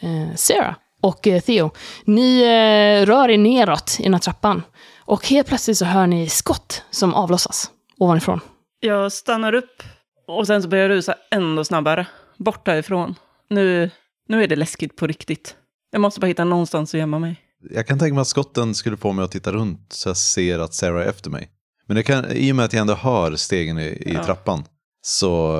Eh, 0.00 0.34
Sarah 0.36 0.74
och 1.02 1.26
eh, 1.26 1.40
Theo, 1.40 1.70
ni 2.04 2.42
eh, 2.42 3.06
rör 3.06 3.30
er 3.30 3.38
neråt 3.38 3.96
i 4.00 4.02
den 4.02 4.14
här 4.14 4.20
trappan. 4.20 4.62
Och 4.98 5.26
helt 5.26 5.48
plötsligt 5.48 5.78
så 5.78 5.84
hör 5.84 6.06
ni 6.06 6.28
skott 6.28 6.84
som 6.90 7.14
avlossas 7.14 7.70
ovanifrån. 7.98 8.40
Jag 8.80 9.12
stannar 9.12 9.54
upp 9.54 9.82
och 10.26 10.46
sen 10.46 10.62
så 10.62 10.68
börjar 10.68 10.82
jag 10.88 10.90
rusa 10.96 11.14
ännu 11.30 11.64
snabbare. 11.64 12.06
Bort 12.38 12.66
därifrån. 12.66 13.14
Nu, 13.50 13.90
nu 14.28 14.42
är 14.42 14.48
det 14.48 14.56
läskigt 14.56 14.96
på 14.96 15.06
riktigt. 15.06 15.56
Jag 15.92 16.00
måste 16.00 16.20
bara 16.20 16.26
hitta 16.26 16.44
någonstans 16.44 16.94
att 16.94 16.98
gömma 17.00 17.18
mig. 17.18 17.40
Jag 17.70 17.86
kan 17.86 17.98
tänka 17.98 18.14
mig 18.14 18.20
att 18.22 18.28
skotten 18.28 18.74
skulle 18.74 18.96
få 18.96 19.12
mig 19.12 19.24
att 19.24 19.30
titta 19.32 19.52
runt 19.52 19.92
så 19.92 20.08
jag 20.08 20.16
ser 20.16 20.58
att 20.58 20.74
Sarah 20.74 21.02
är 21.02 21.06
efter 21.08 21.30
mig. 21.30 21.50
Men 21.86 21.96
det 21.96 22.02
kan, 22.02 22.30
i 22.30 22.52
och 22.52 22.56
med 22.56 22.64
att 22.64 22.72
jag 22.72 22.80
ändå 22.80 22.94
hör 22.94 23.36
stegen 23.36 23.78
i, 23.78 23.82
i 23.86 24.12
Ja. 24.14 24.24
trappan 24.24 24.64
så, 25.02 25.56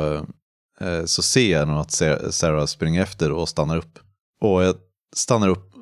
eh, 0.81 1.05
så 1.05 1.23
ser 1.23 1.53
jag 1.53 1.69
nog 1.69 1.77
att 1.79 1.91
Sa- 1.93 2.31
Sarah 2.33 2.67
springer 2.67 3.03
efter 3.03 3.33
och 3.33 3.49
stannar 3.49 3.77
upp. 3.77 3.99
Och 4.41 4.65
jag 4.65 4.75
stannar 5.17 5.49
upp, 5.49 5.73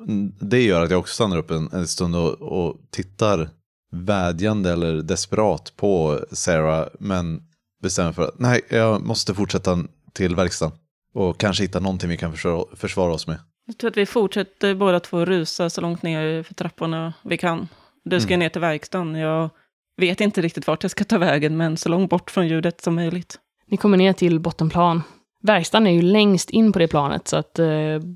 det 0.41 0.61
gör 0.61 0.81
att 0.83 0.91
jag 0.91 0.99
också 0.99 1.13
stannar 1.13 1.37
upp 1.37 1.51
en, 1.51 1.69
en 1.73 1.87
stund 1.87 2.15
och, 2.15 2.41
och 2.41 2.77
tittar 2.91 3.49
vädjande 3.91 4.71
eller 4.71 4.93
desperat 5.01 5.73
på 5.77 6.19
Sarah. 6.31 6.87
Men 6.99 7.41
bestämmer 7.83 8.11
för 8.11 8.23
att 8.23 8.39
nej, 8.39 8.61
jag 8.69 9.01
måste 9.05 9.33
fortsätta 9.33 9.77
till 10.13 10.35
verkstaden. 10.35 10.77
Och 11.13 11.37
kanske 11.39 11.63
hitta 11.63 11.79
någonting 11.79 12.09
vi 12.09 12.17
kan 12.17 12.31
försvara, 12.31 12.65
försvara 12.75 13.13
oss 13.13 13.27
med. 13.27 13.37
Jag 13.65 13.77
tror 13.77 13.89
att 13.89 13.97
vi 13.97 14.05
fortsätter 14.05 14.75
båda 14.75 14.99
två 14.99 15.25
rusa 15.25 15.69
så 15.69 15.81
långt 15.81 16.03
ner 16.03 16.43
för 16.43 16.53
trapporna 16.53 17.13
vi 17.23 17.37
kan. 17.37 17.67
Du 18.05 18.19
ska 18.19 18.29
Mm. 18.33 18.39
ner 18.39 18.49
till 18.49 18.61
verkstaden. 18.61 19.15
Jag 19.15 19.49
vet 19.97 20.21
inte 20.21 20.41
riktigt 20.41 20.67
vart 20.67 20.83
jag 20.83 20.91
ska 20.91 21.03
ta 21.03 21.17
vägen, 21.17 21.57
men 21.57 21.77
så 21.77 21.89
långt 21.89 22.09
bort 22.09 22.31
från 22.31 22.47
ljudet 22.47 22.81
som 22.81 22.95
möjligt. 22.95 23.39
Ni 23.67 23.77
kommer 23.77 23.97
ner 23.97 24.13
till 24.13 24.39
bottenplan. 24.39 25.01
Verkstaden 25.41 25.87
är 25.87 25.91
ju 25.91 26.01
längst 26.01 26.49
in 26.49 26.71
på 26.73 26.79
det 26.79 26.87
planet, 26.87 27.27
så 27.27 27.37
att 27.37 27.59
eh, 27.59 27.67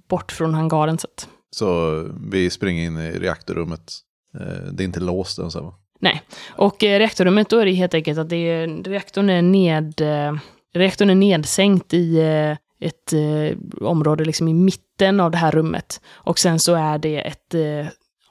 bort 0.08 0.32
från 0.32 0.54
hangaren 0.54 0.98
sett. 0.98 1.28
Så 1.52 1.92
vi 2.32 2.50
springer 2.50 2.84
in 2.86 2.98
i 2.98 3.12
reaktorrummet. 3.12 3.94
Eh, 4.40 4.72
Det 4.72 4.84
är 4.84 4.86
inte 4.86 5.00
låst 5.00 5.40
än 5.40 5.52
så. 5.52 5.62
va? 5.62 5.74
Och 6.50 6.84
eh, 6.84 7.00
reaktorrummet, 7.00 7.50
då 7.50 7.60
är 7.60 7.66
det 7.66 7.72
helt 7.72 7.94
enkelt 7.94 8.20
att 8.20 8.30
det 8.30 8.36
är, 8.36 8.84
reaktorn, 8.84 9.30
är 9.30 9.42
ned, 9.42 10.02
eh, 10.02 10.34
reaktorn 10.74 11.10
är 11.10 11.16
nedsänkt 11.16 11.94
i 11.94 12.20
eh, 12.20 12.58
ett 12.88 13.14
eh, 13.14 13.58
område 13.88 14.26
liksom 14.26 14.48
i 14.48 14.54
mitten 14.54 15.20
av 15.20 15.32
det 15.32 15.38
här 15.38 15.52
rummet. 15.52 16.02
Och 16.14 16.40
sen 16.40 16.60
så 16.60 16.76
är 16.76 16.98
det 16.98 17.22
ett, 17.22 17.54
eh, 17.54 17.88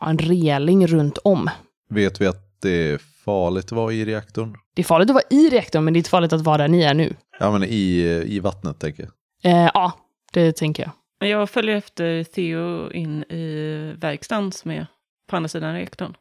en 0.09 0.19
reling 0.19 0.87
runt 0.87 1.19
om. 1.19 1.51
Vet 1.91 2.21
vi 2.21 2.27
att 2.27 2.61
det 2.63 2.91
är 2.91 2.99
farligt 3.25 3.65
att 3.65 3.73
vara 3.73 3.93
i 3.93 4.05
reaktorn? 4.05 4.57
Det 4.75 4.83
är 4.83 4.85
farligt 4.85 5.11
att 5.11 5.15
vara 5.15 5.25
i 5.31 5.49
reaktorn, 5.51 5.85
men 5.85 5.93
det 5.93 5.97
är 5.97 5.99
inte 5.99 6.11
farligt 6.11 6.33
att 6.33 6.41
vara 6.41 6.59
där 6.59 6.69
ni 6.69 6.83
är 6.83 6.95
nu. 6.95 7.15
Ja, 7.39 7.53
men 7.53 7.65
i, 7.65 8.23
i 8.27 8.41
vattnet 8.41 8.79
tänker 8.79 9.03
jag. 9.03 9.53
Eh, 9.53 9.71
ja, 9.75 9.93
det 10.33 10.53
tänker 10.57 10.83
jag. 10.83 10.93
Jag 11.29 11.51
följer 11.51 11.77
efter 11.77 12.25
Theo 12.25 12.93
in 12.93 13.23
i 13.23 13.95
verkstaden 13.97 14.53
som 14.53 14.71
är 14.71 14.87
på 15.31 15.37
andra 15.37 15.49
sidan 15.49 15.75
reaktorn. 15.75 16.15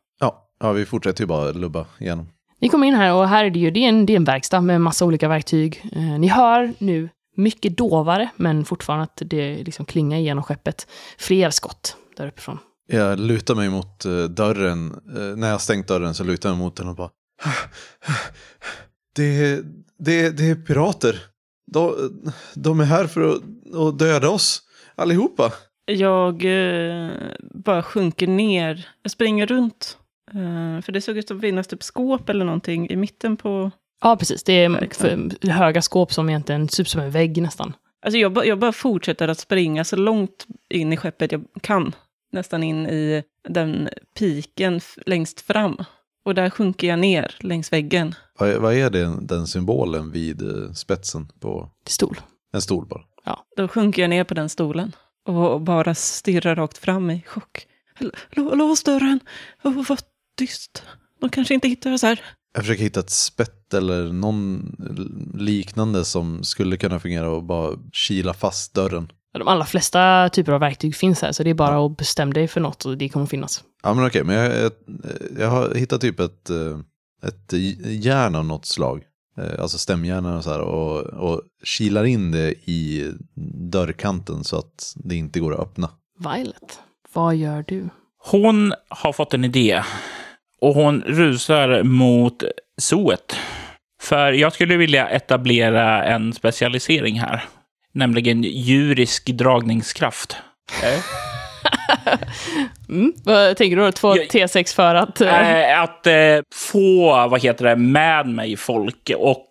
Ja, 0.60 0.72
vi 0.72 0.86
fortsätter 0.86 1.22
ju 1.22 1.28
bara 1.28 1.52
lubba 1.52 1.86
igenom. 2.00 2.28
Ni 2.62 2.70
kommer 2.70 2.88
in 2.88 2.94
här 2.94 3.14
och 3.14 3.28
här 3.28 3.46
är 3.46 3.50
det 3.50 3.60
ju 3.60 3.72
det 3.72 3.80
är 3.80 3.90
en, 3.90 4.06
det 4.06 4.14
är 4.14 4.18
en 4.18 4.24
verkstad 4.24 4.62
med 4.62 4.82
massa 4.82 5.06
olika 5.06 5.28
verktyg. 5.28 5.82
Eh, 5.92 6.20
ni 6.20 6.28
hör 6.28 6.74
nu 6.78 7.10
mycket 7.36 7.78
dovare, 7.78 8.30
men 8.36 8.66
fortfarande 8.66 9.04
att 9.04 9.22
det 9.26 9.64
liksom 9.64 9.86
klingar 9.86 10.18
igenom 10.18 10.44
skeppet. 10.44 10.88
Fler 11.18 11.50
skott 11.50 11.98
där 12.18 12.28
uppifrån. 12.28 12.58
Jag 12.88 13.20
lutar 13.20 13.56
mig 13.56 13.70
mot 13.70 14.06
eh, 14.06 14.24
dörren. 14.24 14.92
Eh, 14.92 15.38
när 15.38 15.48
jag 15.48 15.54
har 15.54 15.60
stängt 15.60 15.88
dörren 15.88 16.14
så 16.14 16.24
lutar 16.24 16.50
jag 16.50 16.58
mig 16.58 16.66
mot 16.66 16.76
den 16.76 16.88
och 16.88 16.96
bara... 16.96 17.10
Det, 19.16 19.62
det, 20.00 20.30
det 20.38 20.50
är 20.50 20.56
pirater. 20.56 21.20
De, 21.72 21.96
de 22.56 22.80
är 22.80 22.86
här 22.86 23.08
för 23.08 23.22
att, 23.30 23.42
att 23.76 24.00
döda 24.00 24.30
oss. 24.30 24.62
Allihopa. 24.96 25.52
Jag 25.86 26.46
eh, 26.46 27.12
bara 27.54 27.84
sjunker 27.84 28.28
ner. 28.28 28.88
Jag 29.02 29.12
springer 29.12 29.48
runt. 29.48 29.98
Eh, 30.34 30.82
för 30.82 30.92
det 30.92 31.02
såg 31.02 31.18
ut 31.18 31.32
att 31.32 31.42
finnas 31.42 31.68
typ 31.68 31.84
skåp 31.84 32.30
eller 32.30 32.46
någonting 32.46 32.90
i 32.90 32.96
mitten 32.96 33.38
på... 33.38 33.72
Ja, 34.02 34.16
precis. 34.18 34.44
Det 34.44 34.54
är 34.54 35.50
höga 35.50 35.82
skåp 35.82 36.14
som 36.14 36.30
egentligen 36.30 36.70
ser 36.70 36.84
ut 36.84 36.90
som 36.90 37.02
en 37.02 37.12
vägg 37.12 37.42
nästan. 37.42 37.74
Alltså 38.06 38.18
jag, 38.18 38.34
bara- 38.34 38.46
jag 38.46 38.60
bara 38.60 38.72
fortsätter 38.72 39.28
att 39.28 39.40
springa 39.40 39.84
så 39.84 39.96
långt 39.96 40.46
in 40.70 40.94
i 40.94 40.98
skeppet 40.98 41.32
jag 41.32 41.44
kan. 41.62 41.96
Nästan 42.32 42.64
in 42.64 42.88
i 42.88 43.24
den 43.50 43.90
piken 44.18 44.82
längst 45.06 45.42
fram. 45.42 45.84
Och 46.26 46.36
där 46.36 46.50
sjunker 46.50 46.88
jag 46.88 47.00
ner 47.00 47.36
längs 47.40 47.74
väggen. 47.74 48.16
Vad, 48.40 48.56
vad 48.56 48.74
är 48.74 48.90
det, 48.90 49.18
den 49.22 49.48
symbolen 49.48 50.12
vid 50.12 50.42
eh, 50.42 50.72
spetsen 50.72 51.28
på 51.40 51.70
Stol. 51.88 52.18
en 52.54 52.62
stol 52.62 52.86
bara? 52.86 53.02
Då 53.58 53.68
sjunker 53.68 54.02
jag 54.02 54.10
ner 54.10 54.24
på 54.24 54.34
den 54.34 54.50
stolen. 54.50 54.92
Och 55.28 55.62
bara 55.62 55.96
stirrar 55.96 56.56
rakt 56.56 56.78
fram 56.78 57.10
i 57.12 57.22
chock. 57.28 57.68
Lås 58.36 58.84
dörren! 58.84 59.20
Och 59.64 59.76
var 59.76 59.84
tyst. 60.36 60.84
De 61.22 61.30
kanske 61.30 61.54
inte 61.54 61.68
hittar 61.68 61.92
oss 61.94 62.02
här. 62.02 62.22
Jag 62.54 62.64
försöker 62.64 62.84
hitta 62.84 63.00
ett 63.00 63.10
spett 63.10 63.74
eller 63.74 64.14
någon 64.14 64.76
liknande 65.38 66.06
som 66.06 66.44
skulle 66.44 66.78
kunna 66.78 67.00
fungera 67.00 67.30
och 67.30 67.44
bara 67.44 67.78
kila 67.94 68.34
fast 68.34 68.74
dörren. 68.74 69.12
De 69.34 69.48
allra 69.48 69.66
flesta 69.66 70.30
typer 70.30 70.52
av 70.52 70.60
verktyg 70.60 70.96
finns 70.96 71.22
här, 71.22 71.32
så 71.32 71.44
det 71.44 71.50
är 71.50 71.54
bara 71.54 71.86
att 71.86 71.98
bestämma 71.98 72.34
dig 72.34 72.48
för 72.48 72.62
något 72.62 72.86
och 72.86 72.98
det 72.98 73.10
kommer 73.10 73.26
finnas. 73.26 73.64
Ja 73.84 73.94
men 73.94 74.06
okej, 74.08 74.24
men 74.24 74.36
jag, 74.36 74.56
jag, 74.64 74.72
jag 75.40 75.50
har 75.50 75.76
hittat 75.76 76.02
typ 76.02 76.20
ett, 76.20 76.50
eh, 76.50 76.80
ett 77.24 77.54
järn 77.86 78.36
av 78.36 78.46
något 78.46 78.66
slag. 78.66 79.04
Eh, 79.38 79.62
Alltså 79.62 79.78
stämjärn 79.78 80.26
och 80.26 80.44
så 80.44 80.50
här 80.50 80.60
och, 80.62 81.02
och 81.02 81.42
kilar 81.64 82.04
in 82.04 82.32
det 82.32 82.52
i 82.52 83.12
dörrkanten 83.72 84.44
så 84.44 84.58
att 84.58 84.94
det 84.96 85.16
inte 85.16 85.40
går 85.40 85.54
att 85.54 85.60
öppna. 85.60 85.90
Violet, 86.20 86.80
vad 87.14 87.36
gör 87.36 87.66
du? 87.68 87.90
Hon 88.18 88.74
har 88.90 89.14
fått 89.14 89.34
en 89.34 89.46
idé 89.46 89.84
och 90.66 90.76
hon 90.76 91.02
rusar 91.06 91.84
mot 91.84 92.44
zooet. 92.82 93.36
För 94.02 94.32
jag 94.32 94.54
skulle 94.54 94.78
vilja 94.78 95.10
etablera 95.10 96.04
en 96.04 96.34
specialisering 96.34 97.20
här, 97.20 97.44
nämligen 97.94 98.44
djurisk 98.44 99.26
dragningskraft. 99.26 100.38
Eh? 100.84 101.00
Mm. 102.90 103.14
Vad 103.24 103.58
tänker 103.58 103.76
du 103.78 103.84
då? 103.84 103.92
Två 103.92 104.18
Jag- 104.18 104.28
T6 104.28 104.76
för 104.76 104.96
att... 104.96 105.22
Eh, 105.22 105.82
att 105.82 106.08
eh, 106.08 106.14
få, 106.54 107.28
vad 107.28 107.42
heter 107.44 107.66
det, 107.66 107.76
med 107.76 108.28
mig 108.28 108.58
folk 108.58 109.12
och 109.18 109.48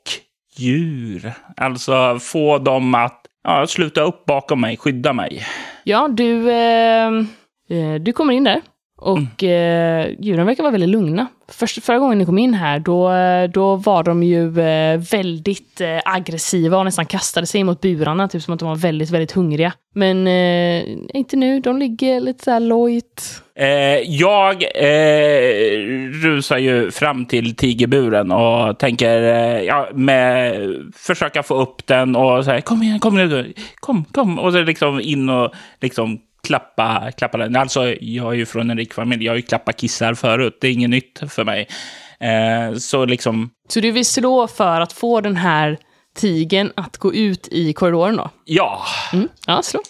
djur. 0.56 1.32
Alltså 1.56 2.18
få 2.18 2.58
dem 2.58 2.94
att 2.94 3.20
ja, 3.44 3.66
sluta 3.66 4.00
upp 4.00 4.24
bakom 4.24 4.60
mig, 4.60 4.76
skydda 4.76 5.12
mig. 5.12 5.46
Ja, 5.84 6.08
du, 6.08 6.50
eh, 6.50 7.10
du 8.00 8.12
kommer 8.12 8.32
in 8.32 8.44
där. 8.44 8.60
Och 9.04 9.44
eh, 9.44 10.08
djuren 10.20 10.46
verkar 10.46 10.62
vara 10.62 10.72
väldigt 10.72 10.90
lugna. 10.90 11.26
Först, 11.48 11.84
förra 11.84 11.98
gången 11.98 12.18
ni 12.18 12.26
kom 12.26 12.38
in 12.38 12.54
här, 12.54 12.78
då, 12.78 13.12
eh, 13.12 13.50
då 13.50 13.76
var 13.76 14.02
de 14.02 14.22
ju 14.22 14.60
eh, 14.60 14.98
väldigt 14.98 15.80
eh, 15.80 16.00
aggressiva 16.04 16.78
och 16.78 16.84
nästan 16.84 17.06
kastade 17.06 17.46
sig 17.46 17.64
mot 17.64 17.80
burarna, 17.80 18.28
typ 18.28 18.42
som 18.42 18.54
att 18.54 18.60
de 18.60 18.68
var 18.68 18.76
väldigt, 18.76 19.10
väldigt 19.10 19.32
hungriga. 19.32 19.72
Men 19.94 20.26
eh, 20.26 20.82
inte 21.14 21.36
nu, 21.36 21.60
de 21.60 21.78
ligger 21.78 22.20
lite 22.20 22.44
så 22.44 22.50
här 22.50 22.60
lojt. 22.60 23.42
Eh, 23.58 23.98
jag 24.10 24.62
eh, 24.74 25.78
rusar 26.22 26.58
ju 26.58 26.90
fram 26.90 27.26
till 27.26 27.56
tigerburen 27.56 28.32
och 28.32 28.78
tänker 28.78 29.22
eh, 29.22 29.62
ja, 29.62 29.88
med, 29.94 30.60
försöka 30.96 31.42
få 31.42 31.54
upp 31.54 31.86
den 31.86 32.16
och 32.16 32.44
säga 32.44 32.60
kom 32.60 32.82
igen, 32.82 33.00
kom 33.00 33.14
nu, 33.14 33.52
kom, 33.74 34.04
kom. 34.04 34.38
Och 34.38 34.52
så 34.52 34.62
liksom 34.62 35.00
in 35.00 35.28
och 35.28 35.52
liksom 35.80 36.18
klappa, 36.44 37.12
klappa 37.16 37.38
den. 37.38 37.56
Alltså, 37.56 37.94
jag 38.00 38.32
är 38.32 38.36
ju 38.36 38.46
från 38.46 38.70
en 38.70 38.78
rik 38.78 38.94
familj, 38.94 39.24
jag 39.24 39.32
har 39.32 39.36
ju 39.36 39.42
klappat 39.42 39.76
kissar 39.76 40.14
förut, 40.14 40.58
det 40.60 40.68
är 40.68 40.72
inget 40.72 40.90
nytt 40.90 41.22
för 41.28 41.44
mig. 41.44 41.68
Eh, 42.20 42.76
så 42.78 43.04
liksom, 43.04 43.50
Så 43.68 43.80
du 43.80 43.90
vill 43.90 44.06
slå 44.06 44.46
för 44.46 44.80
att 44.80 44.92
få 44.92 45.20
den 45.20 45.36
här 45.36 45.78
tigen 46.16 46.72
att 46.76 46.96
gå 46.96 47.14
ut 47.14 47.48
i 47.50 47.72
korridoren 47.72 48.16
då? 48.16 48.30
ja. 48.44 48.82
Mm. 49.12 49.28
Ja, 49.46 49.62
slå. 49.62 49.80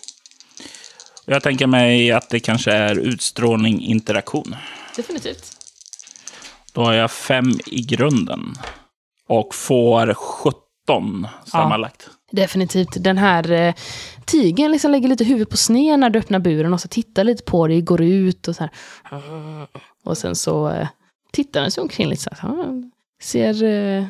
Jag 1.27 1.43
tänker 1.43 1.67
mig 1.67 2.13
att 2.13 2.31
det 2.31 2.41
kanske 2.41 2.73
är 2.73 2.99
utstrålning 2.99 3.81
interaktion. 3.81 4.57
Definitivt. 4.97 5.53
Då 6.73 6.85
har 6.85 6.93
jag 6.93 7.11
fem 7.11 7.53
i 7.67 7.83
grunden. 7.83 8.55
Och 9.29 9.55
får 9.55 10.15
17 10.15 11.27
sammanlagt. 11.47 12.09
Definitivt. 12.35 13.05
Den 13.05 13.19
här 13.19 13.53
eh, 13.53 13.75
tigen 14.25 14.73
liksom 14.73 14.91
lägger 14.91 15.09
lite 15.09 15.25
huvudet 15.25 15.51
på 15.51 15.57
sned 15.57 15.99
när 15.99 16.11
du 16.11 16.19
öppnar 16.19 16.39
buren 16.39 16.73
och 16.75 16.81
så 16.81 16.89
tittar 16.89 17.25
lite 17.25 17.43
på 17.43 17.67
dig, 17.67 17.81
går 17.83 18.03
ut 18.03 18.49
och 18.49 18.57
så 18.57 18.63
här. 18.63 18.71
Och 20.05 20.19
sen 20.19 20.35
så 20.35 20.69
eh, 20.69 20.89
tittar 21.33 21.61
den 21.61 21.71
sig 21.71 21.83
omkring 21.83 22.09
lite 22.09 22.23
så 22.23 22.31
här. 22.39 22.49
ah, 22.49 22.83
Ser, 23.23 23.65
eh, 23.65 24.05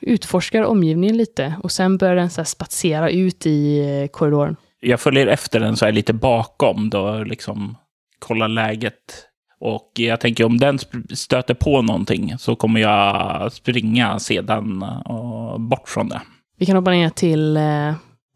utforskar 0.00 0.62
omgivningen 0.62 1.16
lite 1.16 1.54
och 1.62 1.72
sen 1.72 1.98
börjar 1.98 2.16
den 2.16 2.30
så 2.30 2.40
här 2.40 2.46
spatsera 2.46 3.10
ut 3.10 3.46
i 3.46 3.78
eh, 3.78 4.08
korridoren. 4.08 4.56
Jag 4.80 5.00
följer 5.00 5.26
efter 5.26 5.60
den 5.60 5.76
så 5.76 5.86
är 5.86 5.92
lite 5.92 6.12
bakom 6.12 6.90
då, 6.90 7.24
liksom 7.24 7.76
kollar 8.18 8.48
läget. 8.48 9.26
Och 9.60 9.92
jag 9.94 10.20
tänker 10.20 10.44
om 10.44 10.58
den 10.58 10.78
stöter 11.14 11.54
på 11.54 11.82
någonting 11.82 12.38
så 12.38 12.56
kommer 12.56 12.80
jag 12.80 13.52
springa 13.52 14.18
sedan 14.18 14.82
och 14.82 15.60
bort 15.60 15.88
från 15.88 16.08
det. 16.08 16.20
Vi 16.60 16.66
kan 16.66 16.76
hoppa 16.76 16.90
ner 16.90 17.10
till 17.10 17.56
eh, 17.56 17.94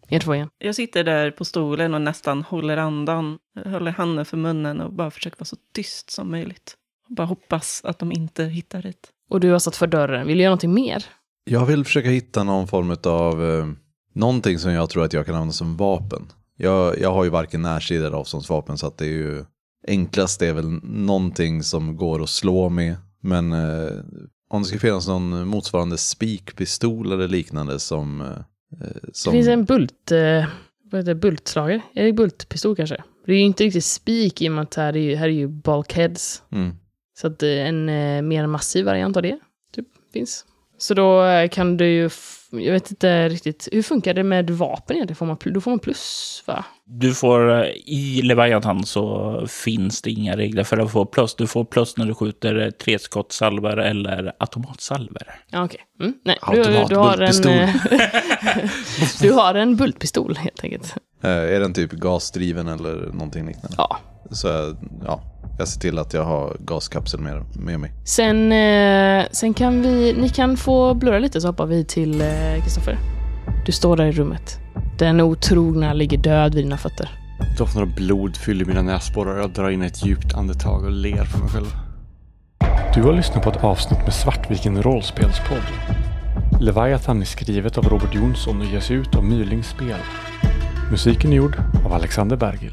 er 0.09 0.21
två 0.21 0.35
igen. 0.35 0.49
Jag 0.59 0.75
sitter 0.75 1.05
där 1.05 1.31
på 1.31 1.45
stolen 1.45 1.95
och 1.95 2.01
nästan 2.01 2.43
håller 2.43 2.77
andan, 2.77 3.39
håller 3.65 3.91
handen 3.91 4.25
för 4.25 4.37
munnen 4.37 4.81
och 4.81 4.93
bara 4.93 5.11
försöker 5.11 5.39
vara 5.39 5.45
så 5.45 5.57
tyst 5.75 6.11
som 6.11 6.31
möjligt. 6.31 6.75
Och 7.09 7.15
bara 7.15 7.27
hoppas 7.27 7.83
att 7.85 7.99
de 7.99 8.13
inte 8.13 8.45
hittar 8.45 8.83
hit. 8.83 9.09
Och 9.31 9.41
du 9.41 9.51
har 9.51 9.59
satt 9.59 9.77
för 9.77 9.87
dörren. 9.87 10.27
Vill 10.27 10.37
du 10.37 10.43
göra 10.43 10.51
någonting 10.51 10.75
mer? 10.75 11.05
Jag 11.45 11.67
vill 11.67 11.85
försöka 11.85 12.09
hitta 12.09 12.45
någon 12.45 12.69
form 12.69 12.97
av 13.05 13.45
eh, 13.45 13.67
någonting 14.15 14.59
som 14.59 14.73
jag 14.73 14.91
tror 14.91 15.05
att 15.05 15.13
jag 15.13 15.27
kan 15.27 15.35
använda 15.35 15.53
som 15.53 15.77
vapen. 15.77 16.27
Jag, 16.57 17.01
jag 17.01 17.13
har 17.13 17.25
ju 17.25 17.31
varken 17.31 17.63
närstrid 17.63 18.05
eller 18.05 18.17
avståndsvapen 18.17 18.79
så 18.79 18.87
att 18.87 18.99
det 18.99 19.05
är 19.05 19.09
ju 19.09 19.45
enklast 19.89 20.43
är 20.43 20.53
väl 20.53 20.69
någonting 20.83 21.63
som 21.63 21.97
går 21.97 22.23
att 22.23 22.31
slå 22.31 22.69
med. 22.69 22.97
Men 23.21 23.53
eh, 23.53 23.93
om 24.55 24.63
det 24.63 24.69
ska 24.69 24.79
finnas 24.79 25.09
någon 25.09 25.49
motsvarande 25.49 25.99
spikpistol 25.99 27.13
eller 27.13 27.29
liknande 27.29 27.79
som... 27.79 28.21
Eh, 28.21 28.29
som 29.13 29.33
Det 29.33 29.39
finns 29.39 29.49
en 29.49 29.65
bult... 29.65 30.13
Eh, 30.13 30.47
vad 30.91 31.01
heter 31.01 31.15
det? 31.15 31.15
Bultslager? 31.15 31.81
Är 31.95 32.05
det 32.05 32.13
bultpistol 32.13 32.77
kanske? 32.77 33.05
Det 33.27 33.33
är 33.33 33.37
ju 33.37 33.43
inte 33.43 33.65
riktigt 33.65 33.85
spik 33.85 34.43
i 34.43 34.49
och 34.49 34.53
med 34.53 34.63
att 34.63 34.75
här 34.75 34.97
är 34.97 35.01
ju, 35.01 35.15
här 35.15 35.27
är 35.27 35.33
ju 35.33 35.49
bulkheads. 35.49 36.43
mm. 36.53 36.77
Så 37.21 37.27
att 37.27 37.43
eh, 37.43 37.69
en 37.69 37.85
mer 38.29 38.47
massiv 38.47 38.85
variant 38.85 39.17
av 39.17 39.23
det 39.23 39.39
typ, 39.75 39.87
finns. 40.13 40.45
Så 40.79 40.95
då 40.95 41.23
kan 41.51 41.77
du 41.77 41.87
ju, 41.87 42.11
jag 42.61 42.73
vet 42.73 42.91
inte 42.91 43.29
riktigt, 43.29 43.69
hur 43.73 43.83
funkar 43.83 44.15
det 44.15 44.23
med 44.23 44.51
vapen 44.51 44.97
egentligen? 44.97 45.17
Får 45.17 45.27
man, 45.27 45.37
då 45.45 45.61
får 45.61 45.71
man 45.71 45.79
plus 45.79 46.43
va? 46.47 46.65
Du 46.87 47.15
får, 47.15 47.63
eh, 47.65 47.71
i 47.87 48.21
Leviathan 48.23 48.85
så 48.87 49.47
finns 49.49 50.03
det 50.03 50.11
inga 50.11 50.37
regler 50.37 50.65
för 50.65 50.79
att 50.79 50.93
få 50.93 51.05
plus. 51.05 51.35
Du 51.35 51.47
får 51.47 51.65
plus 51.65 51.97
när 51.97 52.07
du 52.07 52.15
skjuter 52.15 52.71
treskottsalver 52.71 53.77
eller 53.77 54.33
automatsalver. 54.39 55.23
Ja 55.51 55.65
okej. 55.65 55.81
Mm, 56.01 56.15
nej, 56.25 56.39
du, 56.53 56.59
Automat, 56.59 56.89
du, 56.89 56.97
har 56.97 57.19
en, 57.19 57.49
eh, 57.49 57.75
du 59.21 59.33
har 59.33 59.55
en 59.55 59.77
bultpistol 59.77 60.37
helt 60.37 60.65
enkelt. 60.65 60.95
eh, 61.23 61.31
är 61.31 61.61
den 61.61 61.75
typ 61.75 61.91
gasdriven 61.93 62.69
eller 62.69 62.95
någonting 63.13 63.47
liknande? 63.47 63.75
Ja. 63.79 63.99
Så 64.31 64.49
jag- 64.49 64.77
ja, 65.07 65.21
jag 65.59 65.69
ser 65.69 65.81
till 65.81 65.99
att 65.99 66.15
jag 66.15 66.25
har 66.25 66.57
gaskapsel 66.61 67.21
med, 67.21 67.43
med 67.57 67.81
mig. 67.81 67.93
Sen, 68.05 68.53
eh, 68.53 69.25
sen 69.33 69.55
kan 69.55 69.83
vi, 69.83 70.15
ni 70.21 70.29
kan 70.29 70.57
få 70.57 70.95
blurra 70.95 71.19
lite 71.19 71.41
så 71.41 71.49
hoppar 71.49 71.67
vi 71.67 71.85
till 71.85 72.21
eh, 72.21 72.63
Kristoffer. 72.63 72.99
Du 73.67 73.73
står 73.73 73.97
där 73.97 74.05
i 74.07 74.13
rummet. 74.13 74.59
Den 74.99 75.21
otrogna 75.21 75.93
ligger 75.93 76.19
död 76.19 76.55
vid 76.55 76.65
dina 76.65 76.77
fötter. 76.77 77.09
Doften 77.59 77.83
av 77.83 77.95
blod 77.95 78.37
fyller 78.37 78.65
mina 78.65 78.83
näsborrar. 78.83 79.39
Jag 79.39 79.51
drar 79.51 79.71
in 79.71 79.83
ett 79.83 80.07
djupt 80.07 80.35
andetag 80.35 80.85
och 80.85 80.91
ler 80.93 81.25
för 81.25 81.39
mig 81.39 81.49
själv. 81.49 81.67
Du 82.95 83.03
har 83.03 83.13
lyssnat 83.13 83.43
på 83.45 83.51
ett 83.51 83.65
avsnitt 83.65 83.99
med 84.03 84.13
Svartviken 84.15 84.83
rollspelspodd. 84.83 85.63
Leviathan 86.61 87.21
är 87.21 87.25
skrivet 87.25 87.79
av 87.79 87.85
Robert 87.89 88.15
Jonsson 88.15 88.61
och 88.61 88.67
ges 88.67 88.91
ut 88.91 89.15
av 89.15 89.25
Mylings 89.25 89.69
spel. 89.69 89.97
Musiken 90.91 91.33
är 91.33 91.37
gjord 91.37 91.57
av 91.87 91.93
Alexander 91.93 92.37
Bergil. 92.37 92.73